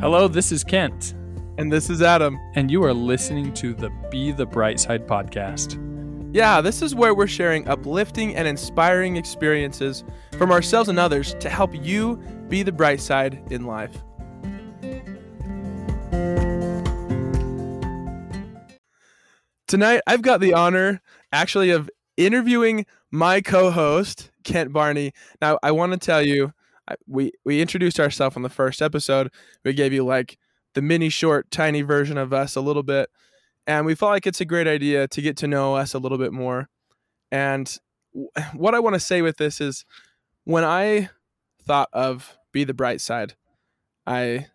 Hello, 0.00 0.28
this 0.28 0.50
is 0.52 0.64
Kent, 0.64 1.14
And 1.58 1.70
this 1.70 1.90
is 1.90 2.00
Adam. 2.00 2.38
and 2.54 2.70
you 2.70 2.82
are 2.84 2.94
listening 2.94 3.52
to 3.54 3.74
the 3.74 3.90
Be 4.10 4.32
the 4.32 4.46
Bright 4.46 4.80
Side 4.80 5.06
podcast. 5.06 5.78
Yeah, 6.34 6.60
this 6.60 6.80
is 6.80 6.94
where 6.94 7.14
we're 7.14 7.26
sharing 7.26 7.68
uplifting 7.68 8.34
and 8.34 8.46
inspiring 8.48 9.16
experiences 9.16 10.04
from 10.38 10.52
ourselves 10.52 10.88
and 10.88 10.98
others 10.98 11.34
to 11.40 11.50
help 11.50 11.74
you 11.74 12.16
be 12.48 12.62
the 12.62 12.72
bright 12.72 13.00
side 13.00 13.42
in 13.50 13.66
life. 13.66 13.96
Tonight, 19.66 20.00
I've 20.06 20.22
got 20.22 20.40
the 20.40 20.54
honor 20.54 21.00
actually 21.32 21.70
of 21.70 21.90
interviewing 22.16 22.86
my 23.10 23.40
co 23.40 23.70
host, 23.70 24.30
Kent 24.44 24.72
Barney. 24.72 25.12
Now, 25.40 25.58
I 25.62 25.70
want 25.72 25.92
to 25.92 25.98
tell 25.98 26.22
you, 26.22 26.52
we, 27.06 27.32
we 27.44 27.60
introduced 27.60 28.00
ourselves 28.00 28.36
on 28.36 28.42
the 28.42 28.48
first 28.48 28.82
episode. 28.82 29.30
We 29.64 29.72
gave 29.72 29.92
you 29.92 30.04
like 30.04 30.38
the 30.74 30.82
mini 30.82 31.08
short, 31.08 31.50
tiny 31.50 31.82
version 31.82 32.18
of 32.18 32.32
us 32.32 32.56
a 32.56 32.60
little 32.60 32.82
bit. 32.82 33.10
And 33.66 33.86
we 33.86 33.94
felt 33.94 34.12
like 34.12 34.26
it's 34.26 34.40
a 34.40 34.46
great 34.46 34.66
idea 34.66 35.08
to 35.08 35.22
get 35.22 35.36
to 35.38 35.46
know 35.46 35.76
us 35.76 35.94
a 35.94 35.98
little 35.98 36.18
bit 36.18 36.32
more. 36.32 36.68
And 37.30 37.74
what 38.54 38.74
I 38.74 38.80
want 38.80 38.94
to 38.94 39.00
say 39.00 39.22
with 39.22 39.36
this 39.36 39.60
is 39.60 39.84
when 40.44 40.64
I 40.64 41.10
thought 41.66 41.88
of 41.92 42.36
Be 42.52 42.64
the 42.64 42.74
Bright 42.74 43.00
Side, 43.00 43.34
I 44.06 44.46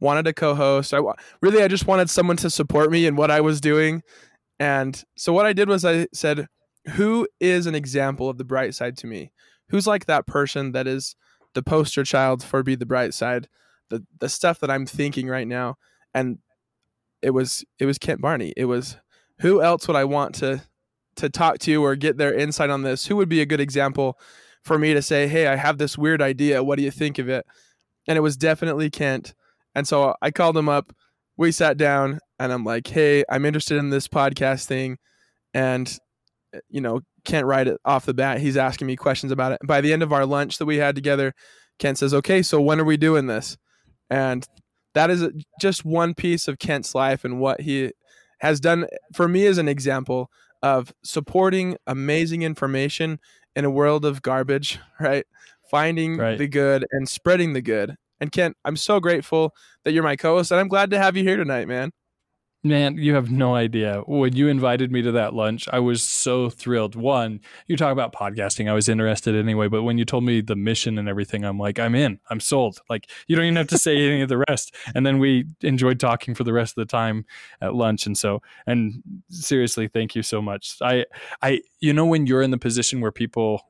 wanted 0.00 0.26
a 0.26 0.32
co 0.32 0.54
host. 0.54 0.94
I 0.94 1.00
really, 1.42 1.62
I 1.62 1.68
just 1.68 1.86
wanted 1.86 2.10
someone 2.10 2.36
to 2.38 2.50
support 2.50 2.90
me 2.90 3.06
in 3.06 3.16
what 3.16 3.30
I 3.30 3.40
was 3.40 3.60
doing. 3.60 4.02
And 4.58 5.02
so 5.16 5.32
what 5.32 5.46
I 5.46 5.52
did 5.52 5.68
was 5.68 5.84
I 5.84 6.08
said, 6.12 6.48
who 6.92 7.28
is 7.38 7.66
an 7.66 7.74
example 7.74 8.28
of 8.28 8.38
the 8.38 8.44
bright 8.44 8.74
side 8.74 8.96
to 8.98 9.06
me? 9.06 9.32
Who's 9.68 9.86
like 9.86 10.06
that 10.06 10.26
person 10.26 10.72
that 10.72 10.86
is 10.86 11.14
the 11.54 11.62
poster 11.62 12.04
child 12.04 12.42
for 12.42 12.62
Be 12.62 12.74
the 12.74 12.86
Bright 12.86 13.14
Side? 13.14 13.48
The 13.90 14.04
the 14.18 14.28
stuff 14.28 14.60
that 14.60 14.70
I'm 14.70 14.86
thinking 14.86 15.28
right 15.28 15.48
now. 15.48 15.76
And 16.14 16.38
it 17.22 17.30
was 17.30 17.64
it 17.78 17.86
was 17.86 17.98
Kent 17.98 18.20
Barney. 18.20 18.52
It 18.56 18.66
was 18.66 18.96
who 19.40 19.62
else 19.62 19.86
would 19.88 19.96
I 19.96 20.04
want 20.04 20.34
to 20.36 20.62
to 21.16 21.28
talk 21.28 21.58
to 21.58 21.84
or 21.84 21.96
get 21.96 22.16
their 22.16 22.32
insight 22.34 22.70
on 22.70 22.82
this? 22.82 23.06
Who 23.06 23.16
would 23.16 23.28
be 23.28 23.40
a 23.40 23.46
good 23.46 23.60
example 23.60 24.18
for 24.62 24.78
me 24.78 24.94
to 24.94 25.02
say, 25.02 25.26
"Hey, 25.26 25.46
I 25.46 25.56
have 25.56 25.78
this 25.78 25.98
weird 25.98 26.22
idea. 26.22 26.62
What 26.62 26.76
do 26.76 26.84
you 26.84 26.90
think 26.90 27.18
of 27.18 27.28
it?" 27.28 27.46
And 28.06 28.16
it 28.16 28.22
was 28.22 28.36
definitely 28.36 28.90
Kent. 28.90 29.34
And 29.74 29.86
so 29.86 30.14
I 30.22 30.30
called 30.30 30.56
him 30.56 30.68
up. 30.68 30.92
We 31.36 31.52
sat 31.52 31.76
down 31.76 32.20
and 32.38 32.52
I'm 32.52 32.64
like, 32.64 32.86
"Hey, 32.86 33.24
I'm 33.28 33.44
interested 33.44 33.78
in 33.78 33.90
this 33.90 34.08
podcast 34.08 34.66
thing." 34.66 34.98
And 35.54 35.98
Uh, 36.54 36.60
you 36.68 36.80
know, 36.80 37.00
Kent 37.24 37.46
right 37.46 37.66
it 37.66 37.78
off 37.84 38.06
the 38.06 38.14
bat, 38.14 38.40
he's 38.40 38.56
asking 38.56 38.86
me 38.86 38.96
questions 38.96 39.32
about 39.32 39.52
it. 39.52 39.58
By 39.66 39.80
the 39.80 39.92
end 39.92 40.02
of 40.02 40.12
our 40.12 40.24
lunch 40.26 40.58
that 40.58 40.66
we 40.66 40.76
had 40.76 40.94
together, 40.94 41.34
Kent 41.78 41.98
says, 41.98 42.14
"Okay, 42.14 42.42
so 42.42 42.60
when 42.60 42.80
are 42.80 42.84
we 42.84 42.96
doing 42.96 43.26
this?" 43.26 43.56
And 44.10 44.46
that 44.94 45.10
is 45.10 45.28
just 45.60 45.84
one 45.84 46.14
piece 46.14 46.48
of 46.48 46.58
Kent's 46.58 46.94
life 46.94 47.24
and 47.24 47.38
what 47.38 47.60
he 47.60 47.92
has 48.40 48.60
done 48.60 48.86
for 49.14 49.28
me 49.28 49.46
as 49.46 49.58
an 49.58 49.68
example 49.68 50.30
of 50.62 50.92
supporting 51.04 51.76
amazing 51.86 52.42
information 52.42 53.18
in 53.54 53.64
a 53.64 53.70
world 53.70 54.04
of 54.04 54.22
garbage, 54.22 54.78
right? 55.00 55.24
Finding 55.70 56.16
Right. 56.16 56.38
the 56.38 56.48
good 56.48 56.86
and 56.92 57.08
spreading 57.08 57.52
the 57.52 57.60
good. 57.62 57.94
And 58.20 58.32
Kent, 58.32 58.56
I'm 58.64 58.76
so 58.76 58.98
grateful 59.00 59.54
that 59.84 59.92
you're 59.92 60.02
my 60.02 60.16
co-host 60.16 60.50
and 60.50 60.58
I'm 60.58 60.68
glad 60.68 60.90
to 60.90 60.98
have 60.98 61.16
you 61.16 61.22
here 61.22 61.36
tonight, 61.36 61.68
man. 61.68 61.92
Man, 62.64 62.96
you 62.96 63.14
have 63.14 63.30
no 63.30 63.54
idea. 63.54 64.02
When 64.08 64.34
you 64.34 64.48
invited 64.48 64.90
me 64.90 65.00
to 65.02 65.12
that 65.12 65.32
lunch, 65.32 65.68
I 65.72 65.78
was 65.78 66.02
so 66.02 66.50
thrilled. 66.50 66.96
One, 66.96 67.40
you 67.68 67.76
talk 67.76 67.92
about 67.92 68.12
podcasting. 68.12 68.68
I 68.68 68.72
was 68.72 68.88
interested 68.88 69.36
anyway, 69.36 69.68
but 69.68 69.84
when 69.84 69.96
you 69.96 70.04
told 70.04 70.24
me 70.24 70.40
the 70.40 70.56
mission 70.56 70.98
and 70.98 71.08
everything, 71.08 71.44
I'm 71.44 71.56
like, 71.56 71.78
I'm 71.78 71.94
in. 71.94 72.18
I'm 72.30 72.40
sold. 72.40 72.80
Like, 72.90 73.08
you 73.28 73.36
don't 73.36 73.44
even 73.44 73.56
have 73.56 73.68
to 73.68 73.78
say 73.78 73.96
any 73.96 74.22
of 74.22 74.28
the 74.28 74.44
rest. 74.48 74.74
And 74.92 75.06
then 75.06 75.20
we 75.20 75.44
enjoyed 75.60 76.00
talking 76.00 76.34
for 76.34 76.42
the 76.42 76.52
rest 76.52 76.76
of 76.76 76.84
the 76.84 76.90
time 76.90 77.26
at 77.60 77.76
lunch. 77.76 78.06
And 78.06 78.18
so, 78.18 78.42
and 78.66 79.04
seriously, 79.30 79.86
thank 79.86 80.16
you 80.16 80.24
so 80.24 80.42
much. 80.42 80.78
I, 80.82 81.04
I, 81.40 81.60
you 81.78 81.92
know, 81.92 82.06
when 82.06 82.26
you're 82.26 82.42
in 82.42 82.50
the 82.50 82.58
position 82.58 83.00
where 83.00 83.12
people 83.12 83.62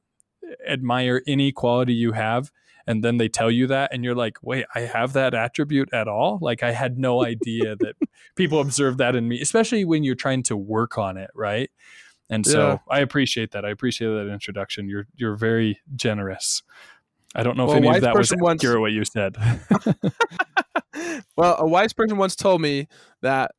admire 0.67 1.23
any 1.27 1.53
quality 1.53 1.93
you 1.93 2.13
have, 2.13 2.51
and 2.89 3.05
then 3.05 3.19
they 3.19 3.29
tell 3.29 3.51
you 3.51 3.69
that 3.69 3.91
and 3.93 4.03
you're 4.03 4.17
like 4.17 4.37
wait 4.43 4.65
i 4.75 4.81
have 4.81 5.13
that 5.13 5.35
attribute 5.35 5.89
at 5.93 6.09
all? 6.09 6.39
Like 6.43 6.63
i 6.65 6.73
had 6.73 6.99
no 6.99 7.25
idea 7.35 7.77
that 7.77 7.95
people 8.35 8.61
observe 8.61 8.97
that 8.97 9.15
in 9.15 9.29
me 9.29 9.41
especially 9.41 9.85
when 9.85 10.03
you're 10.03 10.17
trying 10.27 10.43
to 10.45 10.57
work 10.57 10.99
on 10.99 11.17
it 11.17 11.31
right? 11.35 11.71
And 12.31 12.45
so 12.45 12.61
Yeah. 12.61 12.79
i 12.91 12.99
appreciate 13.01 13.53
that. 13.53 13.65
I 13.65 13.71
appreciate 13.71 14.09
that 14.09 14.29
introduction. 14.33 14.89
You're 14.89 15.07
you're 15.17 15.37
very 15.37 15.79
generous. 15.97 16.63
I 17.35 17.43
don't 17.43 17.57
know 17.57 17.65
if 17.65 17.69
Well, 17.69 17.77
a 17.85 17.87
any 17.89 17.97
of 17.97 18.03
that 18.03 18.15
was 18.17 18.33
once- 18.37 18.63
accurate 18.65 18.81
what 18.81 18.93
you 18.93 19.05
said. 19.05 19.37
Well, 21.37 21.57
a 21.59 21.67
wise 21.67 21.93
person 21.93 22.17
once 22.19 22.35
told 22.35 22.61
me 22.61 22.89
that 23.23 23.53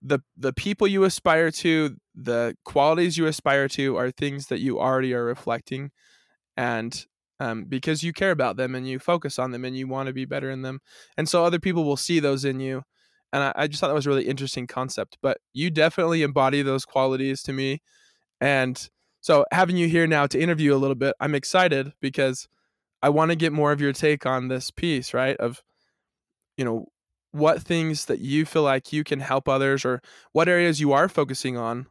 the 0.00 0.20
the 0.36 0.52
people 0.52 0.86
you 0.86 1.04
aspire 1.04 1.50
to, 1.50 1.96
the 2.14 2.56
qualities 2.64 3.18
you 3.18 3.26
aspire 3.26 3.68
to, 3.68 3.96
are 3.96 4.10
things 4.10 4.46
that 4.46 4.60
you 4.60 4.80
already 4.80 5.12
are 5.12 5.24
reflecting, 5.24 5.90
and 6.56 7.06
um, 7.40 7.64
because 7.64 8.02
you 8.02 8.12
care 8.12 8.30
about 8.30 8.56
them 8.56 8.74
and 8.74 8.88
you 8.88 8.98
focus 8.98 9.38
on 9.38 9.50
them 9.50 9.64
and 9.64 9.76
you 9.76 9.86
want 9.86 10.08
to 10.08 10.12
be 10.12 10.24
better 10.24 10.50
in 10.50 10.62
them, 10.62 10.80
and 11.16 11.28
so 11.28 11.44
other 11.44 11.58
people 11.58 11.84
will 11.84 11.96
see 11.96 12.20
those 12.20 12.44
in 12.44 12.60
you. 12.60 12.82
And 13.32 13.42
I, 13.42 13.52
I 13.56 13.66
just 13.66 13.80
thought 13.80 13.88
that 13.88 13.94
was 13.94 14.06
a 14.06 14.10
really 14.10 14.26
interesting 14.26 14.66
concept. 14.66 15.18
But 15.22 15.38
you 15.52 15.70
definitely 15.70 16.22
embody 16.22 16.62
those 16.62 16.84
qualities 16.84 17.42
to 17.44 17.52
me, 17.52 17.80
and 18.40 18.88
so 19.20 19.44
having 19.52 19.76
you 19.76 19.88
here 19.88 20.06
now 20.06 20.26
to 20.26 20.40
interview 20.40 20.74
a 20.74 20.78
little 20.78 20.94
bit, 20.96 21.14
I'm 21.20 21.34
excited 21.34 21.92
because 22.00 22.48
I 23.02 23.10
want 23.10 23.30
to 23.30 23.36
get 23.36 23.52
more 23.52 23.72
of 23.72 23.80
your 23.80 23.92
take 23.92 24.26
on 24.26 24.48
this 24.48 24.70
piece, 24.70 25.14
right? 25.14 25.36
Of 25.38 25.62
you 26.56 26.64
know 26.64 26.86
what 27.32 27.62
things 27.62 28.06
that 28.06 28.20
you 28.20 28.44
feel 28.44 28.62
like 28.62 28.92
you 28.92 29.04
can 29.04 29.20
help 29.20 29.48
others 29.48 29.84
or 29.84 30.02
what 30.32 30.48
areas 30.48 30.80
you 30.80 30.92
are 30.92 31.08
focusing 31.08 31.56
on 31.56 31.86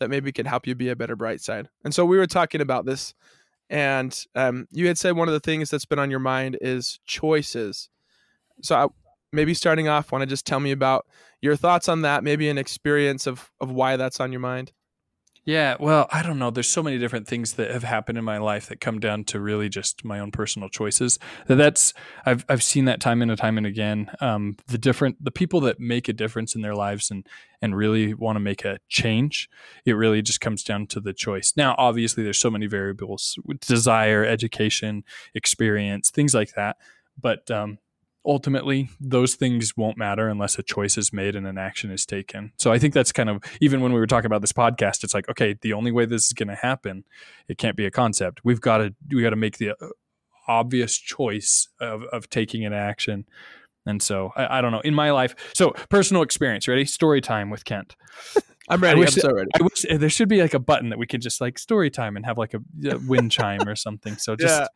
that 0.00 0.10
maybe 0.10 0.32
can 0.32 0.46
help 0.46 0.66
you 0.66 0.74
be 0.74 0.88
a 0.88 0.96
better 0.96 1.16
bright 1.16 1.40
side 1.40 1.68
and 1.84 1.94
so 1.94 2.04
we 2.04 2.16
were 2.16 2.26
talking 2.26 2.60
about 2.60 2.86
this 2.86 3.14
and 3.72 4.26
um, 4.34 4.68
you 4.70 4.86
had 4.86 4.98
said 4.98 5.16
one 5.16 5.28
of 5.28 5.34
the 5.34 5.40
things 5.40 5.70
that's 5.70 5.86
been 5.86 5.98
on 5.98 6.10
your 6.10 6.20
mind 6.20 6.58
is 6.60 7.00
choices. 7.06 7.88
So 8.60 8.76
I, 8.76 8.86
maybe 9.32 9.54
starting 9.54 9.88
off 9.88 10.12
want 10.12 10.22
to 10.22 10.26
just 10.26 10.46
tell 10.46 10.60
me 10.60 10.72
about 10.72 11.06
your 11.40 11.56
thoughts 11.56 11.88
on 11.88 12.02
that 12.02 12.22
maybe 12.22 12.48
an 12.48 12.58
experience 12.58 13.26
of 13.26 13.50
of 13.60 13.72
why 13.72 13.96
that's 13.96 14.20
on 14.20 14.30
your 14.30 14.40
mind 14.40 14.72
Yeah, 15.44 15.74
well, 15.80 16.06
I 16.12 16.22
don't 16.22 16.38
know. 16.38 16.50
There's 16.50 16.68
so 16.68 16.84
many 16.84 16.98
different 16.98 17.26
things 17.26 17.54
that 17.54 17.72
have 17.72 17.82
happened 17.82 18.16
in 18.16 18.22
my 18.24 18.38
life 18.38 18.68
that 18.68 18.80
come 18.80 19.00
down 19.00 19.24
to 19.24 19.40
really 19.40 19.68
just 19.68 20.04
my 20.04 20.20
own 20.20 20.30
personal 20.30 20.68
choices. 20.68 21.18
That 21.48 21.56
that's 21.56 21.92
I've 22.24 22.44
I've 22.48 22.62
seen 22.62 22.84
that 22.84 23.00
time 23.00 23.22
and 23.22 23.36
time 23.36 23.58
and 23.58 23.66
again. 23.66 24.08
Um, 24.20 24.56
the 24.68 24.78
different 24.78 25.22
the 25.24 25.32
people 25.32 25.60
that 25.62 25.80
make 25.80 26.08
a 26.08 26.12
difference 26.12 26.54
in 26.54 26.62
their 26.62 26.76
lives 26.76 27.10
and 27.10 27.26
and 27.60 27.76
really 27.76 28.14
want 28.14 28.36
to 28.36 28.40
make 28.40 28.64
a 28.64 28.78
change. 28.88 29.48
It 29.84 29.94
really 29.94 30.22
just 30.22 30.40
comes 30.40 30.62
down 30.62 30.86
to 30.88 31.00
the 31.00 31.12
choice. 31.12 31.54
Now, 31.56 31.74
obviously, 31.76 32.22
there's 32.22 32.38
so 32.38 32.50
many 32.50 32.66
variables: 32.66 33.36
desire, 33.60 34.24
education, 34.24 35.02
experience, 35.34 36.10
things 36.10 36.34
like 36.34 36.52
that. 36.54 36.76
But 37.20 37.50
um, 37.50 37.78
ultimately 38.24 38.88
those 39.00 39.34
things 39.34 39.76
won't 39.76 39.96
matter 39.96 40.28
unless 40.28 40.58
a 40.58 40.62
choice 40.62 40.96
is 40.96 41.12
made 41.12 41.34
and 41.34 41.46
an 41.46 41.58
action 41.58 41.90
is 41.90 42.06
taken. 42.06 42.52
So 42.58 42.72
i 42.72 42.78
think 42.78 42.94
that's 42.94 43.12
kind 43.12 43.28
of 43.28 43.42
even 43.60 43.80
when 43.80 43.92
we 43.92 44.00
were 44.00 44.06
talking 44.06 44.26
about 44.26 44.40
this 44.40 44.52
podcast 44.52 45.04
it's 45.04 45.14
like 45.14 45.28
okay 45.28 45.56
the 45.60 45.72
only 45.72 45.92
way 45.92 46.06
this 46.06 46.26
is 46.26 46.32
going 46.32 46.48
to 46.48 46.54
happen 46.54 47.04
it 47.48 47.58
can't 47.58 47.76
be 47.76 47.86
a 47.86 47.90
concept. 47.90 48.40
We've 48.44 48.60
got 48.60 48.78
to 48.78 48.94
we 49.10 49.22
got 49.22 49.30
to 49.30 49.36
make 49.36 49.58
the 49.58 49.70
uh, 49.70 49.88
obvious 50.48 50.96
choice 50.96 51.68
of, 51.80 52.02
of 52.12 52.28
taking 52.28 52.64
an 52.64 52.72
action. 52.72 53.24
And 53.86 54.02
so 54.02 54.32
I, 54.36 54.58
I 54.58 54.60
don't 54.60 54.72
know 54.72 54.80
in 54.80 54.94
my 54.94 55.10
life 55.10 55.34
so 55.54 55.70
personal 55.88 56.22
experience 56.22 56.68
ready? 56.68 56.84
Story 56.84 57.20
time 57.20 57.50
with 57.50 57.64
kent. 57.64 57.96
I'm 58.68 58.80
ready 58.80 59.02
i'm 59.02 59.08
so 59.08 59.32
ready. 59.32 59.50
I 59.58 59.62
wish 59.62 59.84
uh, 59.90 59.98
there 59.98 60.08
should 60.08 60.28
be 60.28 60.40
like 60.40 60.54
a 60.54 60.60
button 60.60 60.90
that 60.90 60.98
we 60.98 61.06
could 61.06 61.20
just 61.20 61.40
like 61.40 61.58
story 61.58 61.90
time 61.90 62.16
and 62.16 62.24
have 62.24 62.38
like 62.38 62.54
a, 62.54 62.60
a 62.90 62.98
wind 62.98 63.32
chime 63.32 63.66
or 63.66 63.74
something. 63.74 64.16
So 64.16 64.36
just 64.40 64.60
Yeah. 64.60 64.66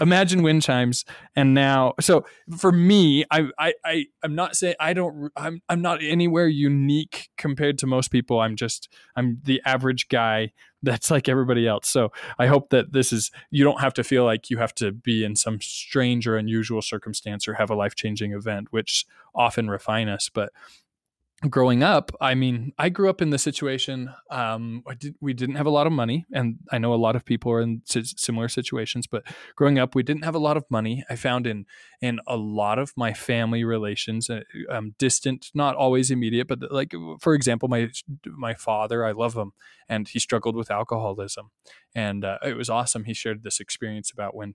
Imagine 0.00 0.42
wind 0.42 0.62
chimes. 0.62 1.04
And 1.36 1.54
now, 1.54 1.94
so 2.00 2.24
for 2.56 2.72
me, 2.72 3.24
I, 3.30 3.48
I, 3.58 3.74
I, 3.84 4.06
I'm 4.22 4.34
not 4.34 4.56
saying 4.56 4.74
I 4.80 4.92
don't, 4.92 5.30
I'm, 5.36 5.62
I'm 5.68 5.80
not 5.80 6.02
anywhere 6.02 6.48
unique 6.48 7.30
compared 7.36 7.78
to 7.78 7.86
most 7.86 8.08
people. 8.08 8.40
I'm 8.40 8.56
just, 8.56 8.88
I'm 9.16 9.40
the 9.44 9.60
average 9.64 10.08
guy 10.08 10.52
that's 10.82 11.10
like 11.10 11.28
everybody 11.28 11.66
else. 11.66 11.88
So 11.88 12.12
I 12.38 12.46
hope 12.46 12.70
that 12.70 12.92
this 12.92 13.12
is, 13.12 13.30
you 13.50 13.64
don't 13.64 13.80
have 13.80 13.94
to 13.94 14.04
feel 14.04 14.24
like 14.24 14.50
you 14.50 14.58
have 14.58 14.74
to 14.76 14.92
be 14.92 15.24
in 15.24 15.36
some 15.36 15.60
strange 15.60 16.26
or 16.26 16.36
unusual 16.36 16.82
circumstance 16.82 17.48
or 17.48 17.54
have 17.54 17.70
a 17.70 17.74
life 17.74 17.94
changing 17.94 18.32
event, 18.32 18.68
which 18.70 19.04
often 19.34 19.68
refine 19.68 20.08
us. 20.08 20.30
But 20.32 20.52
growing 21.48 21.82
up, 21.84 22.10
I 22.20 22.34
mean, 22.34 22.72
I 22.78 22.88
grew 22.88 23.08
up 23.08 23.22
in 23.22 23.30
the 23.30 23.38
situation. 23.38 24.12
Um, 24.30 24.82
did, 24.98 25.14
we 25.20 25.34
didn't 25.34 25.54
have 25.54 25.66
a 25.66 25.70
lot 25.70 25.86
of 25.86 25.92
money, 25.92 26.26
and 26.32 26.56
I 26.72 26.78
know 26.78 26.92
a 26.92 26.96
lot 26.96 27.14
of 27.14 27.24
people 27.24 27.52
are 27.52 27.60
in 27.60 27.82
si- 27.84 28.02
similar 28.04 28.48
situations. 28.48 29.06
But 29.06 29.22
growing 29.54 29.78
up, 29.78 29.94
we 29.94 30.02
didn't 30.02 30.24
have 30.24 30.34
a 30.34 30.40
lot 30.40 30.56
of 30.56 30.64
money. 30.68 31.04
I 31.08 31.14
found 31.16 31.46
in 31.46 31.66
in 32.00 32.18
a 32.26 32.36
lot 32.36 32.78
of 32.78 32.92
my 32.96 33.12
family 33.12 33.62
relations, 33.62 34.28
uh, 34.28 34.40
um, 34.68 34.94
distant, 34.98 35.50
not 35.54 35.76
always 35.76 36.10
immediate, 36.10 36.48
but 36.48 36.72
like 36.72 36.92
for 37.20 37.34
example, 37.34 37.68
my 37.68 37.88
my 38.26 38.54
father, 38.54 39.04
I 39.04 39.12
love 39.12 39.34
him, 39.34 39.52
and 39.88 40.08
he 40.08 40.18
struggled 40.18 40.56
with 40.56 40.70
alcoholism, 40.70 41.50
and 41.94 42.24
uh, 42.24 42.38
it 42.42 42.56
was 42.56 42.68
awesome. 42.68 43.04
He 43.04 43.14
shared 43.14 43.44
this 43.44 43.60
experience 43.60 44.10
about 44.10 44.34
when 44.34 44.54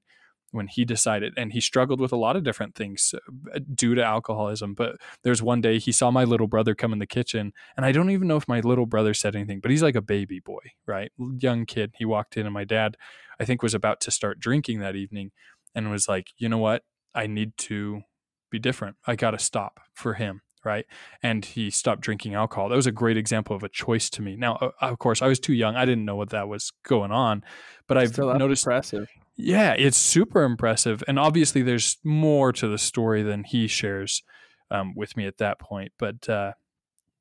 when 0.54 0.68
he 0.68 0.86
decided 0.86 1.34
and 1.36 1.52
he 1.54 1.60
struggled 1.60 2.00
with 2.00 2.12
a 2.12 2.18
lot 2.18 2.36
of 2.36 2.44
different 2.44 2.76
things 2.76 3.14
uh, 3.54 3.60
due 3.74 3.96
to 3.96 4.04
alcoholism 4.04 4.74
but 4.74 4.96
there's 5.24 5.42
one 5.42 5.62
day 5.62 5.80
he 5.80 5.92
saw 5.92 6.12
my 6.12 6.24
little 6.24 6.48
brother 6.48 6.76
come 6.76 6.94
in 6.94 7.00
the 7.00 7.08
kitchen 7.08 7.52
and 7.76 7.86
i 7.86 7.92
don't 7.92 8.10
even 8.10 8.28
know 8.28 8.38
if 8.38 8.48
my 8.48 8.60
little 8.60 8.86
brother 8.86 9.14
said 9.14 9.36
anything 9.36 9.60
but 9.60 9.72
he's 9.72 9.84
like 9.84 9.96
a 9.96 10.02
baby 10.02 10.40
boy 10.40 10.62
right? 10.86 11.12
Young 11.40 11.66
kid. 11.66 11.94
He 11.98 12.06
walked 12.06 12.38
in 12.38 12.46
and 12.46 12.54
my 12.54 12.64
dad 12.64 12.98
i 13.40 13.46
think 13.46 13.64
was 13.64 13.74
about 13.74 14.00
to 14.02 14.12
start 14.12 14.40
drinking 14.40 14.80
that 14.80 14.96
evening 14.96 15.32
and 15.76 15.90
was 15.90 16.08
like 16.08 16.32
you 16.38 16.50
know 16.50 16.58
what? 16.58 16.84
I 17.16 17.28
need 17.28 17.58
to 17.58 18.02
be 18.50 18.60
different. 18.60 18.98
I 19.06 19.16
got 19.16 19.32
to 19.32 19.40
stop 19.40 19.80
for 19.94 20.16
him 20.16 20.42
right 20.66 20.86
and 21.22 21.46
he 21.46 21.70
stopped 21.70 22.02
drinking 22.02 22.34
alcohol 22.34 22.70
that 22.70 22.76
was 22.76 22.88
a 22.88 22.92
great 22.92 23.18
example 23.18 23.56
of 23.56 23.64
a 23.64 23.70
choice 23.70 24.10
to 24.10 24.22
me 24.22 24.36
now 24.36 24.72
of 24.82 25.00
course 25.00 25.22
i 25.22 25.28
was 25.28 25.40
too 25.40 25.54
young 25.54 25.76
i 25.76 25.86
didn't 25.86 26.06
know 26.06 26.16
what 26.16 26.30
that 26.30 26.48
was 26.48 26.72
going 26.84 27.12
on 27.12 27.44
but 27.88 27.98
i've 27.98 28.10
Still, 28.10 28.34
noticed 28.36 28.66
impressive. 28.66 29.08
yeah, 29.36 29.74
it's 29.78 29.98
super 29.98 30.44
impressive, 30.44 31.04
and 31.08 31.18
obviously 31.18 31.64
there's 31.64 31.98
more 32.04 32.52
to 32.54 32.68
the 32.68 32.78
story 32.78 33.24
than 33.24 33.44
he 33.44 33.68
shares 33.68 34.22
um, 34.70 34.94
with 34.96 35.18
me 35.18 35.26
at 35.26 35.38
that 35.40 35.60
point. 35.60 35.92
But 35.98 36.30
uh, 36.30 36.54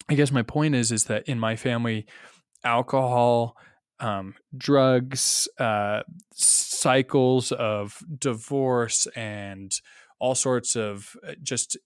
I 0.09 0.15
guess 0.15 0.31
my 0.31 0.43
point 0.43 0.75
is 0.75 0.93
is 0.93 1.05
that 1.05 1.27
in 1.29 1.38
my 1.38 1.56
family, 1.56 2.06
alcohol, 2.65 3.56
um, 3.99 4.35
drugs, 4.56 5.49
uh, 5.59 6.03
cycles 6.35 7.50
of 7.53 7.99
divorce, 8.19 9.06
and 9.17 9.73
all 10.19 10.35
sorts 10.35 10.77
of 10.77 11.17
uh, 11.27 11.33
just 11.43 11.79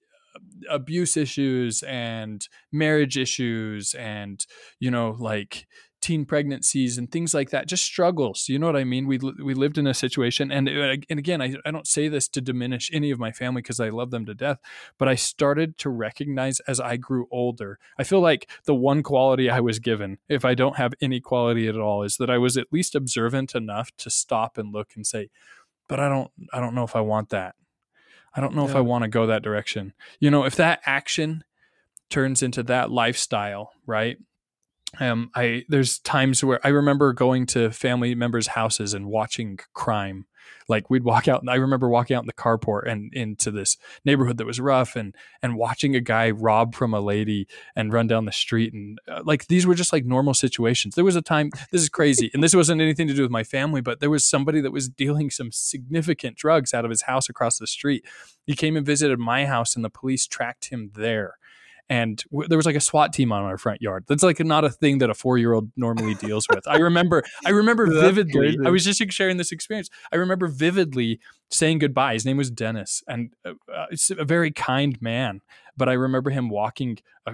abuse 0.70 1.16
issues 1.16 1.82
and 1.82 2.48
marriage 2.72 3.16
issues 3.16 3.94
and 3.94 4.46
you 4.80 4.90
know 4.90 5.16
like 5.18 5.66
teen 6.02 6.24
pregnancies 6.24 6.98
and 6.98 7.10
things 7.10 7.32
like 7.34 7.50
that 7.50 7.66
just 7.66 7.84
struggles 7.84 8.48
you 8.48 8.58
know 8.58 8.66
what 8.66 8.76
i 8.76 8.84
mean? 8.84 9.06
We 9.06 9.18
we 9.42 9.54
lived 9.54 9.78
in 9.78 9.86
a 9.86 9.94
situation 9.94 10.52
and 10.52 10.68
uh, 10.68 10.96
and 11.08 11.18
again 11.18 11.40
i, 11.40 11.54
I 11.64 11.70
don't 11.70 11.86
say 11.86 12.08
this 12.08 12.28
to 12.28 12.40
diminish 12.40 12.90
any 12.92 13.10
of 13.10 13.18
my 13.18 13.32
family 13.32 13.62
because 13.62 13.80
i 13.80 13.88
love 13.88 14.10
them 14.10 14.26
to 14.26 14.34
death 14.34 14.58
but 14.98 15.08
i 15.08 15.14
started 15.14 15.78
to 15.78 15.90
recognize 15.90 16.60
as 16.60 16.80
i 16.80 16.96
grew 16.96 17.26
older 17.30 17.78
i 17.98 18.04
feel 18.04 18.20
like 18.20 18.48
the 18.66 18.74
one 18.74 19.02
quality 19.02 19.50
i 19.50 19.58
was 19.58 19.78
given 19.78 20.18
if 20.28 20.44
i 20.44 20.54
don't 20.54 20.76
have 20.76 20.92
any 21.00 21.20
quality 21.20 21.66
at 21.66 21.76
all 21.76 22.02
is 22.02 22.18
that 22.18 22.30
i 22.30 22.38
was 22.38 22.56
at 22.56 22.72
least 22.72 22.94
observant 22.94 23.54
enough 23.54 23.90
to 23.96 24.10
stop 24.10 24.58
and 24.58 24.72
look 24.72 24.90
and 24.94 25.06
say 25.06 25.28
but 25.88 25.98
i 25.98 26.08
don't 26.08 26.30
i 26.52 26.60
don't 26.60 26.74
know 26.74 26.84
if 26.84 26.94
i 26.94 27.00
want 27.00 27.30
that 27.30 27.54
i 28.36 28.40
don't 28.40 28.54
know 28.54 28.64
yeah. 28.64 28.70
if 28.70 28.76
i 28.76 28.80
want 28.80 29.02
to 29.02 29.08
go 29.08 29.26
that 29.26 29.42
direction 29.42 29.92
you 30.20 30.30
know 30.30 30.44
if 30.44 30.56
that 30.56 30.80
action 30.86 31.42
turns 32.10 32.42
into 32.42 32.62
that 32.62 32.90
lifestyle 32.90 33.72
right 33.86 34.18
um, 35.00 35.30
I 35.34 35.64
there's 35.68 35.98
times 35.98 36.42
where 36.42 36.64
I 36.64 36.70
remember 36.70 37.12
going 37.12 37.46
to 37.46 37.70
family 37.70 38.14
members' 38.14 38.48
houses 38.48 38.94
and 38.94 39.06
watching 39.06 39.58
crime. 39.74 40.26
Like 40.68 40.90
we'd 40.90 41.04
walk 41.04 41.28
out, 41.28 41.40
and 41.40 41.50
I 41.50 41.56
remember 41.56 41.88
walking 41.88 42.16
out 42.16 42.22
in 42.22 42.26
the 42.26 42.32
carport 42.32 42.90
and 42.90 43.12
into 43.14 43.50
this 43.52 43.76
neighborhood 44.04 44.36
that 44.38 44.46
was 44.46 44.60
rough, 44.60 44.96
and 44.96 45.14
and 45.42 45.56
watching 45.56 45.94
a 45.94 46.00
guy 46.00 46.30
rob 46.30 46.74
from 46.74 46.92
a 46.92 47.00
lady 47.00 47.46
and 47.76 47.92
run 47.92 48.06
down 48.06 48.24
the 48.24 48.32
street, 48.32 48.72
and 48.72 48.98
uh, 49.08 49.22
like 49.24 49.46
these 49.46 49.66
were 49.66 49.74
just 49.74 49.92
like 49.92 50.04
normal 50.04 50.34
situations. 50.34 50.94
There 50.94 51.04
was 51.04 51.16
a 51.16 51.22
time, 51.22 51.50
this 51.70 51.82
is 51.82 51.88
crazy, 51.88 52.30
and 52.34 52.42
this 52.42 52.54
wasn't 52.54 52.80
anything 52.80 53.06
to 53.08 53.14
do 53.14 53.22
with 53.22 53.30
my 53.30 53.44
family, 53.44 53.80
but 53.80 54.00
there 54.00 54.10
was 54.10 54.28
somebody 54.28 54.60
that 54.60 54.72
was 54.72 54.88
dealing 54.88 55.30
some 55.30 55.52
significant 55.52 56.36
drugs 56.36 56.74
out 56.74 56.84
of 56.84 56.90
his 56.90 57.02
house 57.02 57.28
across 57.28 57.58
the 57.58 57.66
street. 57.66 58.04
He 58.44 58.54
came 58.54 58.76
and 58.76 58.86
visited 58.86 59.18
my 59.18 59.46
house, 59.46 59.76
and 59.76 59.84
the 59.84 59.90
police 59.90 60.26
tracked 60.26 60.66
him 60.66 60.90
there 60.94 61.36
and 61.88 62.22
w- 62.30 62.48
there 62.48 62.58
was 62.58 62.66
like 62.66 62.76
a 62.76 62.80
SWAT 62.80 63.12
team 63.12 63.32
on 63.32 63.42
our 63.42 63.58
front 63.58 63.80
yard. 63.80 64.04
That's 64.08 64.22
like 64.22 64.40
not 64.40 64.64
a 64.64 64.70
thing 64.70 64.98
that 64.98 65.10
a 65.10 65.14
four 65.14 65.38
year 65.38 65.52
old 65.52 65.70
normally 65.76 66.14
deals 66.14 66.46
with. 66.48 66.66
I 66.66 66.78
remember, 66.78 67.22
I 67.44 67.50
remember 67.50 67.86
vividly. 68.00 68.56
Crazy. 68.56 68.58
I 68.66 68.70
was 68.70 68.84
just 68.84 69.12
sharing 69.12 69.36
this 69.36 69.52
experience. 69.52 69.88
I 70.12 70.16
remember 70.16 70.48
vividly 70.48 71.20
saying 71.50 71.78
goodbye. 71.78 72.14
His 72.14 72.24
name 72.24 72.36
was 72.36 72.50
Dennis, 72.50 73.02
and 73.06 73.32
uh, 73.44 73.52
uh 73.72 73.86
it's 73.90 74.10
a 74.10 74.24
very 74.24 74.50
kind 74.50 75.00
man. 75.00 75.40
But 75.76 75.88
I 75.88 75.92
remember 75.92 76.30
him 76.30 76.48
walking 76.48 76.98
uh, 77.26 77.32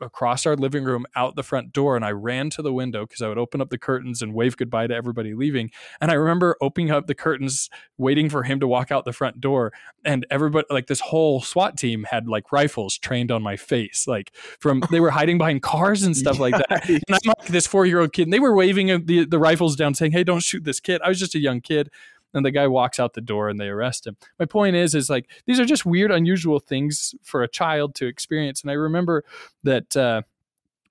across 0.00 0.46
our 0.46 0.56
living 0.56 0.84
room 0.84 1.06
out 1.16 1.36
the 1.36 1.42
front 1.42 1.72
door 1.72 1.96
and 1.96 2.04
I 2.04 2.10
ran 2.10 2.50
to 2.50 2.62
the 2.62 2.72
window 2.72 3.06
because 3.06 3.22
I 3.22 3.28
would 3.28 3.38
open 3.38 3.60
up 3.60 3.70
the 3.70 3.78
curtains 3.78 4.22
and 4.22 4.34
wave 4.34 4.56
goodbye 4.56 4.86
to 4.86 4.94
everybody 4.94 5.34
leaving. 5.34 5.70
And 6.00 6.10
I 6.10 6.14
remember 6.14 6.56
opening 6.60 6.90
up 6.90 7.06
the 7.06 7.14
curtains, 7.14 7.70
waiting 7.98 8.28
for 8.28 8.42
him 8.42 8.60
to 8.60 8.68
walk 8.68 8.90
out 8.90 9.04
the 9.04 9.12
front 9.12 9.40
door. 9.40 9.72
And 10.04 10.26
everybody, 10.30 10.66
like 10.70 10.86
this 10.86 11.00
whole 11.00 11.40
SWAT 11.40 11.76
team 11.76 12.04
had 12.04 12.28
like 12.28 12.52
rifles 12.52 12.98
trained 12.98 13.30
on 13.30 13.42
my 13.42 13.56
face. 13.56 14.06
Like 14.06 14.34
from, 14.60 14.82
they 14.90 15.00
were 15.00 15.10
hiding 15.10 15.38
behind 15.38 15.62
cars 15.62 16.02
and 16.02 16.16
stuff 16.16 16.38
like 16.38 16.56
that. 16.56 16.88
And 16.88 17.02
I'm 17.10 17.18
like 17.26 17.46
this 17.46 17.66
four 17.66 17.86
year 17.86 18.00
old 18.00 18.12
kid 18.12 18.24
and 18.24 18.32
they 18.32 18.40
were 18.40 18.54
waving 18.54 19.06
the, 19.06 19.24
the 19.24 19.38
rifles 19.38 19.76
down 19.76 19.94
saying, 19.94 20.12
Hey, 20.12 20.24
don't 20.24 20.42
shoot 20.42 20.64
this 20.64 20.80
kid. 20.80 21.00
I 21.02 21.08
was 21.08 21.18
just 21.18 21.34
a 21.34 21.38
young 21.38 21.60
kid 21.60 21.90
and 22.34 22.44
the 22.44 22.50
guy 22.50 22.66
walks 22.66 22.98
out 22.98 23.14
the 23.14 23.20
door 23.20 23.48
and 23.48 23.58
they 23.58 23.68
arrest 23.68 24.06
him. 24.06 24.16
My 24.38 24.44
point 24.44 24.76
is, 24.76 24.94
is 24.94 25.08
like 25.08 25.30
these 25.46 25.60
are 25.60 25.64
just 25.64 25.86
weird, 25.86 26.10
unusual 26.10 26.58
things 26.58 27.14
for 27.22 27.42
a 27.42 27.48
child 27.48 27.94
to 27.96 28.06
experience. 28.06 28.62
And 28.62 28.70
I 28.70 28.74
remember 28.74 29.24
that 29.62 29.96
uh, 29.96 30.22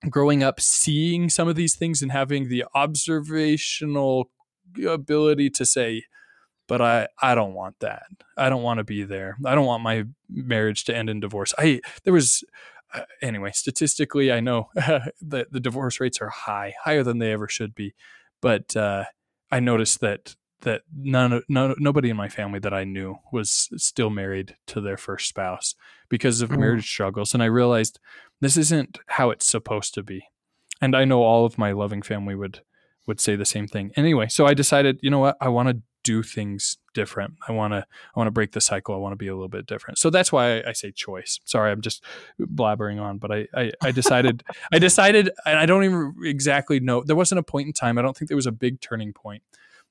growing 0.08 0.42
up, 0.42 0.60
seeing 0.60 1.28
some 1.28 1.48
of 1.48 1.54
these 1.54 1.74
things 1.74 2.02
and 2.02 2.10
having 2.10 2.48
the 2.48 2.64
observational 2.74 4.30
ability 4.88 5.50
to 5.50 5.64
say, 5.64 6.04
but 6.66 6.80
I, 6.80 7.08
I 7.20 7.34
don't 7.34 7.54
want 7.54 7.80
that. 7.80 8.04
I 8.36 8.48
don't 8.48 8.62
want 8.62 8.78
to 8.78 8.84
be 8.84 9.04
there. 9.04 9.36
I 9.44 9.54
don't 9.54 9.66
want 9.66 9.82
my 9.82 10.04
marriage 10.30 10.84
to 10.84 10.96
end 10.96 11.10
in 11.10 11.20
divorce. 11.20 11.52
I 11.58 11.80
there 12.04 12.12
was 12.12 12.42
uh, 12.94 13.02
anyway 13.20 13.50
statistically 13.52 14.32
I 14.32 14.40
know 14.40 14.70
that 14.74 15.52
the 15.52 15.60
divorce 15.60 16.00
rates 16.00 16.20
are 16.20 16.30
high, 16.30 16.74
higher 16.82 17.02
than 17.02 17.18
they 17.18 17.32
ever 17.32 17.48
should 17.48 17.74
be. 17.74 17.94
But 18.40 18.74
uh, 18.76 19.04
I 19.50 19.60
noticed 19.60 20.00
that 20.00 20.36
that 20.64 20.82
none, 20.94 21.42
none 21.48 21.74
nobody 21.78 22.10
in 22.10 22.16
my 22.16 22.28
family 22.28 22.58
that 22.58 22.74
I 22.74 22.84
knew 22.84 23.16
was 23.32 23.70
still 23.76 24.10
married 24.10 24.56
to 24.66 24.80
their 24.80 24.96
first 24.96 25.28
spouse 25.28 25.74
because 26.08 26.40
of 26.42 26.50
mm. 26.50 26.58
marriage 26.58 26.88
struggles 26.88 27.32
and 27.32 27.42
I 27.42 27.46
realized 27.46 27.98
this 28.40 28.56
isn't 28.56 28.98
how 29.06 29.30
it's 29.30 29.46
supposed 29.46 29.94
to 29.94 30.02
be. 30.02 30.26
And 30.80 30.94
I 30.94 31.04
know 31.04 31.22
all 31.22 31.46
of 31.46 31.56
my 31.56 31.72
loving 31.72 32.02
family 32.02 32.34
would 32.34 32.60
would 33.06 33.20
say 33.20 33.36
the 33.36 33.44
same 33.44 33.66
thing. 33.66 33.92
Anyway, 33.96 34.28
so 34.28 34.46
I 34.46 34.54
decided, 34.54 34.98
you 35.02 35.10
know 35.10 35.18
what? 35.18 35.36
I 35.40 35.48
want 35.48 35.68
to 35.68 35.82
do 36.02 36.22
things 36.22 36.76
different. 36.92 37.34
I 37.48 37.52
want 37.52 37.72
to 37.72 37.78
I 37.78 38.18
want 38.18 38.28
to 38.28 38.32
break 38.32 38.52
the 38.52 38.60
cycle. 38.60 38.94
I 38.94 38.98
want 38.98 39.12
to 39.12 39.16
be 39.16 39.28
a 39.28 39.34
little 39.34 39.48
bit 39.48 39.66
different. 39.66 39.98
So 39.98 40.10
that's 40.10 40.30
why 40.30 40.58
I, 40.58 40.70
I 40.70 40.72
say 40.72 40.92
choice. 40.92 41.40
Sorry, 41.44 41.72
I'm 41.72 41.80
just 41.80 42.04
blabbering 42.38 43.00
on, 43.00 43.18
but 43.18 43.32
I 43.32 43.46
I, 43.54 43.72
I 43.82 43.90
decided 43.90 44.44
I 44.72 44.78
decided 44.78 45.30
and 45.46 45.58
I 45.58 45.66
don't 45.66 45.84
even 45.84 46.14
exactly 46.22 46.78
know. 46.78 47.02
There 47.02 47.16
wasn't 47.16 47.38
a 47.40 47.42
point 47.42 47.66
in 47.66 47.72
time. 47.72 47.98
I 47.98 48.02
don't 48.02 48.16
think 48.16 48.28
there 48.28 48.36
was 48.36 48.46
a 48.46 48.52
big 48.52 48.80
turning 48.80 49.12
point 49.12 49.42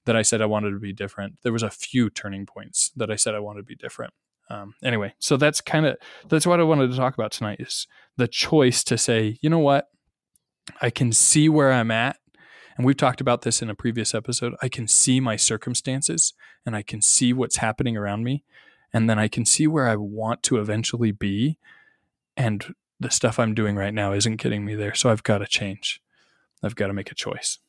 that 0.05 0.15
I 0.15 0.21
said 0.21 0.41
I 0.41 0.45
wanted 0.45 0.71
to 0.71 0.79
be 0.79 0.93
different. 0.93 1.37
There 1.43 1.53
was 1.53 1.63
a 1.63 1.69
few 1.69 2.09
turning 2.09 2.45
points 2.45 2.91
that 2.95 3.09
I 3.09 3.15
said 3.15 3.35
I 3.35 3.39
wanted 3.39 3.61
to 3.61 3.65
be 3.65 3.75
different. 3.75 4.13
Um, 4.49 4.75
anyway, 4.83 5.13
so 5.19 5.37
that's 5.37 5.61
kind 5.61 5.85
of 5.85 5.97
that's 6.27 6.45
what 6.45 6.59
I 6.59 6.63
wanted 6.63 6.91
to 6.91 6.97
talk 6.97 7.13
about 7.13 7.31
tonight 7.31 7.61
is 7.61 7.87
the 8.17 8.27
choice 8.27 8.83
to 8.85 8.97
say, 8.97 9.37
you 9.41 9.49
know 9.49 9.59
what, 9.59 9.87
I 10.81 10.89
can 10.89 11.11
see 11.11 11.47
where 11.47 11.71
I'm 11.71 11.91
at, 11.91 12.17
and 12.77 12.85
we've 12.85 12.97
talked 12.97 13.21
about 13.21 13.43
this 13.43 13.61
in 13.61 13.69
a 13.69 13.75
previous 13.75 14.13
episode. 14.13 14.53
I 14.61 14.67
can 14.67 14.87
see 14.87 15.19
my 15.19 15.37
circumstances, 15.37 16.33
and 16.65 16.75
I 16.75 16.81
can 16.81 17.01
see 17.01 17.31
what's 17.31 17.57
happening 17.57 17.95
around 17.95 18.23
me, 18.23 18.43
and 18.93 19.09
then 19.09 19.17
I 19.17 19.29
can 19.29 19.45
see 19.45 19.65
where 19.65 19.87
I 19.87 19.95
want 19.95 20.43
to 20.43 20.59
eventually 20.59 21.11
be, 21.11 21.57
and 22.35 22.75
the 22.99 23.09
stuff 23.09 23.39
I'm 23.39 23.55
doing 23.55 23.77
right 23.77 23.93
now 23.93 24.11
isn't 24.11 24.37
getting 24.37 24.65
me 24.65 24.75
there. 24.75 24.93
So 24.93 25.09
I've 25.09 25.23
got 25.23 25.39
to 25.39 25.47
change. 25.47 26.01
I've 26.61 26.75
got 26.75 26.87
to 26.87 26.93
make 26.93 27.11
a 27.11 27.15
choice. 27.15 27.59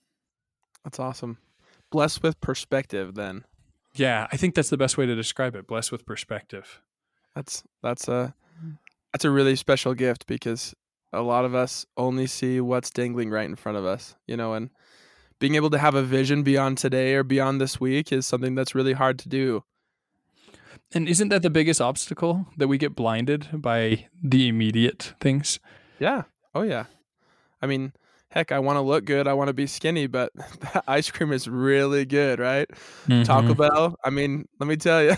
That's 0.82 0.98
awesome 0.98 1.38
blessed 1.94 2.24
with 2.24 2.40
perspective 2.40 3.14
then. 3.14 3.44
Yeah, 3.94 4.26
I 4.32 4.36
think 4.36 4.56
that's 4.56 4.68
the 4.68 4.76
best 4.76 4.98
way 4.98 5.06
to 5.06 5.14
describe 5.14 5.54
it. 5.54 5.68
Blessed 5.68 5.92
with 5.92 6.04
perspective. 6.04 6.80
That's 7.36 7.62
that's 7.84 8.08
a 8.08 8.34
that's 9.12 9.24
a 9.24 9.30
really 9.30 9.54
special 9.54 9.94
gift 9.94 10.26
because 10.26 10.74
a 11.12 11.22
lot 11.22 11.44
of 11.44 11.54
us 11.54 11.86
only 11.96 12.26
see 12.26 12.60
what's 12.60 12.90
dangling 12.90 13.30
right 13.30 13.48
in 13.48 13.54
front 13.54 13.78
of 13.78 13.84
us, 13.84 14.16
you 14.26 14.36
know, 14.36 14.54
and 14.54 14.70
being 15.38 15.54
able 15.54 15.70
to 15.70 15.78
have 15.78 15.94
a 15.94 16.02
vision 16.02 16.42
beyond 16.42 16.78
today 16.78 17.14
or 17.14 17.22
beyond 17.22 17.60
this 17.60 17.80
week 17.80 18.10
is 18.10 18.26
something 18.26 18.56
that's 18.56 18.74
really 18.74 18.94
hard 18.94 19.16
to 19.20 19.28
do. 19.28 19.62
And 20.92 21.08
isn't 21.08 21.28
that 21.28 21.42
the 21.42 21.50
biggest 21.50 21.80
obstacle 21.80 22.46
that 22.56 22.66
we 22.66 22.76
get 22.76 22.96
blinded 22.96 23.62
by 23.62 24.08
the 24.20 24.48
immediate 24.48 25.14
things? 25.20 25.60
Yeah. 26.00 26.22
Oh 26.56 26.62
yeah. 26.62 26.86
I 27.62 27.68
mean, 27.68 27.92
heck, 28.34 28.50
I 28.50 28.58
want 28.58 28.76
to 28.76 28.80
look 28.80 29.04
good. 29.04 29.28
I 29.28 29.32
want 29.32 29.48
to 29.48 29.54
be 29.54 29.66
skinny, 29.66 30.08
but 30.08 30.32
that 30.60 30.84
ice 30.88 31.10
cream 31.10 31.32
is 31.32 31.48
really 31.48 32.04
good, 32.04 32.40
right? 32.40 32.68
Mm-hmm. 33.06 33.22
Taco 33.22 33.54
Bell. 33.54 33.96
I 34.04 34.10
mean, 34.10 34.48
let 34.58 34.66
me 34.66 34.76
tell 34.76 35.02
you. 35.02 35.14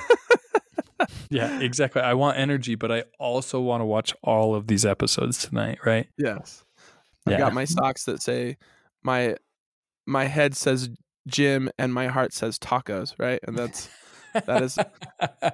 yeah, 1.30 1.60
exactly. 1.60 2.02
I 2.02 2.14
want 2.14 2.38
energy, 2.38 2.74
but 2.74 2.92
I 2.92 3.04
also 3.18 3.60
want 3.60 3.80
to 3.80 3.86
watch 3.86 4.14
all 4.22 4.54
of 4.54 4.66
these 4.66 4.84
episodes 4.84 5.38
tonight, 5.46 5.78
right? 5.84 6.06
Yes. 6.18 6.62
I 7.26 7.38
got 7.38 7.54
my 7.54 7.64
socks 7.64 8.04
that 8.04 8.22
say 8.22 8.56
my 9.02 9.36
my 10.06 10.26
head 10.26 10.54
says 10.54 10.88
gym 11.26 11.68
and 11.76 11.92
my 11.92 12.06
heart 12.06 12.32
says 12.32 12.56
tacos, 12.56 13.14
right? 13.18 13.40
And 13.42 13.58
that's 13.58 13.88
that 14.32 14.62
is 14.62 14.78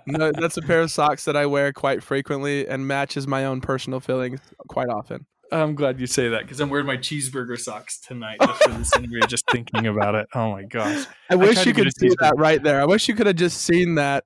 no, 0.07 0.33
that's 0.33 0.59
a 0.59 0.63
pair 0.63 0.83
of 0.83 0.91
socks 0.91 1.25
that 1.25 1.35
I 1.35 1.47
wear 1.47 1.73
quite 1.73 2.03
frequently 2.03 2.69
and 2.69 2.87
matches 2.87 3.27
my 3.27 3.47
own 3.47 3.63
personal 3.63 4.01
feelings 4.01 4.41
quite 4.69 4.89
often. 4.89 5.25
I'm 5.53 5.75
glad 5.75 6.01
you 6.01 6.07
say 6.07 6.29
that 6.31 6.43
because 6.43 6.61
I'm 6.61 6.71
wearing 6.71 6.87
my 6.87 6.97
cheeseburger 6.97 7.59
socks 7.59 8.01
tonight 8.01 8.39
just 8.41 8.63
for 8.63 8.71
this 8.71 8.97
interview. 8.97 9.21
just 9.29 9.45
thinking 9.51 9.87
about 9.87 10.15
it. 10.15 10.27
Oh 10.35 10.51
my 10.51 10.63
gosh! 10.65 11.07
I, 11.29 11.35
I 11.35 11.37
wish 11.37 11.65
you 11.67 11.75
could 11.75 11.95
see 11.97 12.11
that 12.21 12.35
right 12.37 12.63
there. 12.63 12.81
I 12.81 12.87
wish 12.87 13.09
you 13.09 13.15
could 13.15 13.27
have 13.27 13.37
just 13.37 13.63
seen 13.63 13.97
that 13.97 14.25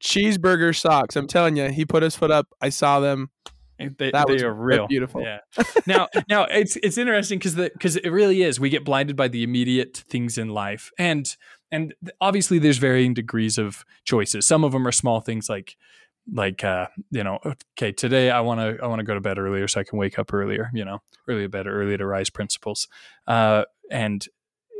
cheeseburger 0.00 0.78
socks. 0.78 1.16
I'm 1.16 1.26
telling 1.26 1.56
you, 1.56 1.68
he 1.70 1.84
put 1.84 2.02
his 2.02 2.16
foot 2.16 2.30
up. 2.30 2.48
I 2.60 2.70
saw 2.70 3.00
them. 3.00 3.30
Eh, 3.78 3.88
they, 3.98 4.10
That 4.10 4.26
they 4.28 4.42
are 4.42 4.52
real, 4.52 4.86
beautiful. 4.86 5.22
Yeah. 5.22 5.38
Now, 5.86 6.08
now 6.28 6.44
it's 6.44 6.76
it's 6.76 6.98
interesting 6.98 7.38
because 7.38 7.54
the 7.54 7.70
because 7.72 7.96
it 7.96 8.10
really 8.10 8.42
is. 8.42 8.58
We 8.60 8.70
get 8.70 8.84
blinded 8.84 9.16
by 9.16 9.28
the 9.28 9.42
immediate 9.42 9.96
things 10.08 10.38
in 10.38 10.48
life, 10.48 10.90
and 10.98 11.34
and 11.70 11.94
obviously 12.20 12.58
there's 12.58 12.78
varying 12.78 13.14
degrees 13.14 13.58
of 13.58 13.84
choices. 14.04 14.46
Some 14.46 14.64
of 14.64 14.72
them 14.72 14.86
are 14.86 14.92
small 14.92 15.20
things 15.20 15.48
like 15.48 15.76
like 16.30 16.62
uh 16.62 16.86
you 17.10 17.24
know 17.24 17.38
okay 17.44 17.90
today 17.90 18.30
i 18.30 18.40
want 18.40 18.60
to 18.60 18.82
i 18.82 18.86
want 18.86 19.00
to 19.00 19.04
go 19.04 19.14
to 19.14 19.20
bed 19.20 19.38
earlier 19.38 19.66
so 19.66 19.80
i 19.80 19.84
can 19.84 19.98
wake 19.98 20.18
up 20.18 20.32
earlier 20.32 20.70
you 20.72 20.84
know 20.84 21.00
early 21.28 21.42
to 21.42 21.48
bed 21.48 21.66
early 21.66 21.96
to 21.96 22.06
rise 22.06 22.30
principles. 22.30 22.88
Uh 23.26 23.64
and 23.90 24.28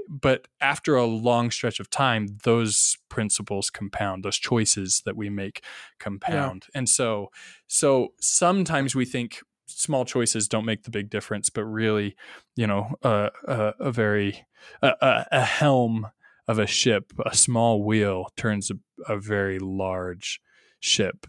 but 0.09 0.49
after 0.61 0.97
a 0.97 1.05
long 1.05 1.51
stretch 1.51 1.81
of 1.81 1.89
time 1.91 2.39
those 2.45 2.97
principles 3.09 3.71
compound 3.71 4.25
those 4.25 4.39
choices 4.39 5.03
that 5.05 5.17
we 5.17 5.31
make 5.31 5.63
compound. 5.99 6.67
And 6.75 6.89
so 6.89 7.31
so 7.67 8.09
sometimes 8.21 8.95
we 8.95 9.05
think 9.05 9.41
small 9.67 10.05
choices 10.05 10.49
don't 10.49 10.65
make 10.65 10.83
the 10.83 10.91
big 10.91 11.09
difference 11.09 11.51
but 11.51 11.65
really 11.65 12.15
you 12.57 12.67
know 12.67 12.95
uh, 13.03 13.31
a, 13.47 13.75
a 13.81 13.93
very 13.93 14.45
a, 14.83 14.93
a, 15.01 15.27
a 15.33 15.45
helm 15.45 16.09
of 16.47 16.59
a 16.59 16.67
ship 16.67 17.13
a 17.25 17.35
small 17.35 17.83
wheel 17.83 18.29
turns 18.37 18.71
a, 18.71 18.75
a 19.13 19.19
very 19.19 19.59
large 19.59 20.41
ship. 20.83 21.27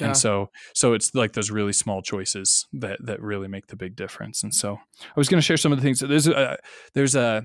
Yeah. 0.00 0.08
and 0.08 0.16
so 0.16 0.50
so 0.72 0.92
it's 0.92 1.14
like 1.14 1.34
those 1.34 1.52
really 1.52 1.72
small 1.72 2.02
choices 2.02 2.66
that 2.72 2.98
that 3.04 3.22
really 3.22 3.46
make 3.46 3.68
the 3.68 3.76
big 3.76 3.94
difference. 3.94 4.42
And 4.42 4.52
so 4.52 4.78
i 5.04 5.12
was 5.16 5.28
going 5.28 5.38
to 5.40 5.44
share 5.44 5.56
some 5.56 5.72
of 5.72 5.78
the 5.78 5.82
things. 5.82 6.00
There's 6.00 6.26
a 6.26 6.58
there's 6.94 7.14
a 7.14 7.42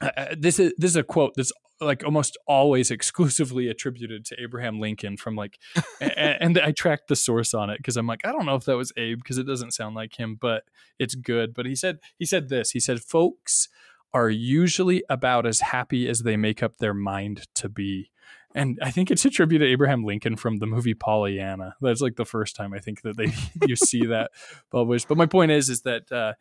uh, 0.00 0.34
this 0.36 0.58
is 0.58 0.72
this 0.78 0.90
is 0.90 0.96
a 0.96 1.04
quote 1.04 1.32
that's 1.36 1.52
like 1.80 2.04
almost 2.04 2.36
always 2.46 2.90
exclusively 2.90 3.68
attributed 3.68 4.24
to 4.26 4.36
Abraham 4.42 4.80
Lincoln 4.80 5.16
from 5.16 5.36
like 5.36 5.58
a- 6.00 6.18
and 6.42 6.58
I 6.58 6.72
tracked 6.72 7.08
the 7.08 7.16
source 7.16 7.54
on 7.54 7.70
it 7.70 7.78
because 7.78 7.96
I'm 7.96 8.06
like 8.06 8.26
I 8.26 8.32
don't 8.32 8.46
know 8.46 8.56
if 8.56 8.64
that 8.64 8.76
was 8.76 8.92
Abe 8.96 9.18
because 9.22 9.38
it 9.38 9.46
doesn't 9.46 9.72
sound 9.72 9.94
like 9.94 10.18
him 10.18 10.38
but 10.40 10.64
it's 10.98 11.14
good. 11.14 11.54
But 11.54 11.66
he 11.66 11.76
said 11.76 11.98
he 12.18 12.26
said 12.26 12.48
this. 12.48 12.72
He 12.72 12.80
said 12.80 13.00
folks 13.00 13.68
are 14.12 14.28
usually 14.28 15.04
about 15.08 15.46
as 15.46 15.60
happy 15.60 16.08
as 16.08 16.20
they 16.20 16.36
make 16.36 16.64
up 16.64 16.78
their 16.78 16.94
mind 16.94 17.46
to 17.54 17.68
be 17.68 18.10
and 18.54 18.78
I 18.82 18.90
think 18.90 19.10
it's 19.10 19.24
a 19.24 19.30
tribute 19.30 19.60
to 19.60 19.66
Abraham 19.66 20.04
Lincoln 20.04 20.36
from 20.36 20.58
the 20.58 20.66
movie 20.66 20.94
Pollyanna 20.94 21.74
that's 21.80 22.00
like 22.00 22.16
the 22.16 22.24
first 22.24 22.56
time 22.56 22.72
I 22.72 22.78
think 22.78 23.02
that 23.02 23.16
they 23.16 23.32
you 23.66 23.76
see 23.76 24.06
that 24.06 24.30
published 24.70 25.08
but 25.08 25.18
my 25.18 25.26
point 25.26 25.52
is 25.52 25.68
is 25.68 25.82
that 25.82 26.10
uh, 26.10 26.34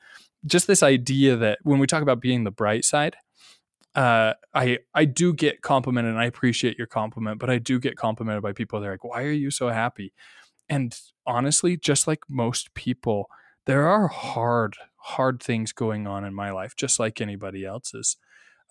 just 0.45 0.67
this 0.67 0.83
idea 0.83 1.35
that 1.35 1.59
when 1.63 1.79
we 1.79 1.87
talk 1.87 2.01
about 2.01 2.21
being 2.21 2.43
the 2.43 2.51
bright 2.51 2.85
side 2.85 3.15
uh, 3.95 4.33
I 4.53 4.79
I 4.93 5.05
do 5.05 5.33
get 5.33 5.61
complimented 5.61 6.11
and 6.11 6.21
I 6.21 6.25
appreciate 6.25 6.77
your 6.77 6.87
compliment, 6.87 7.39
but 7.39 7.49
I 7.49 7.57
do 7.57 7.79
get 7.79 7.97
complimented 7.97 8.43
by 8.43 8.53
people. 8.53 8.79
They're 8.79 8.91
like, 8.91 9.03
"Why 9.03 9.23
are 9.23 9.31
you 9.31 9.51
so 9.51 9.69
happy?" 9.69 10.13
And 10.69 10.97
honestly, 11.25 11.75
just 11.75 12.07
like 12.07 12.19
most 12.29 12.73
people, 12.75 13.29
there 13.65 13.87
are 13.87 14.07
hard 14.07 14.75
hard 14.97 15.41
things 15.41 15.71
going 15.71 16.05
on 16.07 16.23
in 16.23 16.33
my 16.33 16.51
life, 16.51 16.75
just 16.75 16.99
like 16.99 17.19
anybody 17.19 17.65
else's. 17.65 18.17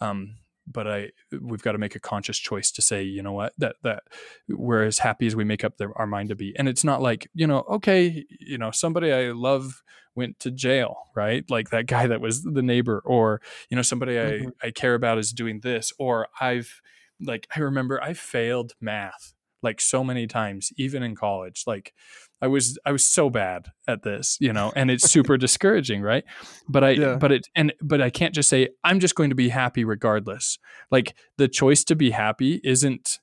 Um, 0.00 0.37
but 0.73 0.87
I 0.87 1.11
we've 1.41 1.63
got 1.63 1.73
to 1.73 1.79
make 1.79 1.95
a 1.95 2.01
conscious 2.01 2.39
choice 2.39 2.71
to 2.73 2.83
say, 2.83 3.03
you 3.03 3.23
know 3.23 3.33
what, 3.33 3.53
that 3.59 3.77
that 3.83 4.05
we're 4.49 4.85
as 4.85 4.99
happy 4.99 5.27
as 5.27 5.37
we 5.37 5.45
make 5.45 5.65
up 5.65 5.77
their, 5.77 5.97
our 5.99 6.07
mind 6.07 6.29
to 6.31 6.35
be. 6.37 6.55
And 6.59 6.69
it's 6.69 6.85
not 6.85 7.01
like, 7.03 7.29
you 7.35 7.47
know, 7.47 7.61
okay, 7.69 8.25
you 8.41 8.59
know, 8.59 8.71
somebody 8.71 9.13
I 9.13 9.33
love 9.33 9.83
went 10.15 10.41
to 10.41 10.51
jail, 10.51 10.97
right? 11.15 11.45
Like 11.49 11.71
that 11.71 11.87
guy 11.87 12.07
that 12.07 12.21
was 12.21 12.43
the 12.43 12.63
neighbor, 12.63 13.03
or 13.05 13.41
you 13.71 13.77
know, 13.77 13.83
somebody 13.83 14.19
Mhm. 14.23 14.51
I 14.63 14.67
I 14.67 14.71
care 14.71 14.95
about 14.95 15.19
is 15.19 15.33
doing 15.33 15.61
this, 15.61 15.93
or 15.99 16.29
I've 16.41 16.81
like 17.21 17.47
I 17.55 17.61
remember 17.61 18.03
I 18.03 18.15
failed 18.15 18.73
math 18.81 19.35
like 19.63 19.81
so 19.81 20.05
many 20.05 20.27
times, 20.27 20.73
even 20.77 21.03
in 21.03 21.15
college. 21.17 21.65
Like 21.67 21.93
I 22.40 22.47
was 22.47 22.78
I 22.85 22.92
was 22.92 23.04
so 23.04 23.30
bad 23.30 23.66
at 23.87 24.02
this, 24.02 24.37
you 24.40 24.52
know, 24.52 24.73
and 24.76 24.90
it's 24.90 25.11
super 25.11 25.37
discouraging, 25.47 26.02
right? 26.02 26.25
But 26.68 26.85
I 26.85 26.90
Yeah. 26.90 27.16
but 27.16 27.33
it 27.33 27.49
and 27.54 27.73
but 27.83 28.00
I 28.00 28.11
can't 28.11 28.35
just 28.35 28.49
say 28.49 28.68
I'm 28.85 29.00
just 29.00 29.14
going 29.14 29.30
to 29.30 29.37
be 29.37 29.49
happy 29.49 29.85
regardless. 29.85 30.59
Like 30.90 31.14
the 31.37 31.49
choice 31.49 31.85
to 31.85 31.97
be 31.97 32.11
happy 32.11 32.61
isn't 32.64 33.18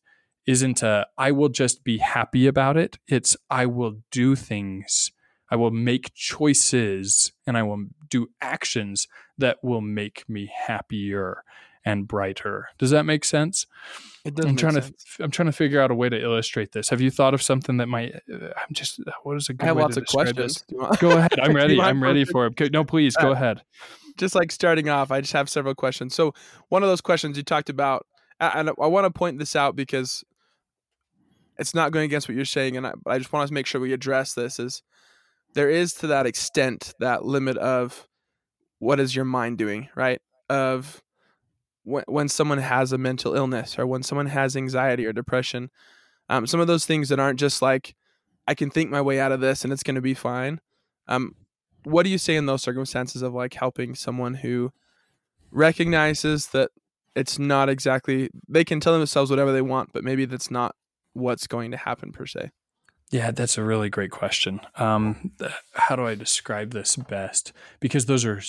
isn't 0.45 0.83
a 0.83 1.07
I 1.17 1.31
will 1.31 1.49
just 1.49 1.83
be 1.83 1.97
happy 1.99 2.47
about 2.47 2.77
it. 2.77 2.97
It's 3.07 3.37
I 3.49 3.65
will 3.65 4.01
do 4.11 4.35
things. 4.35 5.11
I 5.49 5.55
will 5.55 5.71
make 5.71 6.13
choices 6.13 7.31
and 7.47 7.57
I 7.57 7.63
will 7.63 7.85
do 8.09 8.27
actions 8.41 9.07
that 9.37 9.57
will 9.63 9.81
make 9.81 10.27
me 10.27 10.51
happier 10.67 11.43
and 11.85 12.07
brighter. 12.07 12.67
Does 12.79 12.89
that 12.91 13.03
make 13.03 13.23
sense? 13.23 13.65
It 14.25 14.33
does. 14.35 14.45
I'm 14.47 14.55
trying 14.55 14.73
sense. 14.73 14.91
to 15.17 15.23
I'm 15.23 15.29
trying 15.31 15.45
to 15.45 15.51
figure 15.51 15.79
out 15.79 15.91
a 15.91 15.95
way 15.95 16.09
to 16.09 16.19
illustrate 16.19 16.71
this. 16.71 16.89
Have 16.89 16.99
you 16.99 17.11
thought 17.11 17.33
of 17.35 17.41
something 17.43 17.77
that 17.77 17.87
might 17.87 18.15
uh, 18.15 18.47
I'm 18.57 18.73
just 18.73 18.99
what 19.23 19.37
is 19.37 19.49
a 19.49 19.53
good 19.53 19.63
I 19.63 19.67
have 19.67 19.75
way 19.77 19.83
lots 19.83 19.95
to 19.95 20.01
of 20.01 20.07
questions. 20.07 20.37
this? 20.37 20.61
Do 20.63 20.75
you 20.75 20.81
want- 20.81 20.99
Go 20.99 21.11
ahead. 21.17 21.39
I'm 21.39 21.55
ready. 21.55 21.79
I'm 21.79 22.01
ready 22.01 22.25
for 22.25 22.47
it. 22.47 22.71
No, 22.73 22.83
please 22.83 23.15
go 23.15 23.29
Uh, 23.29 23.33
ahead. 23.33 23.61
just 24.17 24.33
like 24.33 24.51
starting 24.51 24.89
off, 24.89 25.11
I 25.11 25.21
just 25.21 25.33
have 25.33 25.47
several 25.49 25.75
questions. 25.75 26.15
So 26.15 26.33
one 26.69 26.81
of 26.81 26.89
those 26.89 27.01
questions 27.01 27.37
you 27.37 27.43
talked 27.43 27.69
about, 27.69 28.07
and 28.39 28.69
I 28.69 28.87
want 28.87 29.05
to 29.05 29.11
point 29.11 29.37
this 29.37 29.55
out 29.55 29.75
because 29.75 30.23
it's 31.57 31.73
not 31.75 31.91
going 31.91 32.05
against 32.05 32.27
what 32.27 32.35
you're 32.35 32.45
saying, 32.45 32.75
and 32.77 32.85
I, 32.87 32.93
I 33.07 33.17
just 33.19 33.31
want 33.31 33.47
to 33.47 33.53
make 33.53 33.65
sure 33.67 33.79
we 33.79 33.93
address 33.93 34.33
this. 34.33 34.59
Is 34.59 34.81
there 35.53 35.69
is 35.69 35.93
to 35.95 36.07
that 36.07 36.25
extent 36.25 36.93
that 36.99 37.23
limit 37.25 37.57
of 37.57 38.07
what 38.79 38.99
is 38.99 39.15
your 39.15 39.23
mind 39.25 39.57
doing, 39.59 39.87
right? 39.95 40.19
Of 40.49 41.01
when 41.85 42.03
when 42.07 42.27
someone 42.27 42.57
has 42.57 42.91
a 42.91 42.97
mental 42.97 43.35
illness 43.35 43.79
or 43.79 43.87
when 43.87 44.03
someone 44.03 44.27
has 44.27 44.57
anxiety 44.57 45.05
or 45.05 45.13
depression, 45.13 45.69
um, 46.27 46.45
some 46.45 46.59
of 46.59 46.67
those 46.67 46.85
things 46.85 47.09
that 47.09 47.19
aren't 47.19 47.39
just 47.39 47.61
like 47.61 47.95
I 48.47 48.53
can 48.53 48.69
think 48.69 48.89
my 48.89 49.01
way 49.01 49.19
out 49.19 49.31
of 49.31 49.39
this 49.39 49.63
and 49.63 49.71
it's 49.71 49.83
going 49.83 49.95
to 49.95 50.01
be 50.01 50.13
fine. 50.13 50.59
Um, 51.07 51.35
what 51.83 52.03
do 52.03 52.09
you 52.09 52.17
say 52.17 52.35
in 52.35 52.47
those 52.47 52.63
circumstances 52.63 53.21
of 53.21 53.33
like 53.33 53.53
helping 53.53 53.95
someone 53.95 54.35
who 54.35 54.71
recognizes 55.51 56.47
that 56.47 56.71
it's 57.15 57.39
not 57.39 57.69
exactly 57.69 58.29
they 58.49 58.65
can 58.65 58.79
tell 58.79 58.97
themselves 58.97 59.29
whatever 59.29 59.51
they 59.51 59.61
want, 59.61 59.93
but 59.93 60.03
maybe 60.03 60.25
that's 60.25 60.51
not 60.51 60.75
what's 61.13 61.47
going 61.47 61.71
to 61.71 61.77
happen 61.77 62.11
per 62.11 62.25
se. 62.25 62.51
Yeah, 63.11 63.29
that's 63.31 63.57
a 63.57 63.63
really 63.63 63.89
great 63.89 64.09
question. 64.09 64.61
Um, 64.77 65.31
how 65.73 65.95
do 65.95 66.07
I 66.07 66.15
describe 66.15 66.71
this 66.71 66.95
best? 66.95 67.53
Because 67.79 68.07
those 68.07 68.25
are 68.25 68.41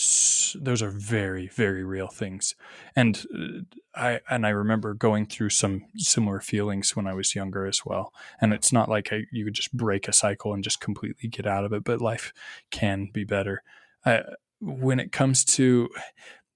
those 0.59 0.83
are 0.83 0.91
very 0.91 1.49
very 1.49 1.85
real 1.85 2.09
things, 2.09 2.55
and 2.95 3.23
uh, 3.35 4.01
I 4.01 4.21
and 4.31 4.47
I 4.47 4.51
remember 4.51 4.95
going 4.95 5.27
through 5.27 5.51
some 5.51 5.85
similar 5.97 6.41
feelings 6.41 6.97
when 6.97 7.07
I 7.07 7.13
was 7.13 7.35
younger 7.35 7.67
as 7.67 7.85
well. 7.85 8.15
And 8.41 8.55
it's 8.55 8.73
not 8.73 8.89
like 8.89 9.13
I, 9.13 9.25
you 9.31 9.45
could 9.45 9.55
just 9.55 9.77
break 9.77 10.09
a 10.09 10.13
cycle 10.13 10.55
and 10.55 10.65
just 10.65 10.81
completely 10.81 11.29
get 11.29 11.47
out 11.47 11.65
of 11.65 11.75
it, 11.75 11.85
but 11.85 12.01
life 12.01 12.33
can 12.71 13.11
be 13.13 13.25
better. 13.25 13.63
Uh, 14.07 14.21
when 14.61 14.99
it 14.99 15.13
comes 15.13 15.45
to 15.45 15.91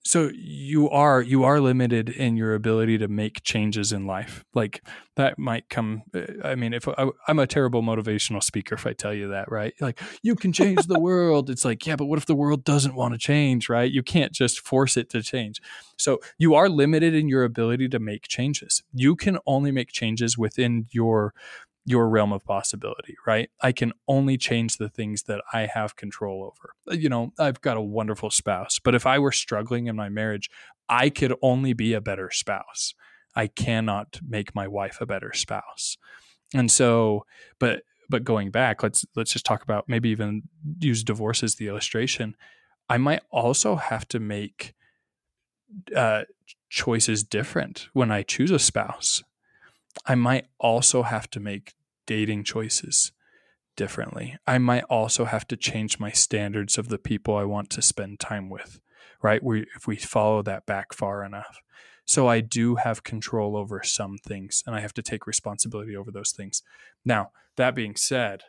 so 0.02 0.30
you 0.34 0.88
are 0.88 1.20
you 1.20 1.44
are 1.44 1.60
limited 1.60 2.08
in 2.08 2.36
your 2.36 2.54
ability 2.54 2.96
to 2.98 3.08
make 3.08 3.42
changes 3.42 3.92
in 3.92 4.06
life. 4.06 4.44
Like 4.54 4.82
that 5.16 5.38
might 5.38 5.68
come 5.68 6.02
uh, 6.14 6.22
i 6.42 6.54
mean 6.54 6.72
if 6.72 6.88
I, 6.88 7.08
i'm 7.28 7.38
a 7.38 7.46
terrible 7.46 7.82
motivational 7.82 8.42
speaker 8.42 8.74
if 8.76 8.86
i 8.86 8.94
tell 8.94 9.12
you 9.12 9.28
that 9.28 9.50
right? 9.50 9.74
Like 9.80 10.00
you 10.22 10.34
can 10.34 10.52
change 10.52 10.86
the 10.86 10.98
world. 10.98 11.50
It's 11.50 11.64
like 11.64 11.84
yeah 11.86 11.96
but 11.96 12.06
what 12.06 12.18
if 12.18 12.26
the 12.26 12.34
world 12.34 12.64
doesn't 12.64 12.94
want 12.94 13.12
to 13.14 13.18
change 13.18 13.68
right? 13.68 13.90
You 13.90 14.02
can't 14.02 14.32
just 14.32 14.60
force 14.60 14.96
it 14.96 15.10
to 15.10 15.22
change. 15.22 15.60
So 15.98 16.20
you 16.38 16.54
are 16.54 16.70
limited 16.70 17.14
in 17.14 17.28
your 17.28 17.44
ability 17.44 17.88
to 17.90 17.98
make 17.98 18.26
changes. 18.26 18.82
You 18.94 19.16
can 19.16 19.38
only 19.46 19.70
make 19.70 19.92
changes 19.92 20.38
within 20.38 20.86
your 20.90 21.34
your 21.84 22.08
realm 22.08 22.32
of 22.32 22.44
possibility, 22.44 23.16
right? 23.26 23.50
I 23.62 23.72
can 23.72 23.92
only 24.06 24.36
change 24.36 24.76
the 24.76 24.88
things 24.88 25.24
that 25.24 25.40
I 25.52 25.66
have 25.72 25.96
control 25.96 26.44
over. 26.44 26.96
You 26.98 27.08
know, 27.08 27.32
I've 27.38 27.60
got 27.60 27.76
a 27.76 27.82
wonderful 27.82 28.30
spouse, 28.30 28.78
but 28.78 28.94
if 28.94 29.06
I 29.06 29.18
were 29.18 29.32
struggling 29.32 29.86
in 29.86 29.96
my 29.96 30.08
marriage, 30.08 30.50
I 30.88 31.08
could 31.08 31.34
only 31.42 31.72
be 31.72 31.92
a 31.94 32.00
better 32.00 32.30
spouse. 32.30 32.94
I 33.34 33.46
cannot 33.46 34.20
make 34.26 34.54
my 34.54 34.68
wife 34.68 34.98
a 35.00 35.06
better 35.06 35.32
spouse. 35.32 35.96
And 36.52 36.70
so, 36.70 37.24
but 37.58 37.82
but 38.08 38.24
going 38.24 38.50
back, 38.50 38.82
let's 38.82 39.06
let's 39.14 39.32
just 39.32 39.46
talk 39.46 39.62
about 39.62 39.88
maybe 39.88 40.10
even 40.10 40.42
use 40.80 41.04
divorce 41.04 41.42
as 41.42 41.54
the 41.54 41.68
illustration. 41.68 42.34
I 42.88 42.98
might 42.98 43.22
also 43.30 43.76
have 43.76 44.06
to 44.08 44.18
make 44.18 44.74
uh, 45.94 46.22
choices 46.68 47.22
different 47.22 47.88
when 47.92 48.10
I 48.10 48.22
choose 48.22 48.50
a 48.50 48.58
spouse. 48.58 49.22
I 50.06 50.14
might 50.14 50.46
also 50.58 51.02
have 51.02 51.28
to 51.30 51.40
make 51.40 51.74
dating 52.06 52.44
choices 52.44 53.12
differently. 53.76 54.36
I 54.46 54.58
might 54.58 54.84
also 54.84 55.24
have 55.24 55.46
to 55.48 55.56
change 55.56 55.98
my 55.98 56.10
standards 56.10 56.78
of 56.78 56.88
the 56.88 56.98
people 56.98 57.36
I 57.36 57.44
want 57.44 57.70
to 57.70 57.82
spend 57.82 58.20
time 58.20 58.50
with, 58.50 58.80
right? 59.22 59.42
We, 59.42 59.66
if 59.76 59.86
we 59.86 59.96
follow 59.96 60.42
that 60.42 60.66
back 60.66 60.92
far 60.92 61.24
enough. 61.24 61.60
So 62.04 62.26
I 62.26 62.40
do 62.40 62.74
have 62.76 63.04
control 63.04 63.56
over 63.56 63.82
some 63.84 64.18
things 64.18 64.64
and 64.66 64.74
I 64.74 64.80
have 64.80 64.94
to 64.94 65.02
take 65.02 65.26
responsibility 65.26 65.96
over 65.96 66.10
those 66.10 66.32
things. 66.32 66.62
Now, 67.04 67.30
that 67.56 67.74
being 67.74 67.94
said, 67.94 68.42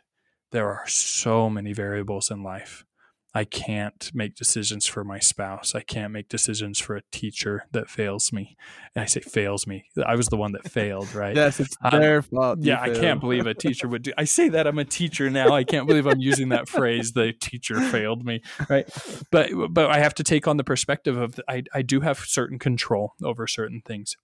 there 0.52 0.70
are 0.70 0.88
so 0.88 1.50
many 1.50 1.72
variables 1.72 2.32
in 2.32 2.44
life. 2.44 2.86
I 3.34 3.46
can't 3.46 4.12
make 4.14 4.36
decisions 4.36 4.86
for 4.86 5.06
my 5.06 5.20
spouse. 5.20 5.74
I 5.74 5.82
can't 5.82 6.12
make 6.12 6.28
decisions 6.28 6.80
for 6.80 6.98
a 6.98 7.02
teacher 7.12 7.64
that 7.72 7.90
fails 7.90 8.34
me. 8.34 8.58
And 8.94 9.04
I 9.04 9.06
say 9.06 9.22
fails 9.22 9.66
me. 9.66 9.86
I 10.06 10.16
was 10.16 10.28
the 10.28 10.36
one 10.36 10.52
that 10.52 10.70
failed, 10.70 11.14
right? 11.16 11.34
yes, 11.34 11.62
it's 11.62 11.78
their 11.92 12.18
um, 12.18 12.24
fault. 12.24 12.60
Yeah, 12.62 12.82
I 12.82 12.90
can't 12.90 13.22
believe 13.22 13.48
a 13.48 13.54
teacher 13.54 13.88
would 13.88 14.04
do. 14.04 14.12
I 14.18 14.26
say 14.26 14.50
that 14.50 14.68
I'm 14.68 14.80
a 14.80 14.86
teacher 14.86 15.30
now. 15.30 15.54
I 15.54 15.64
can't 15.64 15.88
believe 15.88 16.08
I'm 16.08 16.20
using 16.20 16.50
that 16.50 16.68
phrase. 16.68 17.14
The 17.14 17.32
teacher 17.32 17.80
failed 17.80 18.26
me, 18.26 18.42
right? 18.70 18.88
But 19.32 19.52
but 19.70 19.90
I 19.90 20.00
have 20.00 20.14
to 20.16 20.24
take 20.24 20.46
on 20.48 20.58
the 20.58 20.66
perspective 20.66 21.16
of 21.16 21.40
I 21.48 21.64
I 21.74 21.84
do 21.84 22.02
have 22.02 22.20
certain 22.20 22.60
control 22.60 23.14
over 23.24 23.48
certain 23.48 23.82
things 23.86 24.18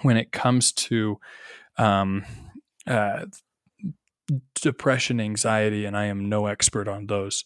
when 0.00 0.16
it 0.16 0.32
comes 0.32 0.72
to 0.72 1.18
um 1.76 2.24
uh 2.86 3.26
depression, 4.54 5.20
anxiety, 5.20 5.84
and 5.84 5.96
I 5.96 6.06
am 6.06 6.30
no 6.30 6.46
expert 6.46 6.88
on 6.88 7.08
those 7.08 7.44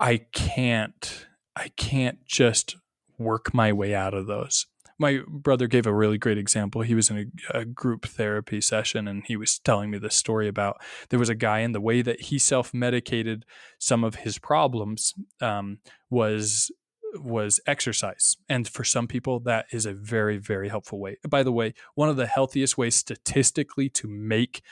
I 0.00 0.18
can't 0.32 1.26
I 1.56 1.68
can't 1.76 2.24
just 2.26 2.76
work 3.18 3.54
my 3.54 3.72
way 3.72 3.94
out 3.94 4.14
of 4.14 4.26
those. 4.26 4.66
My 4.98 5.20
brother 5.28 5.66
gave 5.66 5.86
a 5.86 5.94
really 5.94 6.18
great 6.18 6.38
example. 6.38 6.82
He 6.82 6.94
was 6.94 7.10
in 7.10 7.32
a, 7.52 7.58
a, 7.58 7.64
group 7.64 8.06
therapy 8.06 8.60
session 8.60 9.08
and 9.08 9.24
he 9.26 9.36
was 9.36 9.58
telling 9.58 9.90
me 9.90 9.98
this 9.98 10.14
story 10.14 10.46
about 10.46 10.80
there 11.08 11.18
was 11.18 11.28
a 11.28 11.34
guy 11.34 11.60
and 11.60 11.74
the 11.74 11.80
way 11.80 12.00
that 12.02 12.22
he 12.22 12.38
self 12.38 12.72
medicated 12.72 13.44
some 13.78 14.04
of 14.04 14.16
his 14.16 14.38
problems 14.38 15.14
um, 15.40 15.78
was 16.10 16.70
was 17.16 17.60
exercise. 17.66 18.36
And 18.48 18.68
for 18.68 18.84
some 18.84 19.06
people, 19.06 19.40
that 19.40 19.66
is 19.72 19.86
a 19.86 19.94
very, 19.94 20.38
very 20.38 20.68
helpful 20.68 20.98
way. 20.98 21.18
By 21.28 21.42
the 21.42 21.52
way, 21.52 21.74
one 21.94 22.08
of 22.08 22.16
the 22.16 22.26
healthiest 22.26 22.76
ways 22.76 22.94
statistically 22.94 23.88
to 23.90 24.08
make 24.08 24.62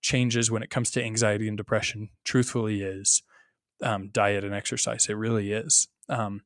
changes 0.00 0.50
when 0.50 0.62
it 0.62 0.70
comes 0.70 0.90
to 0.92 1.02
anxiety 1.02 1.48
and 1.48 1.56
depression, 1.56 2.10
truthfully, 2.24 2.82
is 2.82 3.22
um, 3.82 4.08
diet 4.12 4.44
and 4.44 4.54
exercise. 4.54 5.06
It 5.08 5.14
really 5.14 5.52
is. 5.52 5.88
Um, 6.08 6.42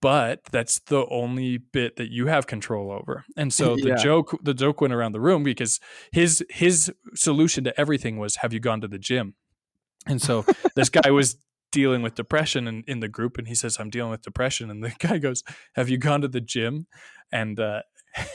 but 0.00 0.44
that's 0.52 0.78
the 0.80 1.06
only 1.08 1.58
bit 1.58 1.96
that 1.96 2.10
you 2.10 2.26
have 2.26 2.46
control 2.46 2.92
over. 2.92 3.24
And 3.36 3.52
so 3.52 3.74
the 3.82 3.88
yeah. 3.88 3.96
joke, 3.96 4.38
the 4.42 4.54
joke 4.54 4.80
went 4.80 4.94
around 4.94 5.12
the 5.12 5.20
room 5.20 5.42
because 5.42 5.80
his 6.12 6.44
his 6.50 6.92
solution 7.14 7.64
to 7.64 7.80
everything 7.80 8.18
was, 8.18 8.36
"Have 8.36 8.52
you 8.52 8.60
gone 8.60 8.80
to 8.80 8.88
the 8.88 8.98
gym?" 8.98 9.34
And 10.06 10.20
so 10.20 10.44
this 10.76 10.88
guy 10.88 11.10
was 11.10 11.36
dealing 11.72 12.02
with 12.02 12.14
depression 12.14 12.68
in, 12.68 12.84
in 12.86 13.00
the 13.00 13.08
group, 13.08 13.38
and 13.38 13.48
he 13.48 13.54
says, 13.54 13.78
"I'm 13.80 13.90
dealing 13.90 14.10
with 14.10 14.22
depression." 14.22 14.70
And 14.70 14.84
the 14.84 14.90
guy 14.98 15.18
goes, 15.18 15.42
"Have 15.74 15.88
you 15.88 15.98
gone 15.98 16.20
to 16.20 16.28
the 16.28 16.40
gym?" 16.40 16.86
And 17.32 17.58
uh, 17.58 17.82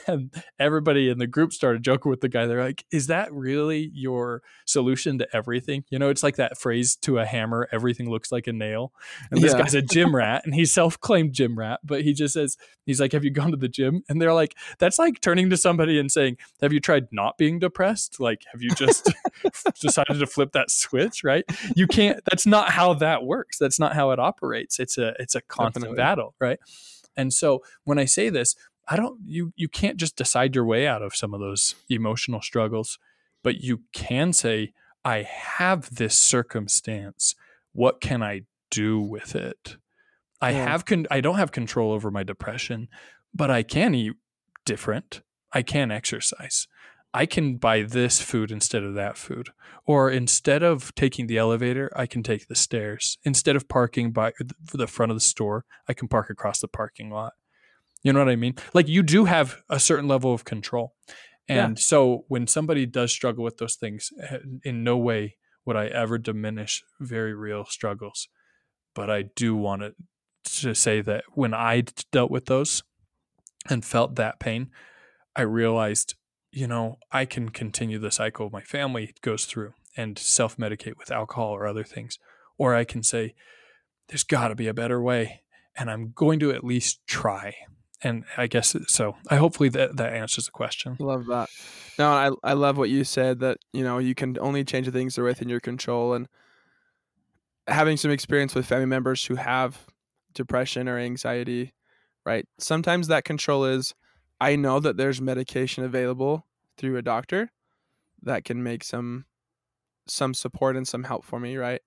and 0.08 0.34
everybody 0.60 1.10
in 1.10 1.18
the 1.18 1.28
group 1.28 1.54
started 1.54 1.84
joking 1.84 2.10
with 2.10 2.22
the 2.22 2.30
guy. 2.30 2.46
They're 2.46 2.64
like, 2.64 2.86
"Is 2.92 3.08
that 3.08 3.32
really 3.32 3.92
your 3.94 4.42
solution 4.66 5.18
to 5.20 5.28
everything?" 5.36 5.84
You 5.90 6.00
know, 6.00 6.10
it's 6.10 6.24
like 6.24 6.38
that 6.38 6.58
phrase 6.58 6.96
to 6.98 7.20
a 7.20 7.26
hammer: 7.26 7.68
"Everything 7.72 8.10
looks 8.10 8.32
like 8.32 8.48
a 8.48 8.54
nail." 8.54 8.94
And 9.32 9.42
this 9.42 9.54
yeah. 9.54 9.62
guy's 9.62 9.76
a 9.76 9.82
gym 9.82 10.16
rat, 10.16 10.44
and 10.46 10.54
he's 10.54 10.72
self-claimed 10.74 11.34
gym 11.34 11.58
rat, 11.58 11.80
but 11.84 12.02
he 12.02 12.14
just 12.14 12.34
says, 12.34 12.58
"He's 12.86 13.00
like, 13.00 13.12
have 13.12 13.24
you 13.24 13.32
gone 13.32 13.52
to 13.52 13.58
the 13.58 13.70
gym?" 13.70 14.04
And 14.10 14.22
they're 14.22 14.34
like, 14.34 14.56
"That's 14.80 15.00
like 15.00 15.22
turning 15.22 15.50
to 15.50 15.58
somebody 15.58 16.00
and 16.00 16.12
saying, 16.12 16.38
have 16.62 16.74
you 16.74 16.80
tried 16.80 17.08
not 17.12 17.38
being 17.38 17.60
depressed? 17.60 18.20
Like, 18.20 18.44
have 18.52 18.62
you 18.62 18.72
just 18.72 19.12
decided 19.82 20.20
to 20.20 20.28
flip 20.28 20.52
that 20.54 20.72
switch? 20.72 21.24
Right? 21.24 21.46
You 21.76 21.88
can't. 21.88 22.20
That's 22.30 22.46
not 22.46 22.70
how 22.70 22.94
that 22.96 23.24
works. 23.24 23.58
That's 23.58 23.80
not 23.80 23.94
how 23.94 24.12
it 24.12 24.20
operates. 24.20 24.80
It's 24.80 24.98
a 24.98 25.14
it's 25.20 25.36
a 25.36 25.42
constant 25.42 25.84
Definitely. 25.84 25.98
battle, 25.98 26.36
right?" 26.40 26.60
And 27.16 27.34
so 27.34 27.64
when 27.84 27.98
I 27.98 28.06
say 28.06 28.30
this, 28.30 28.56
I 28.88 28.96
don't 28.96 29.20
you 29.26 29.54
you 29.56 29.68
can't 29.68 29.98
just 29.98 30.16
decide 30.16 30.56
your 30.56 30.66
way 30.66 30.88
out 30.88 31.02
of 31.02 31.16
some 31.16 31.34
of 31.34 31.40
those 31.40 31.76
emotional 31.90 32.42
struggles, 32.42 33.00
but 33.44 33.62
you 33.62 33.82
can 33.94 34.34
say 34.34 34.74
I 35.04 35.24
have 35.24 35.96
this 35.96 36.18
circumstance. 36.18 37.36
What 37.74 38.02
can 38.02 38.24
I 38.24 38.42
do 38.70 39.00
with 39.00 39.36
it? 39.36 39.78
I 40.42 40.52
yeah. 40.52 40.66
have 40.70 40.86
con- 40.86 41.08
I 41.12 41.22
don't 41.22 41.38
have 41.38 41.52
control 41.52 41.92
over 41.92 42.12
my 42.12 42.24
depression, 42.24 42.88
but 43.34 43.50
I 43.50 43.64
can 43.64 43.94
eat 43.94 44.14
different. 44.66 45.22
I 45.54 45.64
can 45.64 45.92
exercise. 45.92 46.68
I 47.14 47.26
can 47.26 47.56
buy 47.56 47.82
this 47.82 48.22
food 48.22 48.52
instead 48.52 48.84
of 48.84 48.94
that 48.96 49.18
food. 49.18 49.50
Or 49.86 50.12
instead 50.12 50.62
of 50.62 50.94
taking 50.94 51.28
the 51.28 51.38
elevator, 51.38 51.90
I 51.96 52.06
can 52.06 52.22
take 52.22 52.48
the 52.48 52.56
stairs. 52.56 53.18
Instead 53.24 53.56
of 53.56 53.70
parking 53.70 54.12
by 54.12 54.34
the 54.74 54.88
front 54.88 55.12
of 55.12 55.16
the 55.16 55.22
store, 55.22 55.66
I 55.88 55.94
can 55.94 56.10
park 56.10 56.30
across 56.30 56.60
the 56.60 56.68
parking 56.68 57.10
lot. 57.10 57.34
You 58.04 58.14
know 58.14 58.20
what 58.20 58.30
I 58.30 58.36
mean? 58.36 58.56
Like 58.74 58.88
you 58.88 59.04
do 59.04 59.26
have 59.26 59.58
a 59.70 59.80
certain 59.80 60.08
level 60.08 60.34
of 60.34 60.46
control. 60.46 60.94
And 61.50 61.78
yeah. 61.78 61.82
so 61.82 62.26
when 62.28 62.48
somebody 62.48 62.86
does 62.86 63.12
struggle 63.12 63.44
with 63.44 63.58
those 63.58 63.76
things, 63.76 64.12
eh, 64.22 64.40
in 64.64 64.84
no 64.84 64.98
way 64.98 65.38
would 65.66 65.76
I 65.76 65.88
ever 65.88 66.18
diminish 66.18 66.84
very 67.00 67.34
real 67.34 67.66
struggles. 67.66 68.28
But 68.94 69.10
I 69.10 69.24
do 69.36 69.56
want 69.56 69.82
to, 69.82 69.94
to 70.62 70.74
say 70.74 71.02
that 71.02 71.24
when 71.34 71.54
I 71.54 71.84
dealt 72.12 72.32
with 72.32 72.46
those 72.46 72.84
and 73.70 73.84
felt 73.84 74.16
that 74.16 74.40
pain, 74.40 74.72
I 75.36 75.42
realized, 75.42 76.16
you 76.52 76.68
know, 76.68 76.98
I 77.12 77.26
can 77.26 77.50
continue 77.50 78.00
the 78.00 78.12
cycle 78.12 78.50
my 78.50 78.62
family 78.62 79.14
goes 79.22 79.46
through 79.46 79.74
and 79.96 80.18
self 80.18 80.58
medicate 80.58 80.98
with 80.98 81.12
alcohol 81.12 81.50
or 81.50 81.68
other 81.68 81.84
things. 81.84 82.18
Or 82.58 82.76
I 82.76 82.86
can 82.86 83.04
say, 83.04 83.36
there's 84.08 84.24
got 84.24 84.48
to 84.48 84.56
be 84.56 84.68
a 84.68 84.74
better 84.74 85.02
way. 85.02 85.42
And 85.76 85.92
I'm 85.92 86.12
going 86.16 86.40
to 86.40 86.52
at 86.52 86.64
least 86.64 87.06
try 87.08 87.56
and 88.04 88.26
I 88.38 88.48
guess 88.48 88.76
so. 88.88 89.16
I 89.30 89.38
hopefully 89.38 89.70
that 89.70 89.98
that 89.98 90.14
answers 90.14 90.46
the 90.46 90.52
question. 90.52 90.98
Love 91.00 91.26
that. 91.28 91.50
No, 91.98 92.10
I 92.10 92.32
I 92.44 92.54
love 92.54 92.78
what 92.78 92.90
you 92.90 93.04
said 93.04 93.40
that 93.40 93.58
you 93.74 93.84
know 93.84 93.98
you 93.98 94.16
can 94.16 94.38
only 94.40 94.64
change 94.64 94.86
the 94.86 94.92
things 94.92 95.16
that 95.16 95.22
are 95.22 95.26
within 95.26 95.50
your 95.50 95.60
control, 95.60 96.14
and 96.14 96.28
having 97.68 97.98
some 97.98 98.12
experience 98.12 98.56
with 98.56 98.66
family 98.66 98.86
members 98.86 99.26
who 99.26 99.36
have 99.36 99.86
depression 100.34 100.88
or 100.88 100.98
anxiety, 100.98 101.74
right? 102.26 102.46
Sometimes 102.60 103.08
that 103.08 103.26
control 103.26 103.66
is 103.66 103.94
I 104.40 104.56
know 104.56 104.80
that 104.80 104.98
there's 104.98 105.20
medication 105.20 105.84
available 105.84 106.46
through 106.78 106.98
a 106.98 107.02
doctor 107.02 107.52
that 108.22 108.46
can 108.46 108.62
make 108.62 108.84
some 108.84 109.26
some 110.08 110.34
support 110.34 110.78
and 110.78 110.88
some 110.88 111.04
help 111.04 111.26
for 111.26 111.40
me, 111.40 111.58
right? 111.58 111.82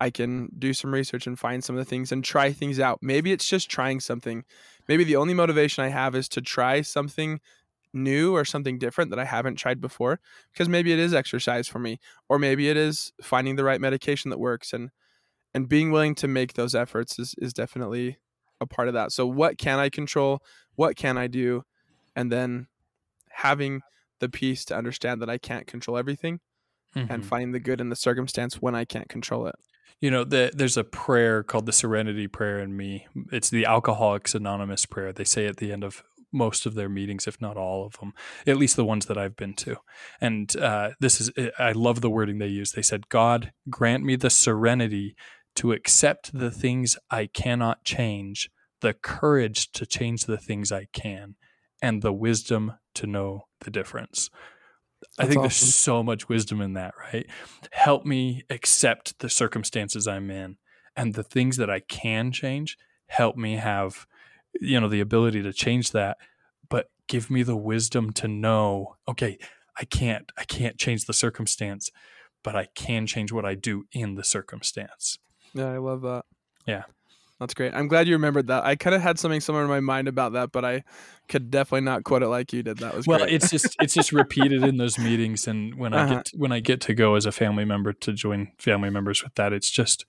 I 0.00 0.10
can 0.10 0.50
do 0.58 0.72
some 0.72 0.92
research 0.92 1.26
and 1.26 1.38
find 1.38 1.62
some 1.62 1.76
of 1.76 1.84
the 1.84 1.88
things 1.88 2.12
and 2.12 2.24
try 2.24 2.52
things 2.52 2.78
out. 2.78 2.98
Maybe 3.02 3.32
it's 3.32 3.48
just 3.48 3.70
trying 3.70 4.00
something. 4.00 4.44
Maybe 4.86 5.04
the 5.04 5.16
only 5.16 5.34
motivation 5.34 5.84
I 5.84 5.88
have 5.88 6.14
is 6.14 6.28
to 6.30 6.40
try 6.40 6.82
something 6.82 7.40
new 7.92 8.34
or 8.34 8.44
something 8.44 8.78
different 8.78 9.10
that 9.10 9.18
I 9.18 9.24
haven't 9.24 9.56
tried 9.56 9.80
before 9.80 10.20
because 10.52 10.68
maybe 10.68 10.92
it 10.92 10.98
is 10.98 11.14
exercise 11.14 11.68
for 11.68 11.78
me 11.78 11.98
or 12.28 12.38
maybe 12.38 12.68
it 12.68 12.76
is 12.76 13.12
finding 13.22 13.56
the 13.56 13.64
right 13.64 13.80
medication 13.80 14.30
that 14.30 14.38
works 14.38 14.72
and 14.72 14.90
and 15.54 15.68
being 15.68 15.90
willing 15.90 16.14
to 16.16 16.28
make 16.28 16.52
those 16.52 16.74
efforts 16.74 17.18
is 17.18 17.34
is 17.38 17.52
definitely 17.52 18.18
a 18.60 18.66
part 18.66 18.88
of 18.88 18.94
that. 18.94 19.12
So 19.12 19.26
what 19.26 19.56
can 19.56 19.78
I 19.78 19.88
control? 19.88 20.42
What 20.74 20.96
can 20.96 21.16
I 21.16 21.26
do? 21.28 21.62
And 22.14 22.30
then 22.30 22.66
having 23.30 23.82
the 24.20 24.28
peace 24.28 24.64
to 24.66 24.76
understand 24.76 25.22
that 25.22 25.30
I 25.30 25.38
can't 25.38 25.66
control 25.66 25.96
everything 25.96 26.40
mm-hmm. 26.94 27.10
and 27.10 27.24
finding 27.24 27.52
the 27.52 27.60
good 27.60 27.80
in 27.80 27.88
the 27.88 27.96
circumstance 27.96 28.60
when 28.60 28.74
I 28.74 28.84
can't 28.84 29.08
control 29.08 29.46
it 29.46 29.54
you 30.00 30.10
know 30.10 30.24
the, 30.24 30.50
there's 30.54 30.76
a 30.76 30.84
prayer 30.84 31.42
called 31.42 31.66
the 31.66 31.72
serenity 31.72 32.26
prayer 32.26 32.60
in 32.60 32.76
me. 32.76 33.06
It's 33.32 33.50
the 33.50 33.66
alcoholics 33.66 34.34
anonymous 34.34 34.86
prayer. 34.86 35.12
They 35.12 35.24
say 35.24 35.46
at 35.46 35.56
the 35.56 35.72
end 35.72 35.84
of 35.84 36.02
most 36.32 36.66
of 36.66 36.74
their 36.74 36.90
meetings 36.90 37.26
if 37.26 37.40
not 37.40 37.56
all 37.56 37.86
of 37.86 37.98
them 38.00 38.12
at 38.46 38.58
least 38.58 38.76
the 38.76 38.84
ones 38.84 39.06
that 39.06 39.16
i've 39.16 39.36
been 39.36 39.54
to. 39.54 39.76
And 40.20 40.54
uh, 40.56 40.90
this 41.00 41.20
is 41.20 41.30
i 41.58 41.72
love 41.72 42.00
the 42.00 42.10
wording 42.10 42.38
they 42.38 42.48
use. 42.48 42.72
They 42.72 42.82
said 42.82 43.08
god 43.08 43.52
grant 43.70 44.04
me 44.04 44.16
the 44.16 44.30
serenity 44.30 45.16
to 45.56 45.72
accept 45.72 46.32
the 46.38 46.50
things 46.50 46.96
i 47.10 47.26
cannot 47.26 47.84
change 47.84 48.50
the 48.80 48.92
courage 48.92 49.72
to 49.72 49.86
change 49.86 50.26
the 50.26 50.38
things 50.38 50.70
i 50.70 50.86
can 50.92 51.34
and 51.80 52.02
the 52.02 52.12
wisdom 52.12 52.74
to 52.94 53.06
know 53.06 53.46
the 53.60 53.70
difference 53.70 54.30
I 55.18 55.22
think 55.22 55.38
awesome. 55.38 55.42
there's 55.42 55.74
so 55.74 56.02
much 56.02 56.28
wisdom 56.28 56.60
in 56.60 56.74
that, 56.74 56.94
right? 56.98 57.26
Help 57.72 58.04
me 58.04 58.44
accept 58.50 59.18
the 59.20 59.28
circumstances 59.28 60.06
I'm 60.06 60.30
in 60.30 60.56
and 60.96 61.14
the 61.14 61.22
things 61.22 61.56
that 61.56 61.70
I 61.70 61.80
can 61.80 62.32
change. 62.32 62.76
Help 63.06 63.36
me 63.36 63.56
have, 63.56 64.06
you 64.60 64.80
know, 64.80 64.88
the 64.88 65.00
ability 65.00 65.42
to 65.42 65.52
change 65.52 65.92
that, 65.92 66.18
but 66.68 66.90
give 67.08 67.30
me 67.30 67.42
the 67.42 67.56
wisdom 67.56 68.12
to 68.14 68.28
know, 68.28 68.96
okay, 69.08 69.38
I 69.78 69.84
can't, 69.84 70.30
I 70.36 70.44
can't 70.44 70.76
change 70.76 71.04
the 71.04 71.12
circumstance, 71.12 71.90
but 72.42 72.56
I 72.56 72.66
can 72.74 73.06
change 73.06 73.32
what 73.32 73.44
I 73.44 73.54
do 73.54 73.84
in 73.92 74.16
the 74.16 74.24
circumstance. 74.24 75.18
Yeah, 75.54 75.72
I 75.72 75.78
love 75.78 76.02
that. 76.02 76.24
Yeah. 76.66 76.84
That's 77.40 77.54
great. 77.54 77.72
I'm 77.72 77.86
glad 77.86 78.08
you 78.08 78.14
remembered 78.14 78.48
that. 78.48 78.64
I 78.64 78.74
kind 78.74 78.96
of 78.96 79.02
had 79.02 79.18
something 79.18 79.40
somewhere 79.40 79.62
in 79.62 79.70
my 79.70 79.78
mind 79.78 80.08
about 80.08 80.32
that, 80.32 80.50
but 80.50 80.64
I 80.64 80.82
could 81.28 81.50
definitely 81.50 81.82
not 81.82 82.02
quote 82.02 82.24
it 82.24 82.28
like 82.28 82.52
you 82.52 82.64
did. 82.64 82.78
That 82.78 82.96
was 82.96 83.06
well. 83.06 83.20
Great. 83.20 83.32
it's 83.32 83.50
just 83.50 83.76
it's 83.80 83.94
just 83.94 84.12
repeated 84.12 84.64
in 84.64 84.76
those 84.76 84.98
meetings, 84.98 85.46
and 85.46 85.76
when 85.76 85.94
uh-huh. 85.94 86.04
I 86.04 86.16
get 86.16 86.24
to, 86.26 86.36
when 86.36 86.50
I 86.50 86.58
get 86.58 86.80
to 86.82 86.94
go 86.94 87.14
as 87.14 87.26
a 87.26 87.32
family 87.32 87.64
member 87.64 87.92
to 87.92 88.12
join 88.12 88.52
family 88.58 88.90
members 88.90 89.22
with 89.22 89.34
that, 89.36 89.52
it's 89.52 89.70
just 89.70 90.04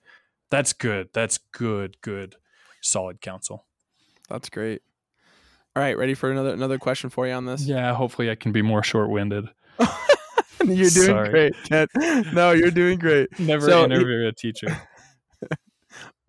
that's 0.50 0.72
good. 0.72 1.10
That's 1.12 1.38
good. 1.52 2.00
Good, 2.00 2.34
solid 2.80 3.20
counsel. 3.20 3.64
That's 4.28 4.48
great. 4.48 4.82
All 5.76 5.82
right, 5.84 5.96
ready 5.96 6.14
for 6.14 6.32
another 6.32 6.52
another 6.52 6.78
question 6.78 7.10
for 7.10 7.28
you 7.28 7.32
on 7.32 7.46
this? 7.46 7.64
Yeah, 7.64 7.94
hopefully 7.94 8.28
I 8.28 8.34
can 8.34 8.50
be 8.50 8.62
more 8.62 8.82
short 8.82 9.08
winded. 9.08 9.48
you're 10.64 10.90
doing 10.90 10.90
Sorry. 10.90 11.30
great, 11.30 11.54
Ted. 11.64 11.88
No, 12.32 12.50
you're 12.50 12.72
doing 12.72 12.98
great. 12.98 13.28
Never 13.38 13.66
so, 13.66 13.84
interview 13.84 14.26
a 14.26 14.32
teacher 14.32 14.76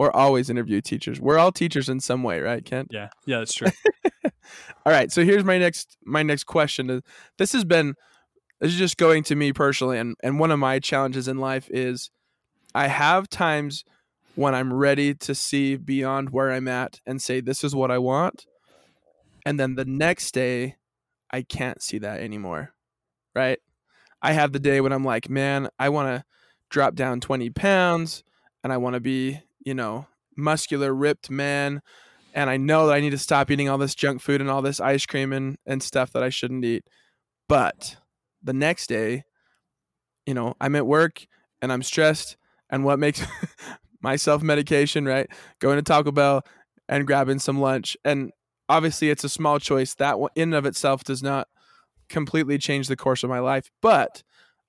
or 0.01 0.13
always 0.15 0.49
interview 0.49 0.81
teachers. 0.81 1.21
We're 1.21 1.37
all 1.37 1.51
teachers 1.51 1.87
in 1.87 1.99
some 1.99 2.23
way, 2.23 2.39
right, 2.39 2.65
Kent? 2.65 2.87
Yeah, 2.89 3.09
yeah, 3.27 3.37
that's 3.37 3.53
true. 3.53 3.67
all 4.83 4.91
right, 4.91 5.11
so 5.11 5.23
here's 5.23 5.43
my 5.43 5.59
next 5.59 5.95
my 6.03 6.23
next 6.23 6.45
question. 6.45 6.89
Uh, 6.89 7.01
this 7.37 7.53
has 7.53 7.63
been 7.63 7.93
this 8.59 8.71
is 8.71 8.79
just 8.79 8.97
going 8.97 9.21
to 9.25 9.35
me 9.35 9.53
personally, 9.53 9.99
and 9.99 10.15
and 10.23 10.39
one 10.39 10.49
of 10.49 10.57
my 10.57 10.79
challenges 10.79 11.27
in 11.27 11.37
life 11.37 11.69
is 11.69 12.09
I 12.73 12.87
have 12.87 13.29
times 13.29 13.85
when 14.33 14.55
I'm 14.55 14.73
ready 14.73 15.13
to 15.13 15.35
see 15.35 15.75
beyond 15.75 16.31
where 16.31 16.51
I'm 16.51 16.67
at 16.67 16.99
and 17.05 17.21
say 17.21 17.39
this 17.39 17.63
is 17.63 17.75
what 17.75 17.91
I 17.91 17.99
want, 17.99 18.47
and 19.45 19.59
then 19.59 19.75
the 19.75 19.85
next 19.85 20.33
day 20.33 20.77
I 21.29 21.43
can't 21.43 21.79
see 21.79 21.99
that 21.99 22.21
anymore, 22.21 22.73
right? 23.35 23.59
I 24.19 24.31
have 24.31 24.51
the 24.51 24.59
day 24.59 24.81
when 24.81 24.93
I'm 24.93 25.05
like, 25.05 25.29
man, 25.29 25.69
I 25.77 25.89
want 25.89 26.07
to 26.07 26.25
drop 26.71 26.95
down 26.95 27.19
20 27.19 27.51
pounds 27.51 28.23
and 28.63 28.73
I 28.73 28.77
want 28.77 28.95
to 28.95 28.99
be, 28.99 29.41
you 29.65 29.73
know, 29.73 30.07
muscular, 30.35 30.93
ripped 30.93 31.29
man. 31.29 31.81
And 32.33 32.49
I 32.49 32.57
know 32.57 32.87
that 32.87 32.93
I 32.93 33.01
need 33.01 33.09
to 33.11 33.17
stop 33.17 33.51
eating 33.51 33.69
all 33.69 33.77
this 33.77 33.95
junk 33.95 34.21
food 34.21 34.41
and 34.41 34.49
all 34.49 34.61
this 34.61 34.79
ice 34.79 35.05
cream 35.05 35.33
and, 35.33 35.57
and 35.65 35.83
stuff 35.83 36.13
that 36.13 36.23
I 36.23 36.29
shouldn't 36.29 36.63
eat. 36.63 36.85
But 37.49 37.97
the 38.41 38.53
next 38.53 38.87
day, 38.87 39.23
you 40.25 40.33
know, 40.33 40.55
I'm 40.61 40.75
at 40.75 40.87
work 40.87 41.25
and 41.61 41.71
I'm 41.71 41.83
stressed. 41.83 42.37
And 42.69 42.85
what 42.85 42.99
makes 42.99 43.25
my 44.01 44.15
self 44.15 44.41
medication, 44.41 45.05
right? 45.05 45.29
Going 45.59 45.77
to 45.77 45.81
Taco 45.81 46.11
Bell 46.11 46.43
and 46.87 47.05
grabbing 47.05 47.39
some 47.39 47.59
lunch. 47.59 47.97
And 48.05 48.31
obviously, 48.69 49.09
it's 49.09 49.23
a 49.23 49.29
small 49.29 49.59
choice. 49.59 49.95
That 49.95 50.17
in 50.35 50.49
and 50.49 50.55
of 50.55 50.65
itself 50.65 51.03
does 51.03 51.21
not 51.21 51.47
completely 52.09 52.57
change 52.57 52.87
the 52.87 52.95
course 52.95 53.23
of 53.23 53.29
my 53.29 53.39
life. 53.39 53.69
But 53.81 54.23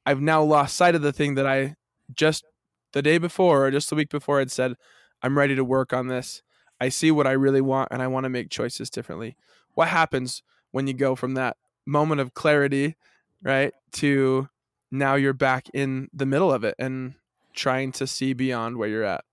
I've 0.05 0.20
now 0.20 0.42
lost 0.42 0.76
sight 0.76 0.94
of 0.94 1.02
the 1.02 1.12
thing 1.12 1.37
that 1.37 1.46
I 1.46 1.76
just 2.14 2.44
the 2.92 3.02
day 3.02 3.18
before 3.18 3.66
or 3.66 3.70
just 3.70 3.90
the 3.90 3.96
week 3.96 4.11
before 4.11 4.38
had 4.38 4.50
said, 4.50 4.76
I'm 5.22 5.38
ready 5.38 5.55
to 5.55 5.64
work 5.64 5.92
on 5.92 6.09
this. 6.09 6.42
I 6.81 6.88
see 6.88 7.11
what 7.11 7.26
I 7.26 7.33
really 7.33 7.61
want 7.61 7.88
and 7.90 8.02
I 8.02 8.09
want 8.09 8.24
to 8.24 8.31
make 8.31 8.50
choices 8.50 8.90
differently. 8.90 9.37
What 9.74 9.88
happens 9.88 10.42
when 10.72 10.87
you 10.87 10.94
go 10.94 11.14
from 11.14 11.35
that 11.35 11.57
moment 11.87 12.20
of 12.20 12.35
clarity, 12.35 12.96
right, 13.42 13.72
to 13.92 14.48
now 14.90 15.14
you're 15.14 15.33
back 15.33 15.68
in 15.72 16.09
the 16.12 16.26
middle 16.26 16.52
of 16.52 16.64
it 16.64 16.74
and 16.78 17.14
trying 17.55 17.92
to 17.92 18.07
see 18.07 18.33
beyond 18.33 18.76
where 18.76 18.88
you're 18.88 19.05
at? 19.05 19.24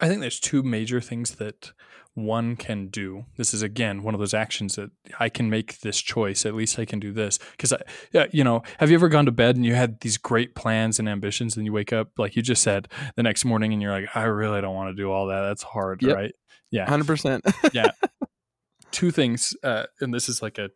I 0.00 0.08
think 0.08 0.20
there's 0.20 0.40
two 0.40 0.62
major 0.62 1.00
things 1.00 1.36
that 1.36 1.72
one 2.16 2.56
can 2.56 2.88
do. 2.88 3.26
This 3.36 3.52
is 3.52 3.62
again 3.62 4.02
one 4.02 4.14
of 4.14 4.20
those 4.20 4.32
actions 4.32 4.76
that 4.76 4.90
I 5.20 5.28
can 5.28 5.50
make 5.50 5.80
this 5.80 6.00
choice. 6.00 6.46
At 6.46 6.54
least 6.54 6.78
I 6.78 6.86
can 6.86 6.98
do 6.98 7.12
this 7.12 7.38
because, 7.52 7.74
I, 7.74 8.28
you 8.32 8.42
know, 8.42 8.62
have 8.78 8.90
you 8.90 8.96
ever 8.96 9.10
gone 9.10 9.26
to 9.26 9.32
bed 9.32 9.54
and 9.54 9.66
you 9.66 9.74
had 9.74 10.00
these 10.00 10.16
great 10.16 10.54
plans 10.54 10.98
and 10.98 11.10
ambitions, 11.10 11.56
and 11.56 11.66
you 11.66 11.74
wake 11.74 11.92
up 11.92 12.08
like 12.16 12.34
you 12.34 12.40
just 12.40 12.62
said 12.62 12.88
the 13.16 13.22
next 13.22 13.44
morning, 13.44 13.74
and 13.74 13.82
you're 13.82 13.92
like, 13.92 14.08
I 14.16 14.22
really 14.22 14.62
don't 14.62 14.74
want 14.74 14.96
to 14.96 15.00
do 15.00 15.12
all 15.12 15.26
that. 15.26 15.42
That's 15.42 15.62
hard, 15.62 16.02
yep. 16.02 16.16
right? 16.16 16.34
Yeah, 16.70 16.88
hundred 16.88 17.06
percent. 17.06 17.44
Yeah. 17.72 17.90
Two 18.92 19.10
things, 19.10 19.54
uh, 19.62 19.84
and 20.00 20.12
this 20.12 20.28
is 20.28 20.40
like 20.40 20.58
a. 20.58 20.70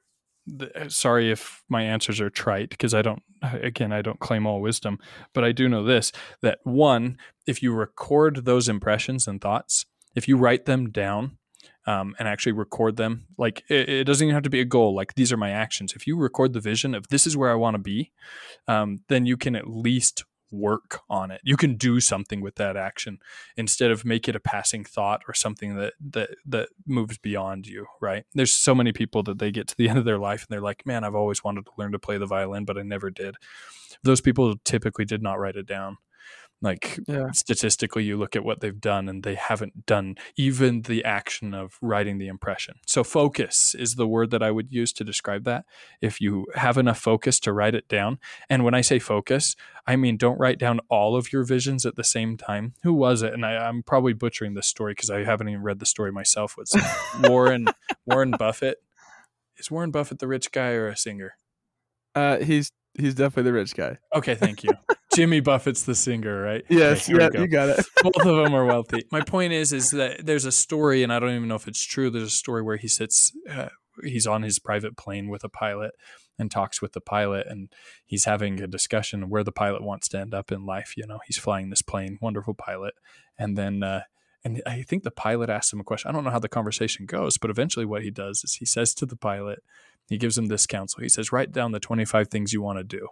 Sorry 0.89 1.31
if 1.31 1.63
my 1.69 1.83
answers 1.83 2.21
are 2.21 2.29
trite 2.29 2.69
because 2.69 2.93
I 2.93 3.01
don't. 3.01 3.23
Again, 3.43 3.93
I 3.93 4.03
don't 4.03 4.21
claim 4.21 4.47
all 4.47 4.61
wisdom, 4.61 4.99
but 5.33 5.43
I 5.43 5.53
do 5.53 5.71
know 5.71 5.85
this: 5.85 6.13
that 6.43 6.59
one, 6.65 7.17
if 7.47 7.63
you 7.63 7.73
record 7.73 8.45
those 8.45 8.69
impressions 8.69 9.27
and 9.27 9.41
thoughts 9.41 9.87
if 10.15 10.29
you 10.29 10.37
write 10.37 10.65
them 10.67 10.91
down 10.91 11.39
um, 11.87 12.15
and 12.19 12.29
actually 12.29 12.53
record 12.53 12.97
them, 12.97 13.27
like 13.39 13.65
it, 13.69 13.89
it, 13.89 14.05
doesn't 14.05 14.27
even 14.27 14.35
have 14.35 14.43
to 14.45 14.51
be 14.51 14.61
a 14.61 14.65
goal. 14.65 14.95
Like 14.95 15.15
these 15.15 15.33
are 15.33 15.37
my 15.37 15.51
actions. 15.51 15.93
If 15.95 16.07
you 16.07 16.17
record 16.17 16.53
the 16.53 16.61
vision 16.61 16.95
of 16.95 17.09
this 17.09 17.27
is 17.27 17.37
where 17.37 17.51
I 17.51 17.55
want 17.55 17.75
to 17.75 17.83
be, 17.83 18.13
um, 18.69 18.99
then 19.09 19.27
you 19.27 19.37
can 19.37 19.57
at 19.57 19.69
least 19.69 20.25
work 20.53 21.01
on 21.09 21.31
it. 21.31 21.41
You 21.45 21.57
can 21.57 21.77
do 21.77 22.01
something 22.01 22.41
with 22.41 22.57
that 22.57 22.77
action 22.77 23.19
instead 23.57 23.91
of 23.91 24.05
make 24.05 24.29
it 24.29 24.37
a 24.37 24.41
passing 24.41 24.85
thought 24.85 25.23
or 25.29 25.35
something 25.35 25.77
that 25.77 25.95
that 26.11 26.31
that 26.47 26.69
moves 26.87 27.19
beyond 27.19 27.67
you, 27.67 27.87
right? 28.01 28.25
There's 28.35 28.53
so 28.53 28.75
many 28.75 28.93
people 28.93 29.23
that 29.25 29.39
they 29.39 29.51
get 29.51 29.69
to 29.69 29.77
the 29.77 29.89
end 29.91 29.99
of 29.99 30.05
their 30.05 30.19
life 30.19 30.43
and 30.43 30.49
they're 30.49 30.61
like, 30.61 30.85
"Man, 30.87 31.05
I've 31.05 31.15
always 31.15 31.45
wanted 31.45 31.67
to 31.67 31.73
learn 31.77 31.93
to 31.93 31.99
play 31.99 32.19
the 32.19 32.27
violin, 32.27 32.65
but 32.65 32.79
I 32.79 32.83
never 32.83 33.11
did." 33.11 33.37
Those 34.03 34.21
people 34.21 34.57
typically 34.65 35.05
did 35.05 35.23
not 35.23 35.39
write 35.39 35.57
it 35.57 35.67
down. 35.67 35.99
Like 36.63 37.01
yeah. 37.09 37.31
statistically, 37.33 38.05
you 38.05 38.19
look 38.19 38.37
at 38.37 38.45
what 38.45 38.61
they've 38.61 38.81
done 38.81 39.09
and 39.09 39.23
they 39.23 39.35
haven't 39.35 39.87
done 39.87 40.17
even 40.37 40.83
the 40.83 41.03
action 41.05 41.55
of 41.55 41.79
writing 41.81 42.19
the 42.19 42.29
impression. 42.29 42.75
So, 42.87 43.03
focus 43.03 43.75
is 43.75 43.95
the 43.95 44.07
word 44.07 44.31
that 44.31 44.43
I 44.43 44.51
would 44.51 44.71
use 44.71 44.93
to 44.95 45.05
describe 45.05 45.45
that. 45.45 45.65
If 46.03 46.21
you 46.21 46.47
have 46.55 46.77
enough 46.77 46.99
focus 46.99 47.41
to 47.41 47.53
write 47.53 47.75
it 47.75 47.89
down, 47.89 48.19
and 48.51 48.63
when 48.63 48.75
I 48.75 48.83
say 48.83 48.99
focus, 48.99 49.57
I 49.87 49.97
mean 49.97 50.19
don't 50.19 50.39
write 50.39 50.59
down 50.59 50.81
all 50.91 51.17
of 51.17 51.33
your 51.33 51.45
visions 51.45 51.87
at 51.87 51.97
the 51.97 52.05
same 52.05 52.37
time. 52.37 52.75
Who 52.83 52.93
was 52.93 53.23
it? 53.23 53.33
And 53.33 53.47
I, 53.47 53.67
am 53.67 53.83
probably 53.83 54.13
butchering 54.13 54.53
this 54.53 54.67
story 54.67 54.93
because 54.93 55.09
I 55.09 55.25
haven't 55.25 55.49
even 55.49 55.63
read 55.63 55.79
the 55.79 55.87
story 55.87 56.13
myself. 56.13 56.59
What's 56.59 56.77
Warren 57.23 57.69
Warren 58.05 58.33
Buffett? 58.33 58.83
Is 59.57 59.71
Warren 59.71 59.91
Buffett 59.91 60.19
the 60.19 60.29
rich 60.29 60.53
guy 60.53 60.73
or 60.73 60.89
a 60.89 60.97
singer? 60.97 61.37
Uh, 62.15 62.39
he's 62.39 62.71
he's 62.99 63.15
definitely 63.15 63.45
the 63.45 63.55
rich 63.55 63.75
guy. 63.75 63.97
Okay, 64.15 64.35
thank 64.35 64.63
you. 64.63 64.73
Jimmy 65.15 65.41
Buffett's 65.41 65.83
the 65.83 65.95
singer, 65.95 66.41
right? 66.41 66.65
Yes, 66.69 67.09
okay, 67.09 67.21
yeah, 67.21 67.29
go. 67.31 67.41
you 67.41 67.49
got 67.49 67.69
it. 67.71 67.87
Both 68.03 68.17
of 68.17 68.37
them 68.37 68.55
are 68.55 68.65
wealthy. 68.65 69.05
My 69.11 69.21
point 69.21 69.53
is, 69.53 69.73
is 69.73 69.91
that 69.91 70.25
there's 70.25 70.45
a 70.45 70.53
story, 70.53 71.03
and 71.03 71.13
I 71.13 71.19
don't 71.19 71.35
even 71.35 71.49
know 71.49 71.57
if 71.57 71.67
it's 71.67 71.85
true. 71.85 72.11
There's 72.11 72.25
a 72.25 72.31
story 72.31 72.63
where 72.63 72.77
he 72.77 72.87
sits, 72.87 73.33
uh, 73.49 73.71
he's 74.05 74.27
on 74.27 74.43
his 74.43 74.59
private 74.59 74.97
plane 74.97 75.29
with 75.29 75.43
a 75.43 75.49
pilot 75.49 75.93
and 76.39 76.51
talks 76.51 76.81
with 76.81 76.93
the 76.93 77.01
pilot, 77.01 77.47
and 77.49 77.73
he's 78.07 78.25
having 78.25 78.61
a 78.63 78.67
discussion 78.67 79.29
where 79.29 79.43
the 79.43 79.53
pilot 79.53 79.83
wants 79.83 80.09
to 80.09 80.21
end 80.21 80.33
up 80.33 80.53
in 80.53 80.65
life. 80.65 80.95
You 80.97 81.07
know, 81.07 81.19
he's 81.27 81.39
flying 81.39 81.71
this 81.71 81.83
plane, 81.83 82.19
wonderful 82.21 82.55
pilot, 82.55 82.95
and 83.39 83.59
then. 83.59 83.83
Uh, 83.83 84.03
and 84.43 84.63
I 84.65 84.85
think 84.85 85.03
the 85.03 85.11
pilot 85.11 85.51
asks 85.51 85.71
him 85.71 85.81
a 85.81 85.85
question. 85.85 86.09
I 86.09 86.13
don't 86.13 86.25
know 86.25 86.31
how 86.31 86.39
the 86.39 86.49
conversation 86.49 87.05
goes, 87.05 87.37
but 87.37 87.51
eventually 87.51 87.85
what 87.85 88.03
he 88.03 88.11
does 88.11 88.43
is 88.43 88.55
he 88.55 88.65
says 88.65 88.95
to 88.95 89.05
the 89.05 89.15
pilot, 89.15 89.63
he 90.09 90.17
gives 90.17 90.39
him 90.39 90.47
this 90.47 90.67
counsel. 90.67 91.03
He 91.03 91.11
says, 91.11 91.31
write 91.31 91.53
down 91.53 91.73
the 91.73 91.79
25 91.79 92.29
things 92.29 92.55
you 92.55 92.63
want 92.63 92.79
to 92.79 92.85
do 92.85 93.07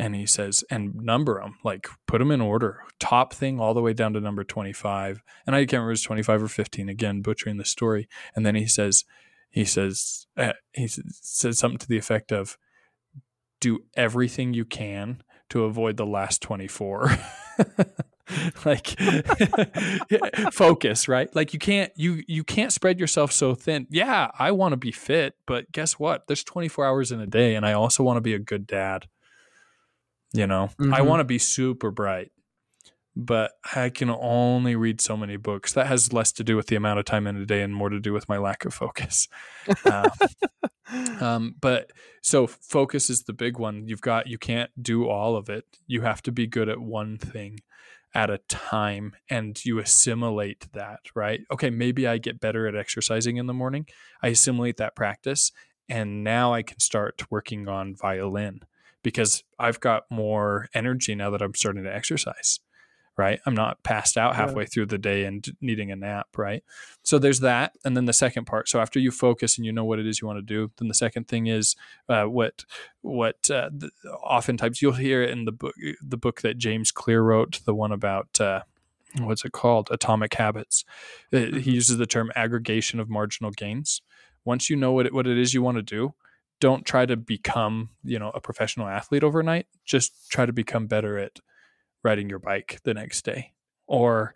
and 0.00 0.16
he 0.16 0.24
says 0.24 0.64
and 0.70 0.94
number 0.94 1.40
them 1.40 1.56
like 1.62 1.86
put 2.06 2.18
them 2.18 2.30
in 2.30 2.40
order. 2.40 2.82
Top 2.98 3.34
thing 3.34 3.60
all 3.60 3.74
the 3.74 3.82
way 3.82 3.92
down 3.92 4.14
to 4.14 4.20
number 4.20 4.42
25 4.42 5.22
and 5.46 5.54
i 5.54 5.60
can't 5.60 5.74
remember 5.74 5.92
it's 5.92 6.02
25 6.02 6.42
or 6.44 6.48
15 6.48 6.88
again 6.88 7.20
butchering 7.20 7.58
the 7.58 7.64
story. 7.66 8.08
And 8.34 8.46
then 8.46 8.54
he 8.54 8.66
says 8.66 9.04
he 9.50 9.64
says 9.64 10.26
uh, 10.38 10.54
he 10.72 10.88
says 10.88 11.58
something 11.58 11.78
to 11.78 11.86
the 11.88 11.98
effect 11.98 12.32
of 12.32 12.56
do 13.60 13.80
everything 13.94 14.54
you 14.54 14.64
can 14.64 15.22
to 15.50 15.64
avoid 15.64 15.98
the 15.98 16.06
last 16.06 16.40
24 16.40 17.18
like 18.64 18.86
focus 20.52 21.08
right? 21.08 21.34
Like 21.36 21.52
you 21.52 21.58
can't 21.58 21.92
you 21.94 22.22
you 22.26 22.42
can't 22.42 22.72
spread 22.72 22.98
yourself 22.98 23.32
so 23.32 23.54
thin. 23.54 23.86
Yeah 23.90 24.30
i 24.38 24.50
want 24.50 24.72
to 24.72 24.78
be 24.78 24.92
fit 24.92 25.34
but 25.46 25.70
guess 25.72 25.98
what? 25.98 26.26
There's 26.26 26.42
24 26.42 26.86
hours 26.86 27.12
in 27.12 27.20
a 27.20 27.26
day 27.26 27.54
and 27.54 27.66
i 27.66 27.74
also 27.74 28.02
want 28.02 28.16
to 28.16 28.22
be 28.22 28.32
a 28.32 28.38
good 28.38 28.66
dad 28.66 29.06
you 30.32 30.46
know, 30.46 30.70
mm-hmm. 30.80 30.94
I 30.94 31.02
want 31.02 31.20
to 31.20 31.24
be 31.24 31.38
super 31.38 31.90
bright, 31.90 32.30
but 33.16 33.52
I 33.74 33.90
can 33.90 34.10
only 34.10 34.76
read 34.76 35.00
so 35.00 35.16
many 35.16 35.36
books. 35.36 35.72
That 35.72 35.86
has 35.86 36.12
less 36.12 36.32
to 36.32 36.44
do 36.44 36.56
with 36.56 36.68
the 36.68 36.76
amount 36.76 36.98
of 36.98 37.04
time 37.04 37.26
in 37.26 37.36
a 37.36 37.46
day 37.46 37.62
and 37.62 37.74
more 37.74 37.88
to 37.88 38.00
do 38.00 38.12
with 38.12 38.28
my 38.28 38.38
lack 38.38 38.64
of 38.64 38.74
focus. 38.74 39.28
Uh, 39.84 40.10
um, 41.20 41.54
but 41.60 41.90
so 42.22 42.46
focus 42.46 43.10
is 43.10 43.24
the 43.24 43.32
big 43.32 43.58
one. 43.58 43.86
You've 43.86 44.00
got, 44.00 44.26
you 44.26 44.38
can't 44.38 44.70
do 44.80 45.08
all 45.08 45.36
of 45.36 45.48
it. 45.48 45.64
You 45.86 46.02
have 46.02 46.22
to 46.22 46.32
be 46.32 46.46
good 46.46 46.68
at 46.68 46.80
one 46.80 47.18
thing 47.18 47.60
at 48.14 48.30
a 48.30 48.38
time 48.48 49.14
and 49.28 49.64
you 49.64 49.78
assimilate 49.78 50.72
that, 50.72 51.00
right? 51.14 51.42
Okay, 51.52 51.70
maybe 51.70 52.06
I 52.06 52.18
get 52.18 52.40
better 52.40 52.66
at 52.66 52.74
exercising 52.74 53.36
in 53.36 53.46
the 53.46 53.54
morning. 53.54 53.86
I 54.22 54.28
assimilate 54.28 54.78
that 54.78 54.96
practice 54.96 55.52
and 55.88 56.24
now 56.24 56.52
I 56.52 56.62
can 56.62 56.80
start 56.80 57.22
working 57.30 57.68
on 57.68 57.94
violin 57.94 58.60
because 59.02 59.44
I've 59.58 59.80
got 59.80 60.04
more 60.10 60.68
energy 60.74 61.14
now 61.14 61.30
that 61.30 61.42
I'm 61.42 61.54
starting 61.54 61.84
to 61.84 61.94
exercise. 61.94 62.60
Right. 63.16 63.40
I'm 63.44 63.54
not 63.54 63.82
passed 63.82 64.16
out 64.16 64.34
halfway 64.36 64.62
yeah. 64.62 64.68
through 64.72 64.86
the 64.86 64.96
day 64.96 65.24
and 65.24 65.46
needing 65.60 65.92
a 65.92 65.96
nap. 65.96 66.28
Right. 66.38 66.64
So 67.02 67.18
there's 67.18 67.40
that. 67.40 67.76
And 67.84 67.94
then 67.94 68.06
the 68.06 68.14
second 68.14 68.46
part. 68.46 68.66
So 68.66 68.80
after 68.80 68.98
you 68.98 69.10
focus 69.10 69.58
and 69.58 69.66
you 69.66 69.72
know 69.72 69.84
what 69.84 69.98
it 69.98 70.06
is 70.06 70.22
you 70.22 70.26
want 70.26 70.38
to 70.38 70.42
do, 70.42 70.70
then 70.78 70.88
the 70.88 70.94
second 70.94 71.28
thing 71.28 71.46
is 71.46 71.76
uh, 72.08 72.24
what, 72.24 72.64
what 73.02 73.50
uh, 73.50 73.68
the, 73.76 73.90
oftentimes 74.22 74.80
you'll 74.80 74.92
hear 74.92 75.22
in 75.22 75.44
the 75.44 75.52
book, 75.52 75.74
the 76.00 76.16
book 76.16 76.40
that 76.40 76.56
James 76.56 76.90
Clear 76.90 77.20
wrote, 77.20 77.60
the 77.66 77.74
one 77.74 77.92
about, 77.92 78.40
uh, 78.40 78.62
what's 79.18 79.44
it 79.44 79.52
called? 79.52 79.88
Atomic 79.90 80.32
Habits. 80.34 80.86
He 81.30 81.36
mm-hmm. 81.36 81.68
uses 81.68 81.98
the 81.98 82.06
term 82.06 82.30
aggregation 82.34 83.00
of 83.00 83.10
marginal 83.10 83.50
gains. 83.50 84.00
Once 84.46 84.70
you 84.70 84.76
know 84.76 84.92
what 84.92 85.04
it, 85.04 85.12
what 85.12 85.26
it 85.26 85.36
is 85.36 85.52
you 85.52 85.62
want 85.62 85.76
to 85.76 85.82
do, 85.82 86.14
don't 86.60 86.84
try 86.84 87.06
to 87.06 87.16
become 87.16 87.90
you 88.04 88.18
know 88.18 88.30
a 88.34 88.40
professional 88.40 88.86
athlete 88.86 89.24
overnight. 89.24 89.66
Just 89.84 90.30
try 90.30 90.46
to 90.46 90.52
become 90.52 90.86
better 90.86 91.18
at 91.18 91.40
riding 92.04 92.28
your 92.28 92.38
bike 92.38 92.80
the 92.84 92.94
next 92.94 93.24
day 93.24 93.52
or 93.86 94.34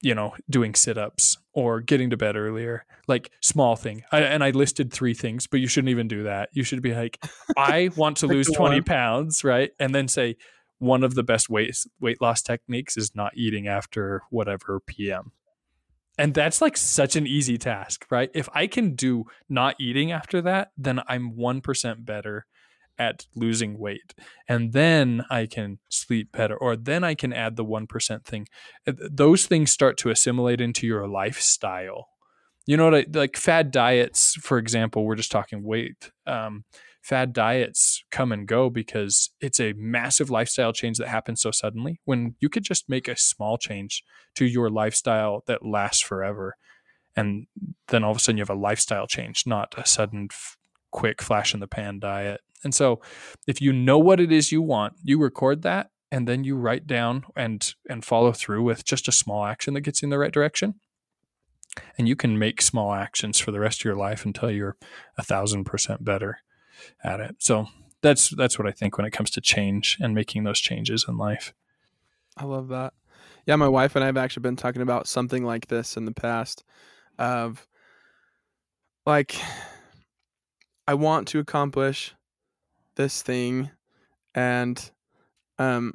you 0.00 0.14
know 0.14 0.34
doing 0.50 0.74
sit-ups 0.74 1.38
or 1.52 1.80
getting 1.80 2.10
to 2.10 2.16
bed 2.16 2.36
earlier 2.36 2.84
like 3.06 3.30
small 3.40 3.76
thing. 3.76 4.02
I, 4.10 4.20
and 4.20 4.42
i 4.42 4.50
listed 4.50 4.92
three 4.92 5.14
things 5.14 5.46
but 5.46 5.60
you 5.60 5.68
shouldn't 5.68 5.90
even 5.90 6.08
do 6.08 6.24
that. 6.24 6.48
You 6.52 6.64
should 6.64 6.82
be 6.82 6.94
like 6.94 7.22
i 7.56 7.90
want 7.96 8.18
to 8.18 8.26
lose 8.26 8.50
20 8.50 8.80
pounds 8.80 9.44
right? 9.44 9.70
And 9.78 9.94
then 9.94 10.08
say 10.08 10.36
one 10.78 11.04
of 11.04 11.14
the 11.14 11.22
best 11.22 11.48
weight 11.48 11.76
weight 12.00 12.20
loss 12.20 12.42
techniques 12.42 12.96
is 12.96 13.14
not 13.14 13.36
eating 13.36 13.68
after 13.68 14.22
whatever 14.30 14.80
pm 14.80 15.32
And 16.16 16.32
that's 16.32 16.60
like 16.60 16.76
such 16.76 17.16
an 17.16 17.26
easy 17.26 17.58
task, 17.58 18.06
right? 18.10 18.30
If 18.34 18.48
I 18.54 18.66
can 18.66 18.94
do 18.94 19.24
not 19.48 19.76
eating 19.80 20.12
after 20.12 20.40
that, 20.42 20.68
then 20.76 21.00
I'm 21.08 21.32
1% 21.32 22.04
better 22.04 22.46
at 22.98 23.26
losing 23.34 23.78
weight. 23.78 24.14
And 24.48 24.72
then 24.72 25.24
I 25.30 25.46
can 25.46 25.78
sleep 25.88 26.30
better, 26.32 26.56
or 26.56 26.76
then 26.76 27.02
I 27.02 27.14
can 27.14 27.32
add 27.32 27.56
the 27.56 27.64
1% 27.64 28.24
thing. 28.24 28.46
Uh, 28.86 28.92
those 29.10 29.46
things 29.46 29.72
start 29.72 29.96
to 29.98 30.10
assimilate 30.10 30.60
into 30.60 30.86
your 30.86 31.08
lifestyle. 31.08 32.08
You 32.66 32.76
know 32.76 32.90
what 32.90 32.94
I 32.94 33.06
like 33.12 33.36
fad 33.36 33.70
diets, 33.70 34.34
for 34.34 34.58
example, 34.58 35.04
we're 35.04 35.16
just 35.16 35.32
talking 35.32 35.62
weight. 35.62 36.12
Um, 36.26 36.64
fad 37.04 37.34
diets 37.34 38.02
come 38.10 38.32
and 38.32 38.48
go 38.48 38.70
because 38.70 39.28
it's 39.38 39.60
a 39.60 39.74
massive 39.74 40.30
lifestyle 40.30 40.72
change 40.72 40.96
that 40.96 41.08
happens 41.08 41.42
so 41.42 41.50
suddenly 41.50 42.00
when 42.06 42.34
you 42.40 42.48
could 42.48 42.64
just 42.64 42.88
make 42.88 43.08
a 43.08 43.16
small 43.16 43.58
change 43.58 44.02
to 44.34 44.46
your 44.46 44.70
lifestyle 44.70 45.44
that 45.46 45.66
lasts 45.66 46.00
forever. 46.00 46.56
And 47.14 47.46
then 47.88 48.04
all 48.04 48.12
of 48.12 48.16
a 48.16 48.20
sudden 48.20 48.38
you 48.38 48.40
have 48.40 48.48
a 48.48 48.54
lifestyle 48.54 49.06
change 49.06 49.44
not 49.46 49.74
a 49.76 49.84
sudden 49.84 50.28
f- 50.32 50.56
quick 50.92 51.20
flash 51.20 51.52
in 51.52 51.60
the 51.60 51.66
pan 51.66 51.98
diet. 51.98 52.40
And 52.64 52.74
so 52.74 53.02
if 53.46 53.60
you 53.60 53.70
know 53.70 53.98
what 53.98 54.18
it 54.18 54.32
is 54.32 54.50
you 54.50 54.62
want 54.62 54.94
you 55.02 55.20
record 55.20 55.60
that 55.60 55.90
and 56.10 56.26
then 56.26 56.42
you 56.42 56.56
write 56.56 56.86
down 56.86 57.26
and 57.36 57.74
and 57.86 58.02
follow 58.02 58.32
through 58.32 58.62
with 58.62 58.82
just 58.82 59.08
a 59.08 59.12
small 59.12 59.44
action 59.44 59.74
that 59.74 59.82
gets 59.82 60.00
you 60.00 60.06
in 60.06 60.10
the 60.10 60.18
right 60.18 60.32
direction. 60.32 60.76
And 61.98 62.08
you 62.08 62.16
can 62.16 62.38
make 62.38 62.62
small 62.62 62.94
actions 62.94 63.38
for 63.38 63.50
the 63.50 63.60
rest 63.60 63.82
of 63.82 63.84
your 63.84 63.96
life 63.96 64.24
until 64.24 64.50
you're 64.50 64.78
a 65.18 65.22
thousand 65.22 65.64
percent 65.64 66.02
better 66.02 66.38
at 67.02 67.20
it. 67.20 67.36
So 67.38 67.66
that's 68.02 68.28
that's 68.30 68.58
what 68.58 68.68
I 68.68 68.70
think 68.70 68.96
when 68.96 69.06
it 69.06 69.12
comes 69.12 69.30
to 69.30 69.40
change 69.40 69.96
and 70.00 70.14
making 70.14 70.44
those 70.44 70.60
changes 70.60 71.06
in 71.08 71.16
life. 71.16 71.54
I 72.36 72.44
love 72.44 72.68
that. 72.68 72.92
Yeah, 73.46 73.56
my 73.56 73.68
wife 73.68 73.94
and 73.94 74.02
I 74.02 74.06
have 74.06 74.16
actually 74.16 74.42
been 74.42 74.56
talking 74.56 74.82
about 74.82 75.06
something 75.06 75.44
like 75.44 75.68
this 75.68 75.96
in 75.96 76.04
the 76.04 76.12
past 76.12 76.64
of 77.18 77.66
like 79.06 79.36
I 80.86 80.94
want 80.94 81.28
to 81.28 81.38
accomplish 81.38 82.14
this 82.96 83.22
thing 83.22 83.70
and 84.34 84.90
um 85.58 85.94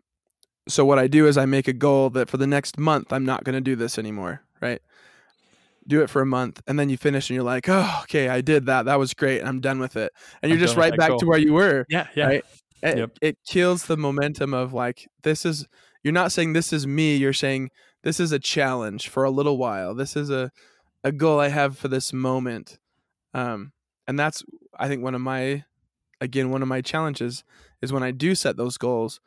so 0.67 0.85
what 0.85 0.99
I 0.99 1.07
do 1.07 1.27
is 1.27 1.37
I 1.37 1.45
make 1.45 1.67
a 1.67 1.73
goal 1.73 2.09
that 2.11 2.29
for 2.29 2.37
the 2.37 2.47
next 2.47 2.77
month 2.77 3.11
I'm 3.11 3.25
not 3.25 3.43
going 3.43 3.55
to 3.55 3.61
do 3.61 3.75
this 3.75 3.97
anymore, 3.97 4.43
right? 4.61 4.81
Do 5.87 6.01
it 6.01 6.09
for 6.09 6.21
a 6.21 6.25
month 6.25 6.61
and 6.67 6.77
then 6.77 6.89
you 6.89 6.97
finish 6.97 7.29
and 7.29 7.35
you're 7.35 7.43
like 7.43 7.65
oh 7.67 7.99
okay 8.03 8.29
i 8.29 8.41
did 8.41 8.65
that 8.65 8.85
that 8.85 8.99
was 8.99 9.13
great 9.13 9.41
i'm 9.41 9.59
done 9.59 9.79
with 9.79 9.95
it 9.95 10.11
and 10.41 10.49
you're 10.49 10.57
I'm 10.57 10.65
just 10.65 10.77
right 10.77 10.95
back 10.95 11.09
goal. 11.09 11.19
to 11.19 11.25
where 11.25 11.39
you 11.39 11.53
were 11.53 11.85
yeah 11.89 12.07
yeah 12.15 12.27
right? 12.27 12.45
it, 12.83 12.97
yep. 12.97 13.11
it 13.21 13.37
kills 13.47 13.85
the 13.85 13.97
momentum 13.97 14.53
of 14.53 14.73
like 14.73 15.07
this 15.23 15.45
is 15.45 15.67
you're 16.03 16.13
not 16.13 16.31
saying 16.31 16.53
this 16.53 16.71
is 16.71 16.85
me 16.85 17.15
you're 17.15 17.33
saying 17.33 17.69
this 18.03 18.19
is 18.19 18.31
a 18.31 18.39
challenge 18.39 19.09
for 19.09 19.23
a 19.23 19.31
little 19.31 19.57
while 19.57 19.93
this 19.93 20.15
is 20.15 20.29
a 20.29 20.51
a 21.03 21.11
goal 21.11 21.39
i 21.39 21.47
have 21.47 21.77
for 21.77 21.87
this 21.87 22.13
moment 22.13 22.77
um 23.33 23.71
and 24.07 24.19
that's 24.19 24.43
i 24.77 24.87
think 24.87 25.03
one 25.03 25.15
of 25.15 25.21
my 25.21 25.63
again 26.21 26.49
one 26.49 26.61
of 26.61 26.67
my 26.67 26.81
challenges 26.81 27.43
is 27.81 27.93
when 27.93 28.03
i 28.03 28.11
do 28.11 28.35
set 28.35 28.57
those 28.57 28.77
goals 28.77 29.19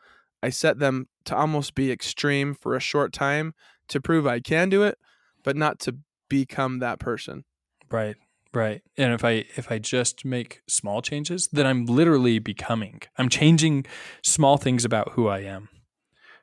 i 0.42 0.50
set 0.50 0.78
them 0.78 1.08
to 1.24 1.36
almost 1.36 1.74
be 1.74 1.90
extreme 1.90 2.54
for 2.54 2.74
a 2.74 2.80
short 2.80 3.12
time 3.12 3.54
to 3.88 4.00
prove 4.00 4.26
i 4.26 4.40
can 4.40 4.68
do 4.68 4.82
it 4.82 4.98
but 5.42 5.56
not 5.56 5.78
to 5.78 5.96
become 6.32 6.78
that 6.78 6.98
person. 6.98 7.44
Right. 7.90 8.16
Right. 8.54 8.82
And 8.96 9.12
if 9.14 9.24
I 9.24 9.44
if 9.56 9.70
I 9.70 9.78
just 9.78 10.24
make 10.24 10.60
small 10.66 11.00
changes, 11.00 11.48
then 11.52 11.66
I'm 11.66 11.86
literally 11.86 12.38
becoming. 12.38 13.00
I'm 13.16 13.28
changing 13.28 13.86
small 14.22 14.56
things 14.58 14.84
about 14.84 15.12
who 15.12 15.28
I 15.28 15.40
am. 15.40 15.68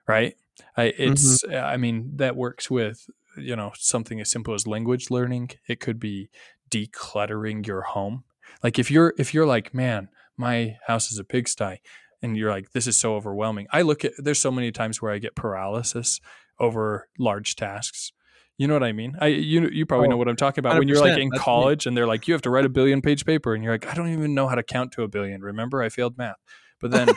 Right? 0.07 0.35
I 0.75 0.85
it's 0.97 1.43
mm-hmm. 1.43 1.65
I 1.65 1.77
mean 1.77 2.13
that 2.15 2.35
works 2.35 2.69
with 2.69 3.07
you 3.37 3.55
know 3.55 3.71
something 3.75 4.19
as 4.19 4.31
simple 4.31 4.53
as 4.53 4.65
language 4.65 5.11
learning. 5.11 5.51
It 5.67 5.79
could 5.79 5.99
be 5.99 6.29
decluttering 6.71 7.65
your 7.67 7.81
home. 7.81 8.23
Like 8.63 8.79
if 8.79 8.89
you're 8.89 9.13
if 9.19 9.33
you're 9.33 9.47
like, 9.47 9.73
man, 9.73 10.09
my 10.35 10.77
house 10.87 11.11
is 11.11 11.19
a 11.19 11.23
pigsty 11.23 11.77
and 12.23 12.35
you're 12.35 12.51
like 12.51 12.71
this 12.71 12.87
is 12.87 12.97
so 12.97 13.15
overwhelming. 13.15 13.67
I 13.71 13.83
look 13.83 14.03
at 14.03 14.13
there's 14.17 14.41
so 14.41 14.51
many 14.51 14.71
times 14.71 14.99
where 14.99 15.11
I 15.11 15.19
get 15.19 15.35
paralysis 15.35 16.19
over 16.59 17.07
large 17.19 17.55
tasks 17.55 18.11
you 18.59 18.67
know 18.67 18.73
what 18.73 18.83
I 18.83 18.91
mean? 18.91 19.15
I 19.21 19.27
you 19.27 19.69
you 19.69 19.85
probably 19.85 20.07
oh, 20.07 20.11
know 20.11 20.17
what 20.17 20.27
I'm 20.27 20.35
talking 20.35 20.59
about 20.59 20.77
when 20.77 20.89
you're 20.89 20.99
like 20.99 21.17
in 21.17 21.31
college 21.31 21.85
me. 21.85 21.89
and 21.89 21.97
they're 21.97 22.05
like 22.05 22.27
you 22.27 22.33
have 22.33 22.41
to 22.41 22.49
write 22.49 22.65
a 22.65 22.69
billion 22.69 23.01
page 23.01 23.25
paper 23.25 23.55
and 23.55 23.63
you're 23.63 23.73
like 23.73 23.87
I 23.87 23.93
don't 23.93 24.09
even 24.09 24.35
know 24.35 24.49
how 24.49 24.55
to 24.55 24.63
count 24.63 24.91
to 24.91 25.03
a 25.03 25.07
billion. 25.07 25.41
Remember 25.41 25.81
I 25.81 25.87
failed 25.87 26.17
math. 26.17 26.35
But 26.81 26.91
then 26.91 27.07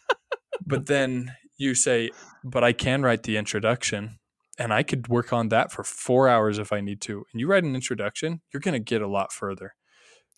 but 0.66 0.84
then 0.84 1.32
you 1.56 1.74
say 1.74 2.10
but 2.44 2.62
I 2.62 2.74
can 2.74 3.02
write 3.02 3.22
the 3.22 3.38
introduction 3.38 4.18
and 4.58 4.74
I 4.74 4.82
could 4.82 5.08
work 5.08 5.32
on 5.32 5.48
that 5.48 5.72
for 5.72 5.84
4 5.84 6.28
hours 6.28 6.58
if 6.58 6.70
I 6.70 6.82
need 6.82 7.00
to. 7.02 7.24
And 7.32 7.40
you 7.40 7.48
write 7.48 7.64
an 7.64 7.74
introduction, 7.74 8.42
you're 8.52 8.60
going 8.60 8.74
to 8.74 8.78
get 8.78 9.00
a 9.00 9.08
lot 9.08 9.32
further. 9.32 9.74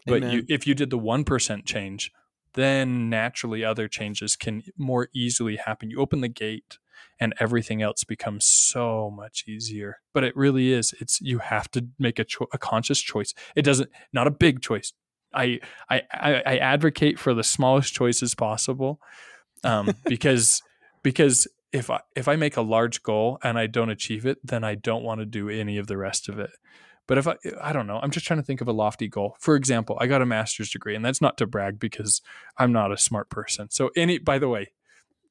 But 0.07 0.23
you, 0.23 0.45
if 0.49 0.67
you 0.67 0.75
did 0.75 0.89
the 0.89 0.99
1% 0.99 1.67
change, 1.67 2.13
then 2.55 3.11
naturally 3.11 3.63
other 3.63 3.89
changes 3.89 4.37
can 4.37 4.63
more 4.79 5.09
easily 5.15 5.57
happen. 5.57 5.91
You 5.91 6.01
open 6.01 6.23
the 6.23 6.29
gate 6.29 6.79
and 7.19 7.35
everything 7.41 7.83
else 7.83 8.05
becomes 8.05 8.45
so 8.45 9.11
much 9.11 9.45
easier. 9.47 10.01
But 10.13 10.25
it 10.25 10.37
really 10.37 10.73
is. 10.73 10.95
It's 11.01 11.21
you 11.21 11.39
have 11.39 11.71
to 11.73 11.87
make 11.99 12.19
a, 12.19 12.25
cho- 12.25 12.49
a 12.53 12.59
conscious 12.59 13.01
choice. 13.01 13.35
It 13.55 13.63
doesn't 13.63 13.91
not 14.13 14.27
a 14.27 14.31
big 14.31 14.61
choice. 14.61 14.93
I 15.35 15.61
I 15.89 16.03
I 16.13 16.59
advocate 16.59 17.19
for 17.19 17.35
the 17.35 17.45
smallest 17.45 17.93
choices 17.95 18.35
possible, 18.35 19.01
um, 19.65 19.95
because 20.05 20.63
because 21.03 21.47
if 21.73 21.91
I 21.91 22.01
if 22.15 22.29
I 22.29 22.37
make 22.37 22.57
a 22.57 22.63
large 22.63 23.03
goal 23.03 23.39
and 23.43 23.59
I 23.59 23.67
don't 23.67 23.91
achieve 23.91 24.27
it, 24.27 24.39
then 24.43 24.65
I 24.65 24.75
don't 24.75 25.05
want 25.05 25.21
to 25.21 25.27
do 25.27 25.49
any 25.49 25.79
of 25.79 25.87
the 25.87 25.97
rest 25.97 26.29
of 26.29 26.39
it. 26.39 26.51
But 27.07 27.19
if 27.19 27.29
I 27.29 27.37
I 27.61 27.73
don't 27.73 27.87
know, 27.87 28.01
I'm 28.03 28.11
just 28.11 28.27
trying 28.27 28.41
to 28.41 28.45
think 28.45 28.61
of 28.61 28.69
a 28.69 28.73
lofty 28.73 29.09
goal. 29.09 29.37
For 29.39 29.57
example, 29.57 29.97
I 30.01 30.07
got 30.07 30.23
a 30.23 30.27
master's 30.27 30.71
degree, 30.71 30.95
and 30.97 31.05
that's 31.05 31.21
not 31.21 31.37
to 31.39 31.47
brag 31.47 31.79
because 31.79 32.23
I'm 32.59 32.73
not 32.73 32.93
a 32.93 32.97
smart 32.97 33.29
person. 33.31 33.71
So 33.71 33.91
any 33.97 34.19
by 34.19 34.39
the 34.39 34.49
way, 34.49 34.73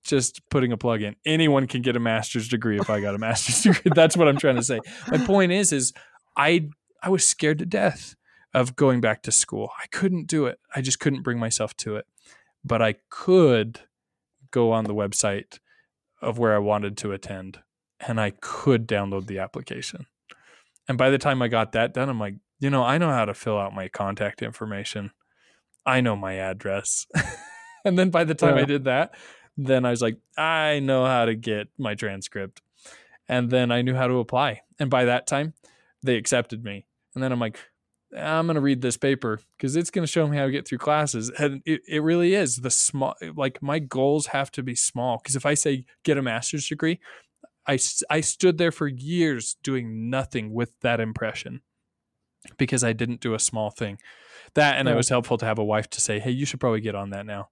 just 0.05 0.47
putting 0.49 0.71
a 0.71 0.77
plug 0.77 1.01
in. 1.01 1.15
Anyone 1.25 1.67
can 1.67 1.81
get 1.81 1.95
a 1.95 1.99
master's 1.99 2.47
degree 2.47 2.79
if 2.79 2.89
I 2.89 3.01
got 3.01 3.15
a 3.15 3.17
master's 3.17 3.61
degree. 3.63 3.91
That's 3.93 4.15
what 4.15 4.27
I'm 4.27 4.37
trying 4.37 4.55
to 4.55 4.63
say. 4.63 4.79
My 5.09 5.17
point 5.17 5.51
is, 5.51 5.73
is 5.73 5.93
I 6.37 6.69
I 7.01 7.09
was 7.09 7.27
scared 7.27 7.59
to 7.59 7.65
death 7.65 8.15
of 8.53 8.75
going 8.75 9.01
back 9.01 9.21
to 9.23 9.31
school. 9.31 9.69
I 9.81 9.87
couldn't 9.87 10.27
do 10.27 10.45
it. 10.45 10.59
I 10.73 10.81
just 10.81 10.99
couldn't 10.99 11.23
bring 11.23 11.39
myself 11.39 11.75
to 11.77 11.97
it. 11.97 12.05
But 12.63 12.81
I 12.81 12.95
could 13.09 13.81
go 14.49 14.71
on 14.71 14.85
the 14.85 14.95
website 14.95 15.59
of 16.21 16.39
where 16.39 16.55
I 16.55 16.59
wanted 16.59 16.97
to 16.99 17.11
attend 17.11 17.59
and 17.99 18.19
I 18.19 18.31
could 18.31 18.87
download 18.87 19.27
the 19.27 19.39
application. 19.39 20.05
And 20.87 20.97
by 20.97 21.09
the 21.09 21.17
time 21.17 21.41
I 21.41 21.47
got 21.47 21.73
that 21.73 21.93
done, 21.93 22.09
I'm 22.09 22.19
like, 22.19 22.35
you 22.59 22.69
know, 22.69 22.83
I 22.83 22.97
know 22.97 23.09
how 23.09 23.25
to 23.25 23.33
fill 23.33 23.59
out 23.59 23.75
my 23.75 23.87
contact 23.87 24.41
information. 24.41 25.11
I 25.85 26.01
know 26.01 26.15
my 26.15 26.35
address. 26.35 27.05
and 27.85 27.99
then 27.99 28.09
by 28.09 28.23
the 28.23 28.35
time 28.35 28.55
yeah. 28.55 28.63
I 28.63 28.65
did 28.65 28.85
that, 28.85 29.15
then 29.57 29.85
I 29.85 29.91
was 29.91 30.01
like, 30.01 30.17
I 30.37 30.79
know 30.79 31.05
how 31.05 31.25
to 31.25 31.35
get 31.35 31.67
my 31.77 31.95
transcript. 31.95 32.61
And 33.27 33.49
then 33.49 33.71
I 33.71 33.81
knew 33.81 33.95
how 33.95 34.07
to 34.07 34.19
apply. 34.19 34.61
And 34.79 34.89
by 34.89 35.05
that 35.05 35.27
time, 35.27 35.53
they 36.03 36.15
accepted 36.15 36.63
me. 36.63 36.85
And 37.13 37.23
then 37.23 37.31
I'm 37.31 37.39
like, 37.39 37.59
I'm 38.15 38.45
going 38.45 38.55
to 38.55 38.61
read 38.61 38.81
this 38.81 38.97
paper 38.97 39.39
because 39.57 39.75
it's 39.75 39.89
going 39.89 40.05
to 40.05 40.11
show 40.11 40.27
me 40.27 40.37
how 40.37 40.45
to 40.45 40.51
get 40.51 40.67
through 40.67 40.77
classes. 40.77 41.29
And 41.31 41.61
it, 41.65 41.81
it 41.87 42.03
really 42.03 42.33
is 42.33 42.57
the 42.57 42.69
small, 42.69 43.15
like 43.35 43.61
my 43.61 43.79
goals 43.79 44.27
have 44.27 44.51
to 44.51 44.63
be 44.63 44.75
small. 44.75 45.17
Because 45.17 45.35
if 45.35 45.45
I 45.45 45.53
say 45.53 45.85
get 46.03 46.17
a 46.17 46.21
master's 46.21 46.67
degree, 46.67 46.99
I, 47.67 47.79
I 48.09 48.21
stood 48.21 48.57
there 48.57 48.71
for 48.71 48.87
years 48.87 49.57
doing 49.63 50.09
nothing 50.09 50.53
with 50.53 50.79
that 50.81 50.99
impression 50.99 51.61
because 52.57 52.83
I 52.83 52.93
didn't 52.93 53.21
do 53.21 53.33
a 53.33 53.39
small 53.39 53.69
thing. 53.69 53.97
That 54.53 54.77
and 54.77 54.87
yeah. 54.87 54.93
it 54.93 54.97
was 54.97 55.09
helpful 55.09 55.37
to 55.39 55.45
have 55.45 55.57
a 55.57 55.63
wife 55.63 55.89
to 55.89 56.01
say, 56.01 56.19
"Hey, 56.19 56.31
you 56.31 56.45
should 56.45 56.59
probably 56.59 56.79
get 56.79 56.95
on 56.95 57.09
that 57.09 57.25
now." 57.25 57.49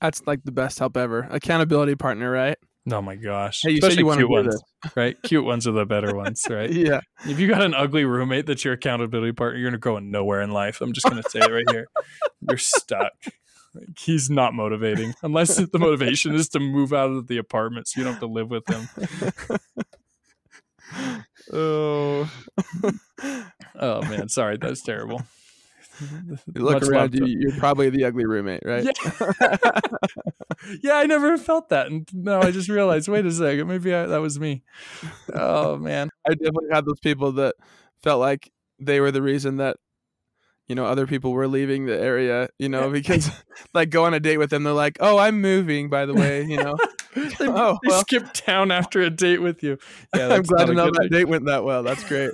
That's 0.00 0.26
like 0.26 0.44
the 0.44 0.52
best 0.52 0.78
help 0.78 0.96
ever. 0.96 1.28
Accountability 1.30 1.94
partner, 1.94 2.30
right? 2.30 2.58
Oh 2.90 3.02
my 3.02 3.16
gosh. 3.16 3.62
Hey, 3.62 3.72
you 3.72 3.78
Especially 3.78 4.04
you 4.04 4.14
cute 4.14 4.30
ones, 4.30 4.62
right? 4.96 5.20
Cute 5.22 5.44
ones 5.44 5.66
are 5.66 5.72
the 5.72 5.84
better 5.84 6.14
ones, 6.14 6.46
right? 6.50 6.70
yeah. 6.70 7.00
If 7.26 7.40
you 7.40 7.48
got 7.48 7.62
an 7.62 7.74
ugly 7.74 8.04
roommate 8.04 8.46
that's 8.46 8.64
your 8.64 8.74
accountability 8.74 9.32
partner, 9.32 9.58
you're 9.58 9.70
gonna 9.70 9.78
go 9.78 9.98
nowhere 9.98 10.40
in 10.40 10.52
life. 10.52 10.80
I'm 10.80 10.92
just 10.92 11.08
gonna 11.08 11.24
say 11.24 11.40
it 11.40 11.50
right 11.50 11.68
here. 11.70 11.86
You're 12.48 12.58
stuck. 12.58 13.12
Like, 13.74 13.98
he's 13.98 14.30
not 14.30 14.54
motivating 14.54 15.14
unless 15.22 15.56
the 15.56 15.78
motivation 15.78 16.34
is 16.34 16.48
to 16.50 16.60
move 16.60 16.92
out 16.92 17.10
of 17.10 17.26
the 17.26 17.38
apartment 17.38 17.88
so 17.88 18.00
you 18.00 18.04
don't 18.04 18.12
have 18.14 18.20
to 18.20 18.26
live 18.26 18.50
with 18.50 18.68
him. 18.68 18.88
oh. 21.52 22.30
oh 23.80 24.02
man, 24.02 24.28
sorry, 24.28 24.58
that's 24.58 24.82
terrible. 24.82 25.22
Mm-hmm. 26.02 26.34
You 26.54 26.62
look 26.62 26.82
Much 26.82 26.88
around 26.88 27.14
you, 27.14 27.26
you're 27.26 27.58
probably 27.58 27.90
the 27.90 28.04
ugly 28.04 28.26
roommate, 28.26 28.62
right? 28.64 28.84
Yeah. 28.84 29.70
yeah, 30.82 30.94
I 30.96 31.04
never 31.04 31.36
felt 31.38 31.68
that. 31.70 31.86
And 31.86 32.08
no, 32.12 32.40
I 32.40 32.50
just 32.50 32.68
realized, 32.68 33.08
wait 33.08 33.26
a 33.26 33.30
second, 33.30 33.66
maybe 33.68 33.94
I, 33.94 34.06
that 34.06 34.20
was 34.20 34.38
me. 34.38 34.62
Oh 35.32 35.76
man. 35.76 36.10
I 36.26 36.34
definitely 36.34 36.68
had 36.72 36.84
those 36.84 37.00
people 37.00 37.32
that 37.32 37.54
felt 38.02 38.20
like 38.20 38.50
they 38.78 39.00
were 39.00 39.10
the 39.10 39.22
reason 39.22 39.56
that 39.56 39.76
you 40.68 40.74
know 40.74 40.84
other 40.84 41.06
people 41.06 41.32
were 41.32 41.46
leaving 41.46 41.86
the 41.86 41.98
area 41.98 42.48
you 42.58 42.68
know 42.68 42.90
because 42.98 43.30
like 43.74 43.90
go 43.90 44.04
on 44.04 44.14
a 44.14 44.20
date 44.20 44.38
with 44.38 44.50
them 44.50 44.62
they're 44.62 44.72
like 44.72 44.96
oh 45.00 45.18
i'm 45.18 45.40
moving 45.40 45.88
by 45.88 46.06
the 46.06 46.14
way 46.14 46.44
you 46.44 46.56
know? 46.56 46.76
They, 47.16 47.22
oh, 47.48 47.78
they 47.82 47.88
well. 47.88 48.00
skip 48.02 48.34
town 48.34 48.70
after 48.70 49.00
a 49.00 49.08
date 49.08 49.40
with 49.40 49.62
you. 49.62 49.78
Yeah 50.14 50.34
i'm 50.34 50.42
glad 50.42 50.66
to 50.66 50.74
know 50.74 50.90
that 50.90 51.08
date 51.10 51.26
went 51.26 51.46
that 51.46 51.64
well 51.64 51.82
that's 51.82 52.04
great. 52.04 52.30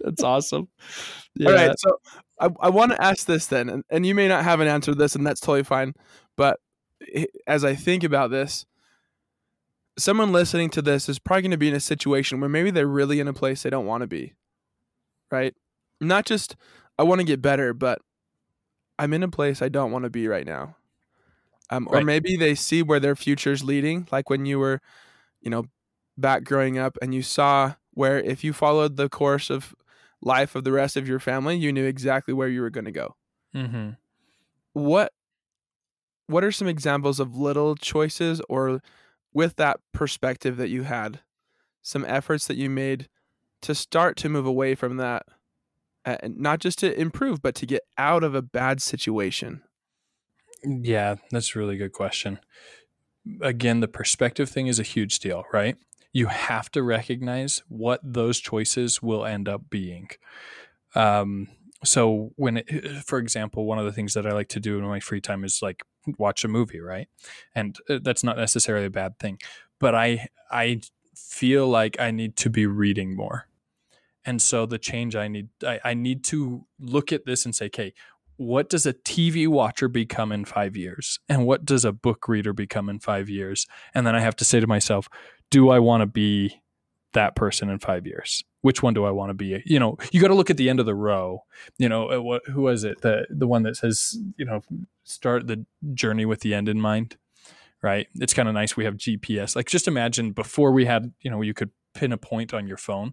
That's 0.00 0.22
awesome. 0.22 0.68
Yeah. 1.36 1.48
all 1.48 1.54
right 1.54 1.78
so 1.78 2.00
i, 2.40 2.48
I 2.60 2.70
want 2.70 2.92
to 2.92 3.02
ask 3.04 3.26
this 3.26 3.48
then 3.48 3.68
and, 3.68 3.84
and 3.90 4.06
you 4.06 4.14
may 4.14 4.26
not 4.26 4.44
have 4.44 4.60
an 4.60 4.68
answer 4.68 4.92
to 4.92 4.94
this 4.94 5.14
and 5.14 5.26
that's 5.26 5.40
totally 5.40 5.64
fine 5.64 5.92
but 6.34 6.60
as 7.46 7.62
i 7.62 7.74
think 7.74 8.04
about 8.04 8.30
this 8.30 8.64
someone 9.98 10.32
listening 10.32 10.70
to 10.70 10.80
this 10.80 11.10
is 11.10 11.18
probably 11.18 11.42
going 11.42 11.50
to 11.50 11.58
be 11.58 11.68
in 11.68 11.74
a 11.74 11.80
situation 11.80 12.40
where 12.40 12.48
maybe 12.48 12.70
they're 12.70 12.86
really 12.86 13.20
in 13.20 13.28
a 13.28 13.34
place 13.34 13.62
they 13.62 13.70
don't 13.70 13.84
want 13.86 14.00
to 14.00 14.06
be 14.06 14.32
right? 15.32 15.54
Not 16.00 16.26
just 16.26 16.54
I 16.98 17.02
want 17.04 17.20
to 17.20 17.26
get 17.26 17.42
better, 17.42 17.74
but 17.74 18.00
I'm 18.98 19.12
in 19.12 19.22
a 19.22 19.28
place 19.28 19.62
I 19.62 19.68
don't 19.68 19.92
want 19.92 20.04
to 20.04 20.10
be 20.10 20.28
right 20.28 20.46
now. 20.46 20.76
Um, 21.70 21.88
right. 21.90 22.02
Or 22.02 22.04
maybe 22.04 22.36
they 22.36 22.54
see 22.54 22.82
where 22.82 23.00
their 23.00 23.16
future's 23.16 23.64
leading, 23.64 24.06
like 24.12 24.28
when 24.28 24.44
you 24.46 24.58
were, 24.58 24.80
you 25.40 25.50
know, 25.50 25.64
back 26.18 26.44
growing 26.44 26.78
up 26.78 26.98
and 27.00 27.14
you 27.14 27.22
saw 27.22 27.74
where 27.94 28.18
if 28.18 28.44
you 28.44 28.52
followed 28.52 28.96
the 28.96 29.08
course 29.08 29.48
of 29.50 29.74
life 30.20 30.54
of 30.54 30.64
the 30.64 30.72
rest 30.72 30.96
of 30.96 31.08
your 31.08 31.18
family, 31.18 31.56
you 31.56 31.72
knew 31.72 31.84
exactly 31.84 32.34
where 32.34 32.48
you 32.48 32.60
were 32.60 32.70
going 32.70 32.84
to 32.84 32.92
go. 32.92 33.16
Mm-hmm. 33.54 33.90
What 34.74 35.12
What 36.26 36.44
are 36.44 36.52
some 36.52 36.68
examples 36.68 37.18
of 37.20 37.36
little 37.36 37.74
choices, 37.74 38.40
or 38.48 38.82
with 39.32 39.56
that 39.56 39.80
perspective 39.92 40.56
that 40.58 40.68
you 40.68 40.82
had, 40.82 41.20
some 41.82 42.04
efforts 42.06 42.46
that 42.46 42.56
you 42.56 42.70
made 42.70 43.08
to 43.62 43.74
start 43.74 44.16
to 44.18 44.28
move 44.28 44.46
away 44.46 44.74
from 44.74 44.98
that 44.98 45.24
uh, 46.04 46.16
not 46.22 46.60
just 46.60 46.78
to 46.80 46.98
improve, 46.98 47.42
but 47.42 47.54
to 47.56 47.66
get 47.66 47.82
out 47.98 48.24
of 48.24 48.34
a 48.34 48.42
bad 48.42 48.82
situation? 48.82 49.62
Yeah, 50.64 51.16
that's 51.30 51.54
a 51.54 51.58
really 51.58 51.76
good 51.76 51.92
question. 51.92 52.38
Again, 53.40 53.80
the 53.80 53.88
perspective 53.88 54.48
thing 54.48 54.66
is 54.66 54.78
a 54.78 54.84
huge 54.84 55.18
deal, 55.18 55.44
right? 55.52 55.76
You 56.12 56.26
have 56.26 56.70
to 56.72 56.82
recognize 56.82 57.62
what 57.68 58.00
those 58.02 58.38
choices 58.38 59.02
will 59.02 59.24
end 59.24 59.48
up 59.48 59.70
being. 59.70 60.10
Um, 60.94 61.48
so 61.84 62.32
when 62.36 62.58
it, 62.58 63.04
for 63.04 63.18
example 63.18 63.64
one 63.64 63.78
of 63.78 63.84
the 63.84 63.92
things 63.92 64.14
that 64.14 64.26
i 64.26 64.32
like 64.32 64.48
to 64.48 64.60
do 64.60 64.78
in 64.78 64.84
my 64.84 65.00
free 65.00 65.20
time 65.20 65.44
is 65.44 65.60
like 65.62 65.82
watch 66.18 66.44
a 66.44 66.48
movie 66.48 66.80
right 66.80 67.08
and 67.54 67.78
uh, 67.88 67.98
that's 68.02 68.24
not 68.24 68.36
necessarily 68.36 68.86
a 68.86 68.90
bad 68.90 69.18
thing 69.18 69.38
but 69.78 69.94
i 69.94 70.26
i 70.50 70.80
feel 71.14 71.68
like 71.68 71.98
i 72.00 72.10
need 72.10 72.36
to 72.36 72.50
be 72.50 72.66
reading 72.66 73.16
more 73.16 73.46
and 74.24 74.40
so 74.40 74.66
the 74.66 74.78
change 74.78 75.16
I 75.16 75.28
need, 75.28 75.48
I, 75.64 75.80
I 75.84 75.94
need 75.94 76.24
to 76.24 76.64
look 76.78 77.12
at 77.12 77.26
this 77.26 77.44
and 77.44 77.54
say, 77.54 77.66
okay, 77.66 77.92
what 78.36 78.68
does 78.68 78.86
a 78.86 78.92
TV 78.92 79.46
watcher 79.46 79.88
become 79.88 80.32
in 80.32 80.44
five 80.44 80.76
years? 80.76 81.18
And 81.28 81.46
what 81.46 81.64
does 81.64 81.84
a 81.84 81.92
book 81.92 82.28
reader 82.28 82.52
become 82.52 82.88
in 82.88 82.98
five 82.98 83.28
years? 83.28 83.66
And 83.94 84.06
then 84.06 84.14
I 84.14 84.20
have 84.20 84.36
to 84.36 84.44
say 84.44 84.60
to 84.60 84.66
myself, 84.66 85.08
do 85.50 85.70
I 85.70 85.78
want 85.78 86.00
to 86.00 86.06
be 86.06 86.62
that 87.12 87.36
person 87.36 87.68
in 87.68 87.78
five 87.78 88.06
years? 88.06 88.42
Which 88.62 88.82
one 88.82 88.94
do 88.94 89.04
I 89.04 89.10
want 89.10 89.30
to 89.30 89.34
be? 89.34 89.62
You 89.66 89.78
know, 89.78 89.96
you 90.12 90.20
got 90.20 90.28
to 90.28 90.34
look 90.34 90.50
at 90.50 90.56
the 90.56 90.68
end 90.68 90.80
of 90.80 90.86
the 90.86 90.94
row. 90.94 91.44
You 91.78 91.88
know, 91.88 92.06
uh, 92.06 92.38
who 92.50 92.62
was 92.62 92.84
it? 92.84 93.02
The 93.02 93.26
the 93.28 93.46
one 93.46 93.64
that 93.64 93.76
says, 93.76 94.16
you 94.36 94.44
know, 94.44 94.62
start 95.04 95.46
the 95.46 95.66
journey 95.94 96.24
with 96.24 96.40
the 96.40 96.54
end 96.54 96.68
in 96.68 96.80
mind. 96.80 97.16
Right. 97.82 98.06
It's 98.14 98.32
kind 98.32 98.48
of 98.48 98.54
nice. 98.54 98.76
We 98.76 98.84
have 98.84 98.94
GPS. 98.94 99.56
Like, 99.56 99.66
just 99.66 99.88
imagine 99.88 100.30
before 100.30 100.70
we 100.70 100.84
had, 100.84 101.12
you 101.20 101.30
know, 101.32 101.42
you 101.42 101.52
could 101.52 101.70
pin 101.94 102.12
a 102.12 102.16
point 102.16 102.54
on 102.54 102.68
your 102.68 102.76
phone 102.76 103.12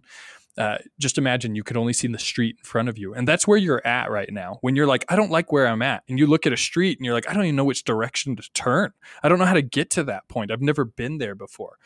uh, 0.58 0.78
just 0.98 1.18
imagine 1.18 1.54
you 1.54 1.62
could 1.62 1.76
only 1.76 1.92
see 1.92 2.08
the 2.08 2.18
street 2.18 2.56
in 2.58 2.64
front 2.64 2.88
of 2.88 2.98
you. 2.98 3.14
And 3.14 3.26
that's 3.26 3.46
where 3.46 3.58
you're 3.58 3.86
at 3.86 4.10
right 4.10 4.30
now. 4.32 4.58
When 4.60 4.76
you're 4.76 4.86
like, 4.86 5.04
I 5.08 5.16
don't 5.16 5.30
like 5.30 5.52
where 5.52 5.66
I'm 5.66 5.82
at. 5.82 6.02
And 6.08 6.18
you 6.18 6.26
look 6.26 6.46
at 6.46 6.52
a 6.52 6.56
street 6.56 6.98
and 6.98 7.04
you're 7.04 7.14
like, 7.14 7.28
I 7.28 7.34
don't 7.34 7.44
even 7.44 7.56
know 7.56 7.64
which 7.64 7.84
direction 7.84 8.36
to 8.36 8.50
turn. 8.52 8.92
I 9.22 9.28
don't 9.28 9.38
know 9.38 9.44
how 9.44 9.54
to 9.54 9.62
get 9.62 9.90
to 9.90 10.04
that 10.04 10.28
point. 10.28 10.50
I've 10.50 10.60
never 10.60 10.84
been 10.84 11.18
there 11.18 11.34
before. 11.34 11.76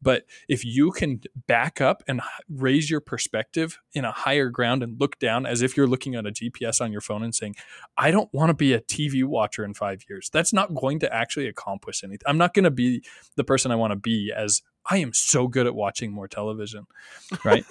But 0.00 0.24
if 0.48 0.64
you 0.64 0.92
can 0.92 1.20
back 1.46 1.80
up 1.80 2.02
and 2.06 2.20
raise 2.48 2.90
your 2.90 3.00
perspective 3.00 3.78
in 3.92 4.04
a 4.04 4.12
higher 4.12 4.48
ground 4.48 4.82
and 4.82 5.00
look 5.00 5.18
down 5.18 5.44
as 5.44 5.60
if 5.60 5.76
you're 5.76 5.88
looking 5.88 6.14
at 6.14 6.26
a 6.26 6.30
GPS 6.30 6.80
on 6.80 6.92
your 6.92 7.00
phone 7.00 7.22
and 7.22 7.34
saying, 7.34 7.56
I 7.96 8.10
don't 8.10 8.32
want 8.32 8.50
to 8.50 8.54
be 8.54 8.72
a 8.74 8.80
TV 8.80 9.24
watcher 9.24 9.64
in 9.64 9.74
five 9.74 10.04
years, 10.08 10.30
that's 10.32 10.52
not 10.52 10.74
going 10.74 11.00
to 11.00 11.12
actually 11.12 11.48
accomplish 11.48 12.04
anything. 12.04 12.22
I'm 12.26 12.38
not 12.38 12.54
going 12.54 12.64
to 12.64 12.70
be 12.70 13.02
the 13.36 13.44
person 13.44 13.72
I 13.72 13.76
want 13.76 13.90
to 13.90 13.96
be 13.96 14.32
as 14.34 14.62
I 14.88 14.98
am 14.98 15.12
so 15.12 15.48
good 15.48 15.66
at 15.66 15.74
watching 15.74 16.12
more 16.12 16.28
television, 16.28 16.86
right? 17.44 17.64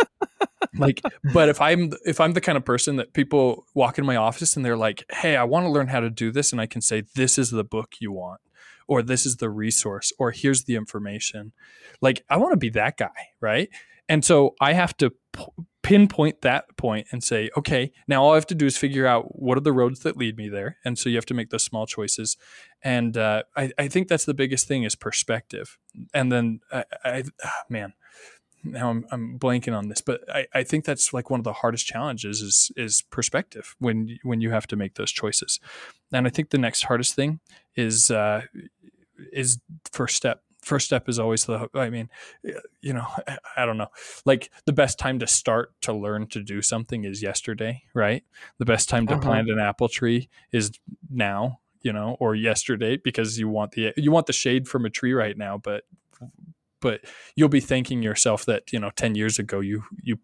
like, 0.78 1.02
but 1.34 1.50
if 1.50 1.60
I'm 1.60 1.92
if 2.06 2.20
I'm 2.20 2.34
the 2.34 2.42
kind 2.42 2.58
of 2.58 2.66
person 2.66 2.98
that 2.98 3.14
people 3.14 3.66
walk 3.74 3.98
in 3.98 4.06
my 4.06 4.16
office 4.16 4.56
and 4.56 4.64
they're 4.64 4.78
like, 4.78 5.04
"Hey, 5.12 5.36
I 5.36 5.44
want 5.44 5.66
to 5.66 5.70
learn 5.70 5.88
how 5.88 6.00
to 6.00 6.10
do 6.10 6.32
this," 6.32 6.52
and 6.52 6.62
I 6.62 6.66
can 6.68 6.82
say, 6.82 7.04
"This 7.16 7.38
is 7.38 7.52
the 7.52 7.64
book 7.64 7.96
you 8.00 8.12
want," 8.12 8.42
or 8.88 9.02
"This 9.02 9.26
is 9.26 9.38
the 9.38 9.50
resource," 9.50 10.14
or 10.20 10.32
"Here's 10.32 10.66
the 10.66 10.76
information," 10.76 11.54
like 12.02 12.24
I 12.30 12.38
want 12.38 12.54
to 12.54 12.58
be 12.58 12.70
that 12.72 12.98
guy, 12.98 13.30
right? 13.42 13.70
And 14.10 14.24
so 14.24 14.56
I 14.62 14.74
have 14.74 14.96
to 14.98 15.12
p- 15.34 15.46
pinpoint 15.84 16.41
that 16.41 16.65
point 16.76 17.08
and 17.12 17.24
say, 17.24 17.50
okay, 17.58 17.91
now 18.08 18.24
all 18.24 18.32
I 18.32 18.36
have 18.36 18.48
to 18.48 18.56
do 18.56 18.65
is 18.65 18.78
figure 18.78 19.08
out 19.08 19.39
what 19.39 19.58
are 19.58 19.62
the 19.62 19.72
roads 19.72 20.02
that 20.02 20.17
lead 20.17 20.38
me 20.38 20.50
there. 20.50 20.78
And 20.84 20.98
so 20.98 21.10
you 21.10 21.15
have 21.15 21.26
to 21.28 21.34
make 21.34 21.50
those 21.50 21.63
small 21.63 21.86
choices. 21.86 22.36
And 22.84 23.17
uh, 23.17 23.43
I, 23.56 23.72
I, 23.78 23.88
think 23.88 24.08
that's 24.08 24.26
the 24.26 24.34
biggest 24.34 24.67
thing 24.67 24.84
is 24.84 24.96
perspective. 24.96 25.78
And 26.13 26.32
then 26.32 26.60
I, 26.72 26.84
I 27.06 27.24
ah, 27.43 27.63
man, 27.70 27.93
now 28.63 28.89
I'm, 28.89 29.06
I'm 29.12 29.39
blanking 29.39 29.78
on 29.78 29.88
this, 29.88 30.02
but 30.02 30.22
I, 30.30 30.48
I 30.54 30.63
think 30.63 30.86
that's 30.86 31.13
like 31.13 31.30
one 31.30 31.39
of 31.39 31.46
the 31.46 31.54
hardest 31.54 31.86
challenges 31.86 32.41
is 32.41 32.72
is 32.76 33.04
perspective 33.10 33.76
when 33.80 34.17
when 34.24 34.41
you 34.41 34.52
have 34.52 34.67
to 34.67 34.76
make 34.76 34.96
those 34.96 35.12
choices. 35.12 35.60
And 36.12 36.28
I 36.28 36.30
think 36.30 36.50
the 36.50 36.58
next 36.58 36.84
hardest 36.84 37.15
thing 37.15 37.39
is 37.76 38.12
uh, 38.12 38.41
is 39.32 39.60
first 39.91 40.15
step 40.15 40.41
first 40.68 40.86
step 40.86 41.08
is 41.10 41.18
always 41.18 41.46
the 41.46 41.70
i 41.74 41.90
mean 41.90 42.10
you 42.82 42.94
know 42.94 43.06
i 43.58 43.66
don't 43.66 43.78
know. 43.78 43.88
Like 44.26 44.52
the 44.66 44.74
best 44.74 45.00
time 45.00 45.20
to 45.20 45.28
start 45.28 45.74
to 45.82 45.94
learn 45.94 46.28
to 46.28 46.44
do 46.44 46.62
something 46.62 47.04
is 47.04 47.22
yesterday 47.22 47.84
right? 47.94 48.24
The 48.58 48.66
best 48.66 48.90
time 48.90 49.08
to 49.08 49.14
uh-huh. 49.14 49.22
plant 49.22 49.50
an 49.50 49.60
apple 49.60 49.90
tree 49.90 50.30
is 50.52 50.72
now 51.10 51.60
you 51.82 51.94
know 51.94 52.18
or 52.20 52.36
yesterday 52.36 52.98
because 52.98 53.40
you 53.40 53.48
want 53.48 53.72
the 53.72 53.94
you 53.96 54.12
want 54.12 54.28
the 54.28 54.34
shade 54.34 54.68
from 54.68 54.86
a 54.86 54.90
tree 54.90 55.14
right 55.14 55.38
now 55.38 55.58
but 55.58 55.84
but 56.80 57.02
you'll 57.36 57.50
be 57.50 57.60
thanking 57.60 58.04
yourself 58.04 58.46
that 58.46 58.72
you 58.72 58.80
know 58.80 58.92
10 58.96 59.16
years 59.16 59.40
ago 59.40 59.60
you 59.60 59.84
you 60.02 60.20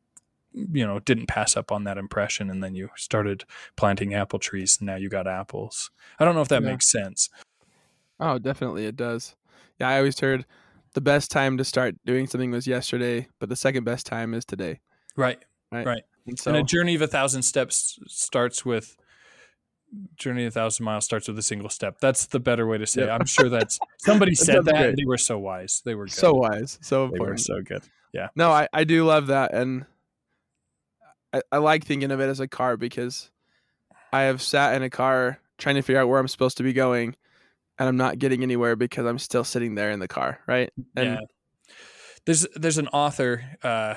you 0.53 0.85
know 0.85 0.99
didn't 0.99 1.27
pass 1.27 1.57
up 1.57 1.71
on 1.71 1.83
that 1.83 1.97
impression 1.97 2.49
and 2.49 2.63
then 2.63 2.75
you 2.75 2.89
started 2.95 3.43
planting 3.75 4.13
apple 4.13 4.39
trees 4.39 4.77
and 4.79 4.87
now 4.87 4.95
you 4.95 5.09
got 5.09 5.27
apples. 5.27 5.89
I 6.19 6.25
don't 6.25 6.35
know 6.35 6.41
if 6.41 6.47
that 6.49 6.61
yeah. 6.61 6.69
makes 6.69 6.87
sense. 6.87 7.29
Oh 8.19 8.37
definitely 8.37 8.85
it 8.85 8.95
does 8.95 9.35
yeah, 9.83 9.89
I 9.89 9.97
always 9.97 10.19
heard 10.19 10.45
the 10.93 11.01
best 11.01 11.31
time 11.31 11.57
to 11.57 11.65
start 11.65 11.95
doing 12.05 12.27
something 12.27 12.51
was 12.51 12.67
yesterday, 12.67 13.27
but 13.39 13.49
the 13.49 13.55
second 13.55 13.83
best 13.83 14.05
time 14.05 14.33
is 14.33 14.45
today. 14.45 14.79
Right. 15.15 15.43
Right. 15.71 15.85
Right. 15.85 16.03
And, 16.25 16.39
so, 16.39 16.51
and 16.51 16.57
a 16.57 16.63
journey 16.63 16.95
of 16.95 17.01
a 17.01 17.07
thousand 17.07 17.43
steps 17.43 17.99
starts 18.07 18.63
with 18.63 18.95
journey 20.15 20.45
a 20.45 20.51
thousand 20.51 20.85
miles 20.85 21.05
starts 21.05 21.27
with 21.27 21.37
a 21.37 21.41
single 21.41 21.69
step. 21.69 21.99
That's 21.99 22.27
the 22.27 22.39
better 22.39 22.65
way 22.65 22.77
to 22.77 22.87
say 22.87 23.01
yeah. 23.01 23.07
it. 23.07 23.19
I'm 23.19 23.25
sure 23.25 23.49
that's 23.49 23.79
somebody 23.97 24.35
said 24.35 24.65
that. 24.65 24.89
And 24.89 24.97
they 24.97 25.05
were 25.05 25.17
so 25.17 25.37
wise. 25.37 25.81
They 25.83 25.95
were 25.95 26.05
good. 26.05 26.13
so 26.13 26.33
wise. 26.33 26.79
So 26.81 27.09
they 27.09 27.19
were 27.19 27.37
so 27.37 27.61
good. 27.61 27.83
Yeah. 28.13 28.29
No, 28.35 28.51
I, 28.51 28.67
I 28.71 28.85
do 28.85 29.03
love 29.05 29.27
that. 29.27 29.53
And 29.53 29.85
I, 31.33 31.41
I 31.51 31.57
like 31.57 31.83
thinking 31.83 32.11
of 32.11 32.21
it 32.21 32.29
as 32.29 32.39
a 32.39 32.47
car 32.47 32.77
because 32.77 33.29
I 34.13 34.23
have 34.23 34.41
sat 34.41 34.75
in 34.75 34.83
a 34.83 34.89
car 34.89 35.39
trying 35.57 35.75
to 35.75 35.81
figure 35.81 36.01
out 36.01 36.07
where 36.07 36.19
I'm 36.19 36.27
supposed 36.27 36.57
to 36.57 36.63
be 36.63 36.73
going 36.73 37.15
and 37.79 37.89
I'm 37.89 37.97
not 37.97 38.19
getting 38.19 38.43
anywhere 38.43 38.75
because 38.75 39.05
I'm 39.05 39.19
still 39.19 39.43
sitting 39.43 39.75
there 39.75 39.91
in 39.91 39.99
the 39.99 40.07
car, 40.07 40.39
right? 40.47 40.71
And 40.95 41.05
yeah. 41.05 41.19
There's 42.25 42.47
there's 42.55 42.77
an 42.77 42.87
author 42.89 43.43
uh, 43.63 43.95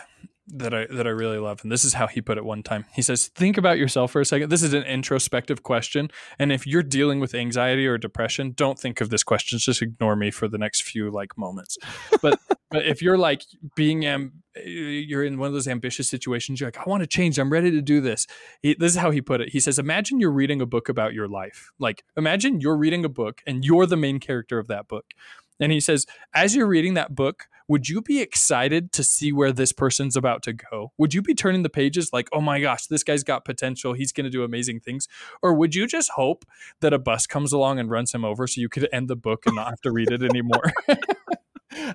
that 0.49 0.75
I 0.75 0.87
that 0.87 1.07
I 1.07 1.11
really 1.11 1.39
love, 1.39 1.61
and 1.63 1.71
this 1.71 1.85
is 1.85 1.93
how 1.95 2.07
he 2.07 2.21
put 2.21 2.39
it 2.39 2.45
one 2.45 2.63
time. 2.63 2.85
He 2.93 3.03
says, 3.03 3.29
"Think 3.29 3.57
about 3.57 3.79
yourself 3.79 4.11
for 4.11 4.21
a 4.21 4.25
second. 4.25 4.49
This 4.51 4.63
is 4.63 4.73
an 4.73 4.83
introspective 4.83 5.63
question, 5.63 6.11
and 6.39 6.51
if 6.51 6.67
you're 6.67 6.83
dealing 6.83 7.21
with 7.21 7.35
anxiety 7.35 7.87
or 7.87 7.99
depression, 7.99 8.53
don't 8.53 8.79
think 8.79 9.01
of 9.01 9.11
this 9.11 9.23
question. 9.23 9.59
Just 9.59 9.83
ignore 9.83 10.17
me 10.17 10.31
for 10.31 10.49
the 10.49 10.59
next 10.59 10.83
few 10.83 11.11
like 11.11 11.37
moments. 11.39 11.79
But 12.21 12.41
but 12.71 12.87
if 12.87 13.01
you're 13.01 13.19
like 13.19 13.43
being 13.77 14.05
am 14.05 14.43
you're 14.65 15.25
in 15.25 15.39
one 15.39 15.49
of 15.49 15.53
those 15.53 15.69
ambitious 15.69 16.09
situations, 16.09 16.61
you're 16.61 16.69
like, 16.69 16.79
I 16.79 16.89
want 16.89 17.03
to 17.03 17.07
change. 17.07 17.39
I'm 17.39 17.51
ready 17.51 17.71
to 17.71 17.83
do 17.83 18.01
this. 18.01 18.27
He, 18.63 18.75
this 18.79 18.93
is 18.93 18.99
how 18.99 19.11
he 19.11 19.21
put 19.21 19.41
it. 19.41 19.51
He 19.51 19.61
says, 19.61 19.79
Imagine 19.79 20.21
you're 20.21 20.31
reading 20.31 20.61
a 20.61 20.67
book 20.67 20.89
about 20.89 21.15
your 21.15 21.29
life. 21.29 21.71
Like, 21.79 22.05
imagine 22.17 22.61
you're 22.61 22.77
reading 22.77 23.05
a 23.05 23.09
book 23.09 23.43
and 23.47 23.65
you're 23.65 23.87
the 23.87 23.97
main 23.97 24.21
character 24.21 24.59
of 24.59 24.69
that 24.69 24.89
book. 24.89 25.07
And 25.59 25.73
he 25.73 25.81
says, 25.81 26.07
As 26.35 26.55
you're 26.55 26.67
reading 26.67 26.95
that 26.95 27.15
book, 27.15 27.47
would 27.69 27.89
you 27.89 28.01
be 28.01 28.21
excited 28.21 28.93
to 28.93 29.03
see 29.03 29.33
where 29.33 29.53
this 29.53 29.73
person's 29.73 30.17
about 30.17 30.43
to 30.45 30.53
go? 30.53 30.93
Would 30.99 31.15
you 31.15 31.23
be 31.23 31.35
turning 31.35 31.63
the 31.63 31.69
pages 31.69 32.13
like, 32.13 32.29
oh 32.33 32.41
my 32.41 32.61
gosh, 32.61 32.87
this 32.87 33.03
guy's 33.03 33.25
got 33.25 33.45
potential. 33.45 33.93
He's 33.93 34.13
going 34.13 34.25
to 34.25 34.31
do 34.31 34.45
amazing 34.45 34.81
things? 34.81 35.09
Or 35.43 35.53
would 35.53 35.75
you 35.75 35.87
just 35.87 36.13
hope 36.13 36.45
that 36.81 36.93
a 36.93 36.99
bus 36.99 37.27
comes 37.27 37.53
along 37.53 37.81
and 37.81 37.91
runs 37.91 38.15
him 38.15 38.25
over 38.25 38.47
so 38.47 38.61
you 38.61 38.69
could 38.69 38.89
end 38.93 39.09
the 39.09 39.17
book 39.17 39.47
and 39.47 39.57
not 39.57 39.71
have 39.71 39.81
to 39.81 39.91
read 39.91 40.13
it 40.13 40.23
anymore? 40.23 40.73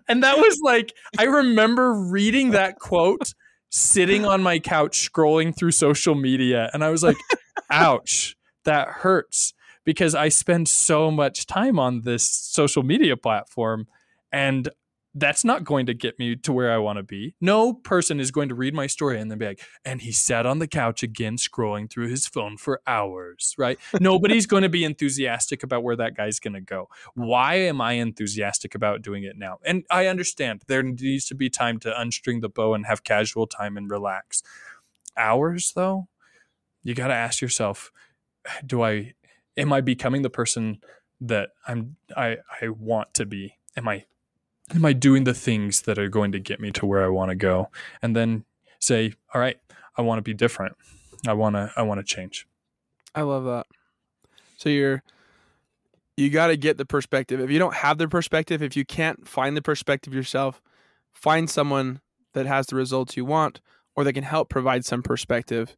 and 0.07 0.23
that 0.23 0.37
was 0.37 0.59
like, 0.63 0.93
I 1.17 1.23
remember 1.23 1.93
reading 1.93 2.51
that 2.51 2.79
quote 2.79 3.33
sitting 3.69 4.25
on 4.25 4.43
my 4.43 4.59
couch 4.59 5.09
scrolling 5.11 5.55
through 5.55 5.71
social 5.71 6.13
media 6.13 6.69
and 6.73 6.83
I 6.83 6.89
was 6.89 7.03
like 7.03 7.17
ouch, 7.71 8.35
that 8.65 8.87
hurts 8.87 9.53
because 9.83 10.13
I 10.13 10.29
spend 10.29 10.69
so 10.69 11.09
much 11.09 11.47
time 11.47 11.79
on 11.79 12.01
this 12.01 12.27
social 12.29 12.83
media 12.83 13.17
platform 13.17 13.87
and 14.31 14.69
that's 15.13 15.43
not 15.43 15.65
going 15.65 15.85
to 15.87 15.93
get 15.93 16.17
me 16.19 16.35
to 16.37 16.53
where 16.53 16.71
I 16.71 16.77
want 16.77 16.97
to 16.97 17.03
be. 17.03 17.35
No 17.41 17.73
person 17.73 18.19
is 18.19 18.31
going 18.31 18.47
to 18.49 18.55
read 18.55 18.73
my 18.73 18.87
story 18.87 19.19
and 19.19 19.29
then 19.29 19.37
be 19.37 19.45
like, 19.45 19.61
and 19.83 20.01
he 20.01 20.11
sat 20.11 20.45
on 20.45 20.59
the 20.59 20.67
couch 20.67 21.03
again 21.03 21.35
scrolling 21.35 21.89
through 21.89 22.07
his 22.07 22.27
phone 22.27 22.55
for 22.55 22.81
hours, 22.87 23.53
right? 23.57 23.77
Nobody's 23.99 24.45
going 24.45 24.63
to 24.63 24.69
be 24.69 24.85
enthusiastic 24.85 25.63
about 25.63 25.83
where 25.83 25.97
that 25.97 26.15
guy's 26.15 26.39
going 26.39 26.53
to 26.53 26.61
go. 26.61 26.87
Why 27.13 27.55
am 27.55 27.81
I 27.81 27.93
enthusiastic 27.93 28.73
about 28.73 29.01
doing 29.01 29.23
it 29.23 29.37
now? 29.37 29.57
And 29.65 29.83
I 29.91 30.05
understand 30.05 30.63
there 30.67 30.83
needs 30.83 31.25
to 31.25 31.35
be 31.35 31.49
time 31.49 31.77
to 31.79 31.91
unstring 31.91 32.39
the 32.39 32.49
bow 32.49 32.73
and 32.73 32.85
have 32.85 33.03
casual 33.03 33.47
time 33.47 33.75
and 33.75 33.91
relax. 33.91 34.41
Hours, 35.17 35.73
though, 35.75 36.07
you 36.83 36.95
got 36.95 37.07
to 37.07 37.13
ask 37.13 37.41
yourself, 37.41 37.91
do 38.65 38.81
I, 38.81 39.13
am 39.57 39.73
I 39.73 39.81
becoming 39.81 40.21
the 40.21 40.29
person 40.29 40.79
that 41.19 41.49
I'm, 41.67 41.97
I, 42.15 42.37
I 42.61 42.69
want 42.69 43.13
to 43.15 43.25
be? 43.25 43.57
Am 43.75 43.89
I 43.89 44.05
am 44.75 44.85
I 44.85 44.93
doing 44.93 45.23
the 45.23 45.33
things 45.33 45.83
that 45.83 45.97
are 45.97 46.09
going 46.09 46.31
to 46.31 46.39
get 46.39 46.59
me 46.59 46.71
to 46.71 46.85
where 46.85 47.03
I 47.03 47.07
want 47.07 47.29
to 47.29 47.35
go? 47.35 47.69
And 48.01 48.15
then 48.15 48.45
say, 48.79 49.13
all 49.33 49.41
right, 49.41 49.57
I 49.97 50.01
want 50.01 50.19
to 50.19 50.23
be 50.23 50.33
different. 50.33 50.75
I 51.27 51.33
want 51.33 51.55
to 51.55 51.71
I 51.75 51.83
want 51.83 51.99
to 51.99 52.03
change. 52.03 52.47
I 53.13 53.21
love 53.21 53.45
that. 53.45 53.67
So 54.57 54.69
you're 54.69 55.03
you 56.17 56.29
got 56.29 56.47
to 56.47 56.57
get 56.57 56.77
the 56.77 56.85
perspective. 56.85 57.39
If 57.39 57.49
you 57.49 57.59
don't 57.59 57.75
have 57.75 57.97
the 57.97 58.07
perspective, 58.07 58.61
if 58.61 58.75
you 58.75 58.85
can't 58.85 59.27
find 59.27 59.55
the 59.55 59.61
perspective 59.61 60.13
yourself, 60.13 60.61
find 61.11 61.49
someone 61.49 62.01
that 62.33 62.45
has 62.45 62.67
the 62.67 62.75
results 62.75 63.17
you 63.17 63.25
want 63.25 63.61
or 63.95 64.03
that 64.03 64.13
can 64.13 64.23
help 64.23 64.49
provide 64.49 64.85
some 64.85 65.03
perspective. 65.03 65.75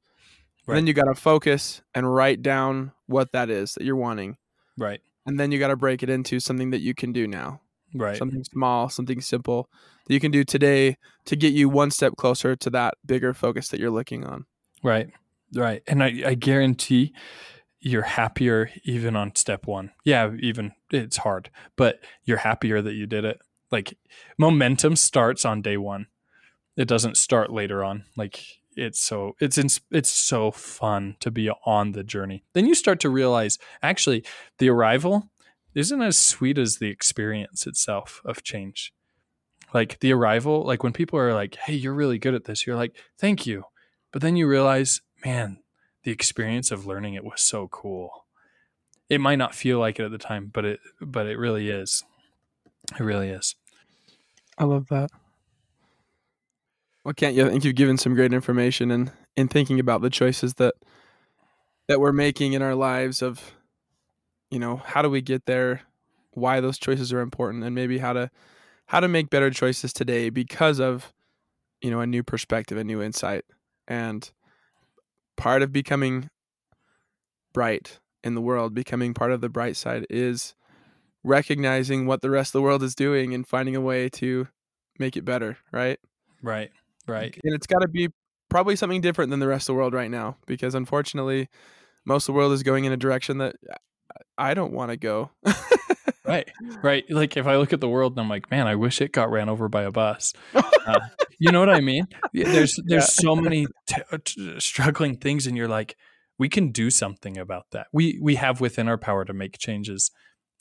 Right. 0.66 0.76
Then 0.76 0.88
you 0.88 0.94
got 0.94 1.06
to 1.06 1.16
focus 1.16 1.82
and 1.94 2.14
write 2.14 2.42
down 2.42 2.92
what 3.08 3.32
that 3.34 3.50
is 3.50 3.74
that 3.74 3.84
you're 3.84 3.96
wanting. 3.96 4.38
Right. 4.78 5.02
And 5.26 5.40
then 5.40 5.52
you 5.52 5.60
got 5.60 5.70
to 5.70 5.76
break 5.76 6.04
it 6.04 6.10
into 6.10 6.40
something 6.40 6.72
that 6.72 6.82
you 6.82 6.94
can 6.94 7.12
do 7.12 7.28
now. 7.28 7.62
Right. 7.94 8.18
Something 8.18 8.44
small, 8.44 8.90
something 8.90 9.22
simple 9.22 9.70
that 10.06 10.14
you 10.14 10.20
can 10.20 10.32
do 10.32 10.44
today 10.44 10.98
to 11.26 11.36
get 11.36 11.54
you 11.54 11.70
one 11.70 11.92
step 11.92 12.16
closer 12.16 12.56
to 12.56 12.70
that 12.72 12.96
bigger 13.06 13.34
focus 13.34 13.70
that 13.70 13.80
you're 13.80 13.92
looking 13.92 14.26
on. 14.26 14.46
Right. 14.82 15.10
Right. 15.54 15.84
And 15.88 16.04
I, 16.04 16.24
I 16.26 16.34
guarantee 16.34 17.14
you're 17.80 18.02
happier 18.02 18.72
even 18.84 19.16
on 19.16 19.36
step 19.36 19.68
one. 19.68 19.92
Yeah, 20.04 20.32
even 20.40 20.72
it's 20.90 21.18
hard, 21.18 21.50
but 21.76 22.00
you're 22.24 22.38
happier 22.38 22.82
that 22.82 22.94
you 22.94 23.06
did 23.06 23.26
it. 23.26 23.40
Like 23.72 23.98
momentum 24.38 24.96
starts 24.96 25.46
on 25.46 25.62
day 25.62 25.78
one. 25.78 26.08
It 26.78 26.88
doesn't 26.88 27.18
start 27.18 27.52
later 27.52 27.84
on. 27.84 28.06
Like 28.16 28.44
it's 28.76 29.00
so 29.00 29.36
it's 29.40 29.58
in, 29.58 29.68
it's 29.92 30.10
so 30.10 30.50
fun 30.52 31.18
to 31.20 31.30
be 31.30 31.50
on 31.66 31.92
the 31.92 32.04
journey. 32.04 32.44
Then 32.54 32.66
you 32.66 32.74
start 32.74 33.00
to 33.02 33.10
realize 33.10 33.60
actually 33.82 34.24
the 34.60 34.70
arrival 34.70 35.30
isn't 35.76 36.02
as 36.02 36.18
sweet 36.18 36.58
as 36.58 36.78
the 36.78 36.90
experience 36.90 37.66
itself 37.68 38.22
of 38.26 38.44
change. 38.44 38.94
Like 39.74 40.00
the 40.00 40.14
arrival, 40.14 40.64
like 40.64 40.84
when 40.84 40.94
people 40.94 41.18
are 41.20 41.34
like, 41.34 41.56
"Hey, 41.56 41.74
you're 41.74 41.94
really 41.94 42.20
good 42.20 42.36
at 42.36 42.46
this." 42.46 42.68
You're 42.68 42.76
like, 42.76 42.96
"Thank 43.18 43.48
you." 43.48 43.66
But 44.12 44.22
then 44.22 44.36
you 44.36 44.48
realize, 44.48 45.02
man, 45.26 45.60
the 46.04 46.12
experience 46.12 46.72
of 46.72 46.86
learning 46.86 47.16
it 47.16 47.24
was 47.24 47.42
so 47.42 47.68
cool. 47.70 48.26
It 49.10 49.20
might 49.20 49.38
not 49.38 49.56
feel 49.56 49.80
like 49.80 50.00
it 50.00 50.04
at 50.06 50.12
the 50.12 50.18
time, 50.18 50.52
but 50.54 50.66
it 50.66 50.80
but 51.02 51.26
it 51.26 51.38
really 51.38 51.70
is. 51.70 52.04
It 53.00 53.04
really 53.04 53.30
is. 53.30 53.56
I 54.58 54.66
love 54.66 54.88
that. 54.90 55.10
Well, 57.04 57.14
Kent 57.14 57.36
you? 57.36 57.46
I 57.46 57.50
think 57.50 57.66
you've 57.66 57.76
given 57.76 57.98
some 57.98 58.14
great 58.14 58.34
information 58.34 58.92
and 58.92 59.10
in, 59.36 59.44
in 59.44 59.48
thinking 59.48 59.80
about 59.80 60.02
the 60.02 60.10
choices 60.10 60.56
that 60.56 60.76
that 61.88 62.00
we're 62.00 62.14
making 62.14 62.54
in 62.54 62.62
our 62.62 62.76
lives 62.76 63.22
of 63.22 63.54
you 64.54 64.60
know, 64.60 64.78
how 64.78 65.02
do 65.02 65.10
we 65.10 65.20
get 65.22 65.48
there? 65.48 65.82
Why 66.34 66.60
those 66.60 66.78
choices 66.78 67.12
are 67.12 67.22
important, 67.22 67.64
and 67.64 67.74
maybe 67.74 67.98
how 67.98 68.14
to 68.14 68.30
how 68.86 69.00
to 69.00 69.08
make 69.08 69.32
better 69.32 69.50
choices 69.50 69.92
today 69.92 70.30
because 70.30 70.80
of 70.80 71.12
you 71.82 71.90
know 71.90 72.02
a 72.02 72.08
new 72.08 72.22
perspective, 72.22 72.78
a 72.78 72.84
new 72.84 73.02
insight, 73.02 73.46
and 73.88 74.32
part 75.38 75.64
of 75.64 75.72
becoming 75.72 76.30
bright 77.52 78.00
in 78.24 78.36
the 78.36 78.42
world, 78.42 78.76
becoming 78.76 79.16
part 79.16 79.32
of 79.32 79.42
the 79.42 79.50
bright 79.50 79.76
side, 79.76 80.06
is 80.12 80.54
recognizing 81.24 82.06
what 82.06 82.22
the 82.22 82.30
rest 82.30 82.50
of 82.50 82.60
the 82.60 82.62
world 82.62 82.84
is 82.84 82.94
doing 82.94 83.34
and 83.34 83.48
finding 83.48 83.76
a 83.76 83.82
way 83.82 84.08
to 84.08 84.48
make 85.00 85.18
it 85.18 85.26
better. 85.26 85.58
Right. 85.72 86.00
Right. 86.44 86.70
Right. 87.08 87.36
And 87.44 87.56
it's 87.56 87.68
got 87.68 87.80
to 87.80 87.88
be 87.88 88.10
probably 88.50 88.76
something 88.76 89.02
different 89.02 89.32
than 89.32 89.40
the 89.40 89.48
rest 89.48 89.64
of 89.64 89.74
the 89.74 89.78
world 89.78 89.96
right 89.96 90.12
now 90.12 90.38
because 90.46 90.76
unfortunately 90.76 91.50
most 92.06 92.24
of 92.24 92.34
the 92.34 92.38
world 92.38 92.54
is 92.54 92.62
going 92.62 92.86
in 92.86 92.92
a 92.92 92.98
direction 92.98 93.40
that 93.40 93.56
I 94.38 94.54
don't 94.54 94.74
want 94.74 94.92
to 94.92 94.98
go. 94.98 95.32
right, 96.26 96.50
right. 96.82 97.04
Like 97.10 97.38
if 97.38 97.48
I 97.48 97.58
look 97.58 97.74
at 97.74 97.82
the 97.82 97.90
world 97.90 98.14
and 98.14 98.22
I'm 98.22 98.30
like, 98.30 98.50
man, 98.50 98.68
I 98.68 98.76
wish 98.76 99.02
it 99.02 99.12
got 99.12 99.32
ran 99.32 99.50
over 99.50 99.70
by 99.70 99.84
a 99.84 99.92
bus. 99.92 100.34
Uh, 100.54 101.00
you 101.40 101.52
know 101.52 101.60
what 101.60 101.70
I 101.70 101.82
mean? 101.82 102.08
There's 102.34 102.80
there's 102.86 103.18
yeah. 103.22 103.30
so 103.30 103.36
many 103.36 103.68
t- 103.88 104.02
uh, 104.12 104.18
t- 104.24 104.60
struggling 104.60 105.18
things, 105.18 105.48
and 105.48 105.58
you're 105.58 105.68
like, 105.68 105.96
we 106.40 106.50
can 106.50 106.72
do 106.72 106.90
something 106.90 107.38
about 107.38 107.66
that. 107.72 107.88
We 107.94 108.20
we 108.22 108.36
have 108.36 108.62
within 108.62 108.88
our 108.88 108.98
power 108.98 109.26
to 109.26 109.34
make 109.34 109.58
changes, 109.58 110.12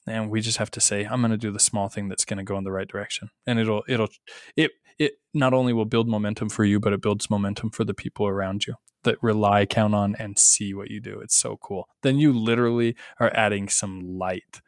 and 0.06 0.30
we 0.30 0.40
just 0.40 0.58
have 0.58 0.70
to 0.72 0.80
say, 0.80 1.04
I'm 1.04 1.20
going 1.20 1.30
to 1.30 1.36
do 1.36 1.50
the 1.50 1.60
small 1.60 1.88
thing 1.88 2.08
that's 2.08 2.24
going 2.24 2.38
to 2.38 2.44
go 2.44 2.58
in 2.58 2.64
the 2.64 2.72
right 2.72 2.88
direction, 2.88 3.30
and 3.46 3.58
it'll 3.58 3.82
it'll 3.88 4.08
it 4.56 4.72
it 5.04 5.14
not 5.34 5.54
only 5.54 5.72
will 5.72 5.84
build 5.84 6.08
momentum 6.08 6.48
for 6.48 6.64
you, 6.64 6.80
but 6.80 6.92
it 6.92 7.02
builds 7.02 7.30
momentum 7.30 7.70
for 7.70 7.84
the 7.84 7.94
people 7.94 8.26
around 8.26 8.66
you 8.66 8.74
that 9.04 9.22
rely, 9.22 9.66
count 9.66 9.94
on, 9.94 10.14
and 10.18 10.38
see 10.38 10.74
what 10.74 10.90
you 10.90 11.00
do. 11.00 11.20
It's 11.20 11.36
so 11.36 11.56
cool. 11.56 11.88
Then 12.02 12.18
you 12.18 12.32
literally 12.32 12.94
are 13.18 13.32
adding 13.34 13.68
some 13.68 14.18
light 14.18 14.60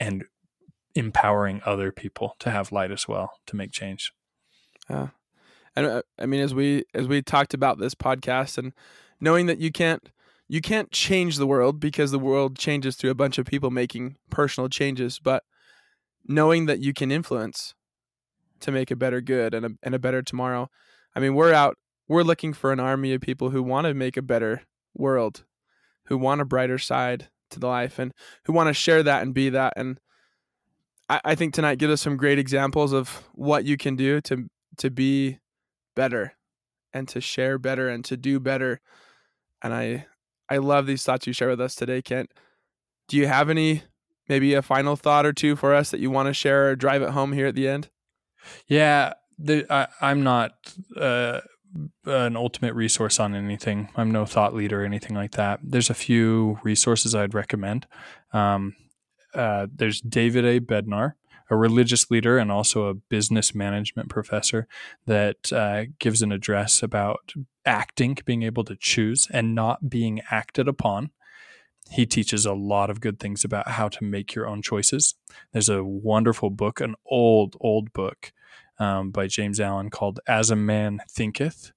and 0.00 0.24
empowering 0.94 1.62
other 1.64 1.92
people 1.92 2.34
to 2.40 2.50
have 2.50 2.72
light 2.72 2.90
as 2.90 3.06
well 3.06 3.32
to 3.46 3.56
make 3.56 3.72
change. 3.72 4.12
Yeah. 4.90 5.08
And 5.74 5.86
uh, 5.86 6.02
I 6.18 6.26
mean, 6.26 6.40
as 6.40 6.54
we 6.54 6.84
as 6.94 7.08
we 7.08 7.22
talked 7.22 7.54
about 7.54 7.78
this 7.78 7.94
podcast, 7.94 8.58
and 8.58 8.72
knowing 9.20 9.46
that 9.46 9.58
you 9.58 9.70
can't 9.70 10.10
you 10.48 10.60
can't 10.60 10.90
change 10.90 11.36
the 11.36 11.46
world 11.46 11.80
because 11.80 12.10
the 12.10 12.18
world 12.18 12.58
changes 12.58 12.96
through 12.96 13.10
a 13.10 13.14
bunch 13.14 13.38
of 13.38 13.46
people 13.46 13.70
making 13.70 14.16
personal 14.28 14.68
changes, 14.68 15.18
but 15.18 15.44
knowing 16.26 16.66
that 16.66 16.80
you 16.80 16.92
can 16.92 17.10
influence 17.10 17.74
to 18.62 18.72
make 18.72 18.90
a 18.90 18.96
better 18.96 19.20
good 19.20 19.54
and 19.54 19.66
a, 19.66 19.70
and 19.82 19.94
a 19.94 19.98
better 19.98 20.22
tomorrow. 20.22 20.70
I 21.14 21.20
mean, 21.20 21.34
we're 21.34 21.52
out 21.52 21.76
we're 22.08 22.22
looking 22.22 22.52
for 22.52 22.72
an 22.72 22.80
army 22.80 23.14
of 23.14 23.20
people 23.20 23.50
who 23.50 23.62
want 23.62 23.86
to 23.86 23.94
make 23.94 24.16
a 24.16 24.22
better 24.22 24.62
world, 24.94 25.44
who 26.06 26.18
want 26.18 26.40
a 26.40 26.44
brighter 26.44 26.78
side 26.78 27.28
to 27.50 27.60
the 27.60 27.66
life, 27.66 27.98
and 27.98 28.12
who 28.44 28.52
want 28.52 28.68
to 28.68 28.74
share 28.74 29.02
that 29.02 29.22
and 29.22 29.32
be 29.32 29.48
that. 29.50 29.72
And 29.76 29.98
I, 31.08 31.20
I 31.24 31.34
think 31.34 31.54
tonight 31.54 31.78
gives 31.78 31.92
us 31.92 32.00
some 32.00 32.16
great 32.16 32.38
examples 32.38 32.92
of 32.92 33.28
what 33.34 33.64
you 33.64 33.76
can 33.76 33.96
do 33.96 34.20
to 34.22 34.48
to 34.78 34.90
be 34.90 35.38
better 35.94 36.34
and 36.92 37.06
to 37.08 37.20
share 37.20 37.58
better 37.58 37.88
and 37.88 38.04
to 38.06 38.16
do 38.16 38.40
better. 38.40 38.80
And 39.62 39.72
I 39.72 40.06
I 40.48 40.58
love 40.58 40.86
these 40.86 41.02
thoughts 41.02 41.26
you 41.26 41.32
share 41.32 41.48
with 41.48 41.60
us 41.60 41.74
today, 41.74 42.02
Kent. 42.02 42.32
Do 43.08 43.16
you 43.16 43.26
have 43.26 43.48
any 43.48 43.84
maybe 44.28 44.54
a 44.54 44.62
final 44.62 44.96
thought 44.96 45.26
or 45.26 45.32
two 45.32 45.56
for 45.56 45.74
us 45.74 45.90
that 45.90 46.00
you 46.00 46.10
want 46.10 46.28
to 46.28 46.34
share 46.34 46.70
or 46.70 46.76
drive 46.76 47.02
it 47.02 47.10
home 47.10 47.32
here 47.32 47.46
at 47.46 47.54
the 47.54 47.68
end? 47.68 47.90
Yeah, 48.66 49.14
the, 49.38 49.66
I, 49.70 50.10
am 50.10 50.22
not 50.22 50.52
uh, 50.96 51.40
an 52.04 52.36
ultimate 52.36 52.74
resource 52.74 53.18
on 53.18 53.34
anything. 53.34 53.88
I'm 53.96 54.10
no 54.10 54.26
thought 54.26 54.54
leader 54.54 54.82
or 54.82 54.84
anything 54.84 55.16
like 55.16 55.32
that. 55.32 55.60
There's 55.62 55.90
a 55.90 55.94
few 55.94 56.58
resources 56.62 57.14
I'd 57.14 57.34
recommend. 57.34 57.86
Um, 58.32 58.74
uh, 59.34 59.66
there's 59.74 60.00
David 60.00 60.44
A. 60.44 60.60
Bednar, 60.60 61.14
a 61.50 61.56
religious 61.56 62.10
leader 62.10 62.38
and 62.38 62.52
also 62.52 62.88
a 62.88 62.94
business 62.94 63.54
management 63.54 64.08
professor, 64.08 64.66
that 65.06 65.52
uh, 65.52 65.84
gives 65.98 66.22
an 66.22 66.32
address 66.32 66.82
about 66.82 67.32
acting, 67.64 68.18
being 68.24 68.42
able 68.42 68.64
to 68.64 68.76
choose 68.76 69.28
and 69.30 69.54
not 69.54 69.88
being 69.88 70.20
acted 70.30 70.68
upon. 70.68 71.10
He 71.92 72.06
teaches 72.06 72.46
a 72.46 72.54
lot 72.54 72.88
of 72.88 73.02
good 73.02 73.20
things 73.20 73.44
about 73.44 73.68
how 73.68 73.88
to 73.88 74.02
make 74.04 74.34
your 74.34 74.46
own 74.46 74.62
choices. 74.62 75.14
There's 75.52 75.68
a 75.68 75.84
wonderful 75.84 76.48
book, 76.48 76.80
an 76.80 76.94
old, 77.04 77.54
old 77.60 77.92
book 77.92 78.32
um, 78.78 79.10
by 79.10 79.26
James 79.26 79.60
Allen 79.60 79.90
called 79.90 80.18
As 80.26 80.50
a 80.50 80.56
Man 80.56 81.00
Thinketh. 81.10 81.72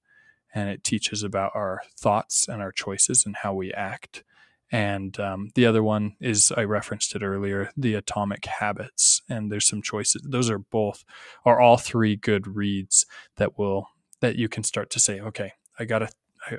And 0.54 0.70
it 0.70 0.82
teaches 0.82 1.22
about 1.22 1.52
our 1.54 1.82
thoughts 1.98 2.48
and 2.48 2.62
our 2.62 2.72
choices 2.72 3.26
and 3.26 3.36
how 3.36 3.52
we 3.52 3.74
act. 3.74 4.24
And 4.72 5.20
um, 5.20 5.50
the 5.54 5.66
other 5.66 5.82
one 5.82 6.16
is, 6.18 6.50
I 6.56 6.64
referenced 6.64 7.14
it 7.14 7.22
earlier, 7.22 7.70
The 7.76 7.92
Atomic 7.92 8.46
Habits. 8.46 9.20
And 9.28 9.52
there's 9.52 9.66
some 9.66 9.82
choices. 9.82 10.22
Those 10.24 10.48
are 10.48 10.58
both, 10.58 11.04
are 11.44 11.60
all 11.60 11.76
three 11.76 12.16
good 12.16 12.56
reads 12.56 13.04
that 13.36 13.58
will, 13.58 13.90
that 14.20 14.36
you 14.36 14.48
can 14.48 14.64
start 14.64 14.88
to 14.90 15.00
say, 15.00 15.20
okay, 15.20 15.52
I 15.78 15.84
got 15.84 15.98
to 15.98 16.08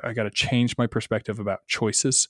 I, 0.04 0.14
got 0.14 0.24
to 0.24 0.30
change 0.30 0.78
my 0.78 0.86
perspective 0.86 1.40
about 1.40 1.66
choices 1.68 2.28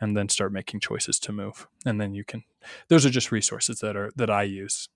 and 0.00 0.16
then 0.16 0.28
start 0.28 0.52
making 0.52 0.80
choices 0.80 1.18
to 1.18 1.32
move 1.32 1.68
and 1.84 2.00
then 2.00 2.14
you 2.14 2.24
can 2.24 2.44
those 2.88 3.04
are 3.04 3.10
just 3.10 3.32
resources 3.32 3.80
that 3.80 3.96
are 3.96 4.10
that 4.16 4.30
i 4.30 4.42
use 4.42 4.88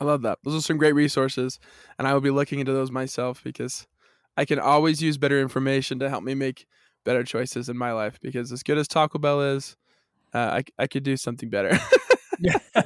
I 0.00 0.04
love 0.04 0.22
that. 0.22 0.38
Those 0.42 0.54
are 0.56 0.62
some 0.62 0.78
great 0.78 0.94
resources, 0.94 1.58
and 1.98 2.08
I 2.08 2.14
will 2.14 2.22
be 2.22 2.30
looking 2.30 2.58
into 2.58 2.72
those 2.72 2.90
myself 2.90 3.44
because 3.44 3.86
I 4.36 4.46
can 4.46 4.58
always 4.58 5.02
use 5.02 5.18
better 5.18 5.38
information 5.40 5.98
to 5.98 6.08
help 6.08 6.24
me 6.24 6.34
make 6.34 6.66
better 7.04 7.22
choices 7.22 7.68
in 7.68 7.76
my 7.76 7.92
life 7.92 8.18
because 8.20 8.50
as 8.50 8.62
good 8.62 8.78
as 8.78 8.88
Taco 8.88 9.18
Bell 9.18 9.42
is, 9.42 9.76
uh, 10.32 10.38
I 10.38 10.64
I 10.78 10.86
could 10.86 11.02
do 11.02 11.16
something 11.16 11.50
better. 11.50 11.78
Yeah. 12.40 12.58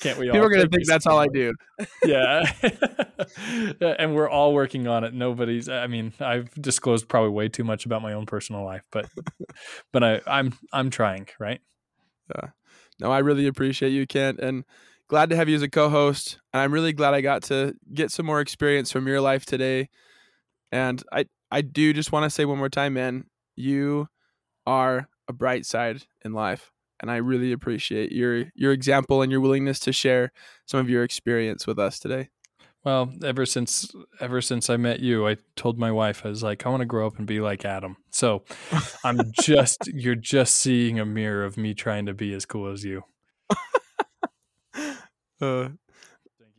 Can't 0.00 0.18
we 0.18 0.28
all? 0.28 0.34
People 0.34 0.46
are 0.46 0.50
gonna 0.50 0.68
think 0.68 0.86
that's 0.86 1.06
all 1.06 1.18
I 1.18 1.28
do. 1.28 1.54
yeah 2.04 2.50
and 3.80 4.14
we're 4.14 4.28
all 4.28 4.52
working 4.54 4.86
on 4.86 5.04
it 5.04 5.14
nobody's 5.14 5.68
i 5.68 5.86
mean 5.86 6.12
i've 6.20 6.52
disclosed 6.54 7.08
probably 7.08 7.30
way 7.30 7.48
too 7.48 7.64
much 7.64 7.86
about 7.86 8.02
my 8.02 8.12
own 8.12 8.26
personal 8.26 8.64
life 8.64 8.82
but 8.90 9.08
but 9.92 10.02
i 10.04 10.20
i'm 10.26 10.52
i'm 10.72 10.90
trying 10.90 11.26
right 11.38 11.60
Yeah. 12.34 12.50
No, 13.00 13.12
I 13.12 13.20
really 13.20 13.46
appreciate 13.46 13.90
you, 13.90 14.06
Kent, 14.06 14.40
and 14.40 14.64
glad 15.08 15.30
to 15.30 15.36
have 15.36 15.48
you 15.48 15.56
as 15.56 15.62
a 15.62 15.68
co-host. 15.70 16.40
And 16.52 16.60
I'm 16.62 16.72
really 16.72 16.92
glad 16.92 17.14
I 17.14 17.20
got 17.20 17.42
to 17.44 17.74
get 17.94 18.10
some 18.10 18.26
more 18.26 18.40
experience 18.40 18.92
from 18.92 19.06
your 19.06 19.20
life 19.20 19.46
today. 19.46 19.88
And 20.72 21.02
I 21.12 21.26
I 21.50 21.62
do 21.62 21.92
just 21.92 22.12
want 22.12 22.24
to 22.24 22.30
say 22.30 22.44
one 22.44 22.58
more 22.58 22.68
time, 22.68 22.94
man, 22.94 23.24
you 23.56 24.08
are 24.66 25.08
a 25.28 25.32
bright 25.32 25.66
side 25.66 26.04
in 26.24 26.32
life. 26.32 26.72
And 27.00 27.10
I 27.10 27.16
really 27.16 27.52
appreciate 27.52 28.12
your 28.12 28.46
your 28.54 28.72
example 28.72 29.22
and 29.22 29.30
your 29.32 29.40
willingness 29.40 29.78
to 29.80 29.92
share 29.92 30.32
some 30.66 30.80
of 30.80 30.90
your 30.90 31.04
experience 31.04 31.66
with 31.66 31.78
us 31.78 31.98
today. 31.98 32.28
well 32.84 33.12
ever 33.24 33.44
since 33.46 33.90
ever 34.20 34.40
since 34.40 34.70
i 34.70 34.76
met 34.76 35.00
you 35.00 35.26
i 35.28 35.36
told 35.56 35.78
my 35.78 35.90
wife 35.90 36.24
i 36.24 36.28
was 36.28 36.42
like 36.42 36.64
i 36.64 36.68
want 36.68 36.80
to 36.80 36.86
grow 36.86 37.06
up 37.06 37.18
and 37.18 37.26
be 37.26 37.40
like 37.40 37.64
adam 37.64 37.96
so 38.10 38.44
i'm 39.04 39.18
just 39.40 39.78
you're 39.92 40.14
just 40.14 40.54
seeing 40.54 40.98
a 41.00 41.04
mirror 41.04 41.44
of 41.44 41.56
me 41.56 41.74
trying 41.74 42.06
to 42.06 42.14
be 42.14 42.32
as 42.34 42.46
cool 42.46 42.70
as 42.70 42.84
you 42.84 43.02
Uh, 45.40 45.68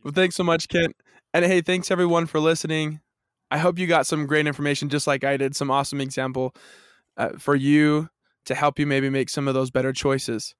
well, 0.02 0.12
thanks 0.14 0.36
so 0.36 0.44
much, 0.44 0.68
Kent. 0.68 0.96
And 1.34 1.44
hey, 1.44 1.60
thanks 1.60 1.90
everyone 1.90 2.26
for 2.26 2.40
listening. 2.40 3.00
I 3.50 3.58
hope 3.58 3.78
you 3.78 3.86
got 3.86 4.06
some 4.06 4.26
great 4.26 4.46
information, 4.46 4.88
just 4.88 5.06
like 5.06 5.24
I 5.24 5.36
did. 5.36 5.54
Some 5.56 5.70
awesome 5.70 6.00
example 6.00 6.54
uh, 7.16 7.30
for 7.38 7.54
you 7.56 8.08
to 8.46 8.54
help 8.54 8.78
you 8.78 8.86
maybe 8.86 9.10
make 9.10 9.28
some 9.28 9.48
of 9.48 9.54
those 9.54 9.70
better 9.70 9.92
choices. 9.92 10.54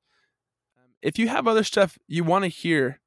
If 1.02 1.18
you 1.18 1.28
have 1.28 1.48
other 1.48 1.64
stuff 1.64 1.98
you 2.06 2.24
want 2.24 2.44
to 2.44 2.48
hear 2.48 3.00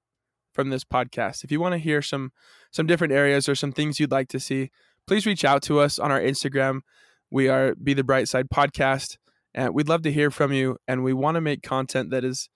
from 0.53 0.69
this 0.69 0.83
podcast, 0.83 1.43
if 1.43 1.51
you 1.51 1.59
want 1.59 1.73
to 1.73 1.79
hear 1.79 2.01
some 2.01 2.31
some 2.71 2.87
different 2.87 3.13
areas 3.13 3.47
or 3.47 3.55
some 3.55 3.71
things 3.71 3.99
you'd 3.99 4.11
like 4.11 4.29
to 4.29 4.39
see, 4.39 4.71
please 5.07 5.25
reach 5.25 5.45
out 5.45 5.61
to 5.63 5.79
us 5.79 5.99
on 5.99 6.11
our 6.11 6.19
Instagram. 6.19 6.81
We 7.29 7.49
are 7.49 7.75
Be 7.75 7.93
the 7.93 8.03
Bright 8.03 8.27
Side 8.27 8.49
Podcast, 8.49 9.17
and 9.53 9.73
we'd 9.73 9.89
love 9.89 10.01
to 10.03 10.11
hear 10.11 10.31
from 10.31 10.51
you. 10.53 10.77
And 10.87 11.03
we 11.03 11.13
want 11.13 11.35
to 11.35 11.41
make 11.41 11.61
content 11.61 12.09
that 12.09 12.23
is 12.23 12.49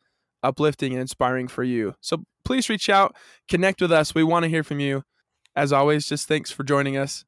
uplifting 0.43 0.93
and 0.93 1.01
inspiring 1.01 1.47
for 1.47 1.63
you. 1.63 1.95
So 2.01 2.24
please 2.43 2.70
reach 2.70 2.89
out, 2.89 3.15
connect 3.47 3.82
with 3.82 3.91
us. 3.91 4.15
We 4.15 4.24
want 4.24 4.43
to 4.43 4.49
hear 4.49 4.63
from 4.63 4.80
you. 4.80 5.03
As 5.55 5.74
always, 5.74 6.07
just 6.07 6.28
thanks 6.28 6.51
for 6.51 6.63
joining 6.63 6.97
us. 6.97 7.26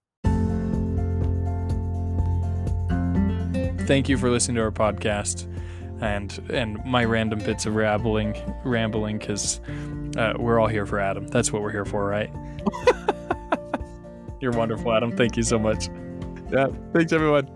Thank 3.90 4.08
you 4.08 4.18
for 4.18 4.30
listening 4.30 4.54
to 4.56 4.62
our 4.62 4.72
podcast 4.72 5.48
and 6.00 6.40
and 6.54 6.78
my 6.86 7.04
random 7.04 7.40
bits 7.40 7.66
of 7.66 7.74
rambling 7.74 8.36
rambling 8.64 9.18
because 9.18 9.60
uh, 10.16 10.34
we're 10.38 10.60
all 10.60 10.68
here 10.68 10.86
for 10.86 11.00
adam 11.00 11.28
that's 11.30 11.52
what 11.52 11.64
we're 11.64 11.72
here 11.72 11.86
for 11.86 12.06
right 12.06 12.30
you're 14.42 14.52
wonderful 14.52 14.94
adam 14.94 15.12
thank 15.18 15.36
you 15.36 15.42
so 15.42 15.58
much 15.58 15.90
Yeah. 16.52 16.68
Thanks, 16.94 17.12
everyone. 17.14 17.48